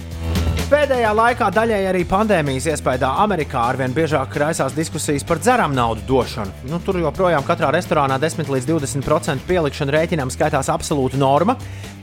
[0.68, 6.66] Pēdējā laikā daļai arī pandēmijas iespējā Amerikā arvien biežāk raisās diskusijas par dzeram naudu došanu.
[6.68, 11.54] Nu, tur joprojām katrā restorānā 10 līdz 20% pielikšana rēķinam skaitās absolūta norma,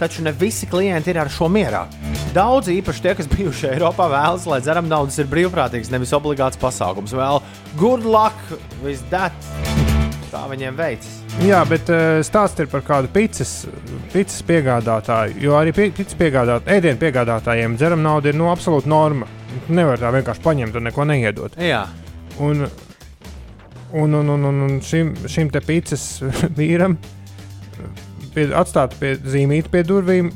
[0.01, 1.83] taču ne visi klienti ir ar šo mierā.
[2.33, 7.13] Daudzi, īpaši tie, kas bijuši Eiropā, vēlas, lai dzeram naudas ir brīvprātīgs, nevis obligāts pasākums.
[7.13, 7.43] Vēl
[7.77, 9.53] good luck with that!
[10.33, 11.24] Kā viņiem veicas?
[11.43, 13.65] Jā, bet uh, stāsts ir par kādu pizzas,
[14.13, 15.35] pizzas piegādātāju.
[15.43, 19.27] Jo arī pi- pizzas piegādāt, ēdienu piegādātājiem dzeram nauda ir no absolūta norma.
[19.67, 21.57] Nevar tā vienkārši paņemt un neko neiedot.
[21.59, 21.83] Jā.
[22.39, 22.63] Un,
[23.91, 26.07] un, un, un, un, šim, šim te pizzas
[26.59, 26.95] vīram
[28.33, 30.31] pie, atstāt pie zīmīta pie durvīm.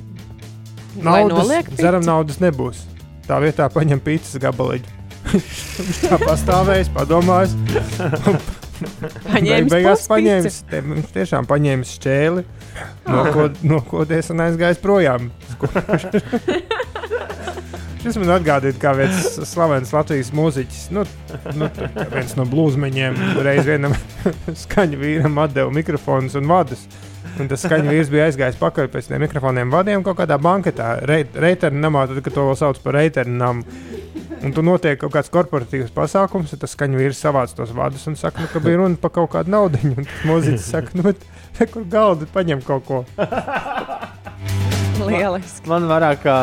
[1.00, 2.84] Naudas, dzeram naudas nebūs.
[3.30, 4.98] Tā vietā paņem pizzas gabaliņu.
[6.10, 7.56] Tā pastāvējis, padomājis.
[8.80, 12.44] Paņēmis beigās paņēmis, te, viņš tiešām paņēmis šķēli,
[13.10, 15.32] nokod, nokodies un aizgājis projām.
[18.00, 21.04] Šis man atgādina, kā viens slavens Latvijas mūziķis, nu,
[21.60, 21.68] nu,
[22.14, 23.96] viens no blūzmeņiem, reiz vienam
[24.64, 26.88] skaņu vīram atdeva mikrofonus un vadus.
[27.40, 31.72] Un tas skaņu vīrs bija aizgājis pakaļ pēc tiem mikrofoniem vadiem kaut kādā banketā, reitera
[31.76, 33.64] namā, tad, kad to vēl sauc par reitera namu.
[34.40, 38.16] Un tur notiek kaut kāds korporatīvs pasākums, un tas skaņu vīrs savāc tos vadus un
[38.20, 39.82] saka, nu, ka bija runa par kaut kādu naudu.
[39.84, 41.14] Un tas mūziķis saka, nu,
[41.74, 43.02] kur galda paņem kaut ko.
[45.04, 45.68] Lieliski.
[45.72, 46.38] Man vairāk kā.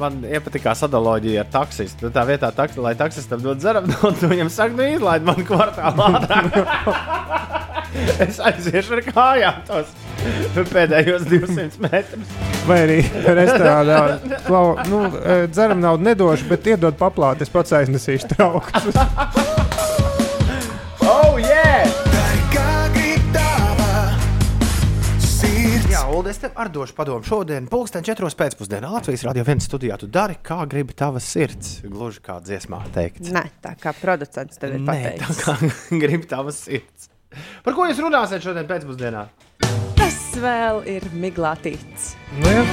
[0.00, 2.10] Man iepatikās analoģija ar taksistu.
[2.14, 6.10] Tā vietā, tak, lai taksistam dod dzeram, no viņam saka, nu, izlaid man kvartālā.
[8.26, 9.94] es aiziešu ar kājām tos
[10.70, 12.34] pēdējos 200 metrus.
[12.68, 14.00] Vai arī restorānā
[14.46, 18.90] klau, nu, eh, dzeram naudu nedošu, bet iedod paplāti, es pats aiznesīšu traukus.
[21.10, 21.88] Oh, yeah!
[25.90, 27.24] Jā, Ulu, es tev arī došu padomu.
[27.26, 28.28] Šodien, pulksten 4.
[28.38, 31.80] pēcpusdienā, Latvijas Rādio 1 studijā, tu dari, kā gribi tavas sirds.
[31.82, 33.32] Gluži kā dziesmā teikts.
[33.34, 35.42] Nē, tā kā producents tev ir Nē, tā pateicis.
[35.42, 37.09] kā gribi tavas sirds.
[37.64, 39.26] Par ko jūs runāsiet šodien pēcpusdienā?
[39.98, 42.14] Tas vēl ir miglātīts.
[42.40, 42.64] Nu, jā,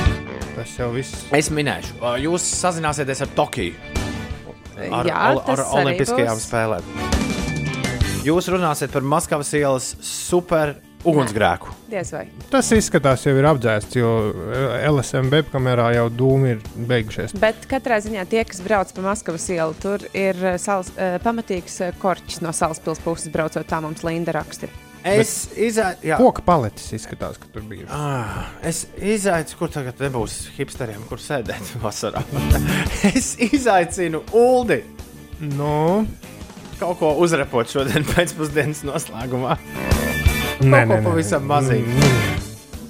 [0.56, 1.28] tas jau viss.
[1.36, 3.76] Es minēšu, jūs sazināsieties ar Tokiju.
[4.78, 6.90] Ar, Jā, ar arī Olimpiskajām spēlēm.
[8.28, 10.76] Jūs runāsiet par Maskavas ielas super
[11.08, 11.74] ugunsgrēku.
[12.52, 17.36] Tas izskatās jau ir apdzēsts, jo eh, LSMB kamerā jau dūmi ir beigušies.
[17.42, 21.80] Bet katrā ziņā tie, kas brauc pa Maskavas ielu, tur ir eh, sals, eh, pamatīgs
[22.02, 24.70] korķis no Salaspils puses braucot tā mums Linda raksta.
[25.08, 27.86] Es izaicu, Koka paletes izskatās, ka tur bija.
[27.94, 32.26] Ah, es izaicu, kur tagad nebūs hipsteriem, kur sēdēt vasarā.
[33.14, 34.82] es izaicinu Uldi.
[35.54, 36.04] Nu,
[36.82, 39.58] kaut ko uzrepot šodien pēcpusdienas noslēgumā.
[40.62, 42.12] Nē, Kaut nē, ko nē, pavisam maziņu.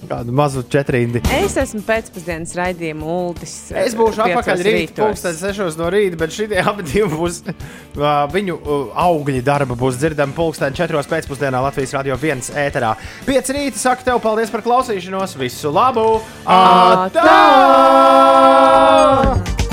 [0.07, 1.19] Kādu mazu četrīndi.
[1.35, 3.55] Es esmu pēcpusdienas raidījuma ULDIS.
[3.75, 5.01] eh, Es būšu atpakaļ rīt, rītos.
[5.03, 9.99] pulksten 6 no rīta, bet šie abi divi būs, uh, viņu uh, augļi darba būs
[9.99, 12.93] dzirdami pulksten 4 pēcpusdienā Latvijas radio 1 ēterā.
[13.27, 16.21] 5 rīta saka tev paldies par klausīšanos, visu labu!
[16.47, 17.27] Atā!
[19.27, 19.66] Atā!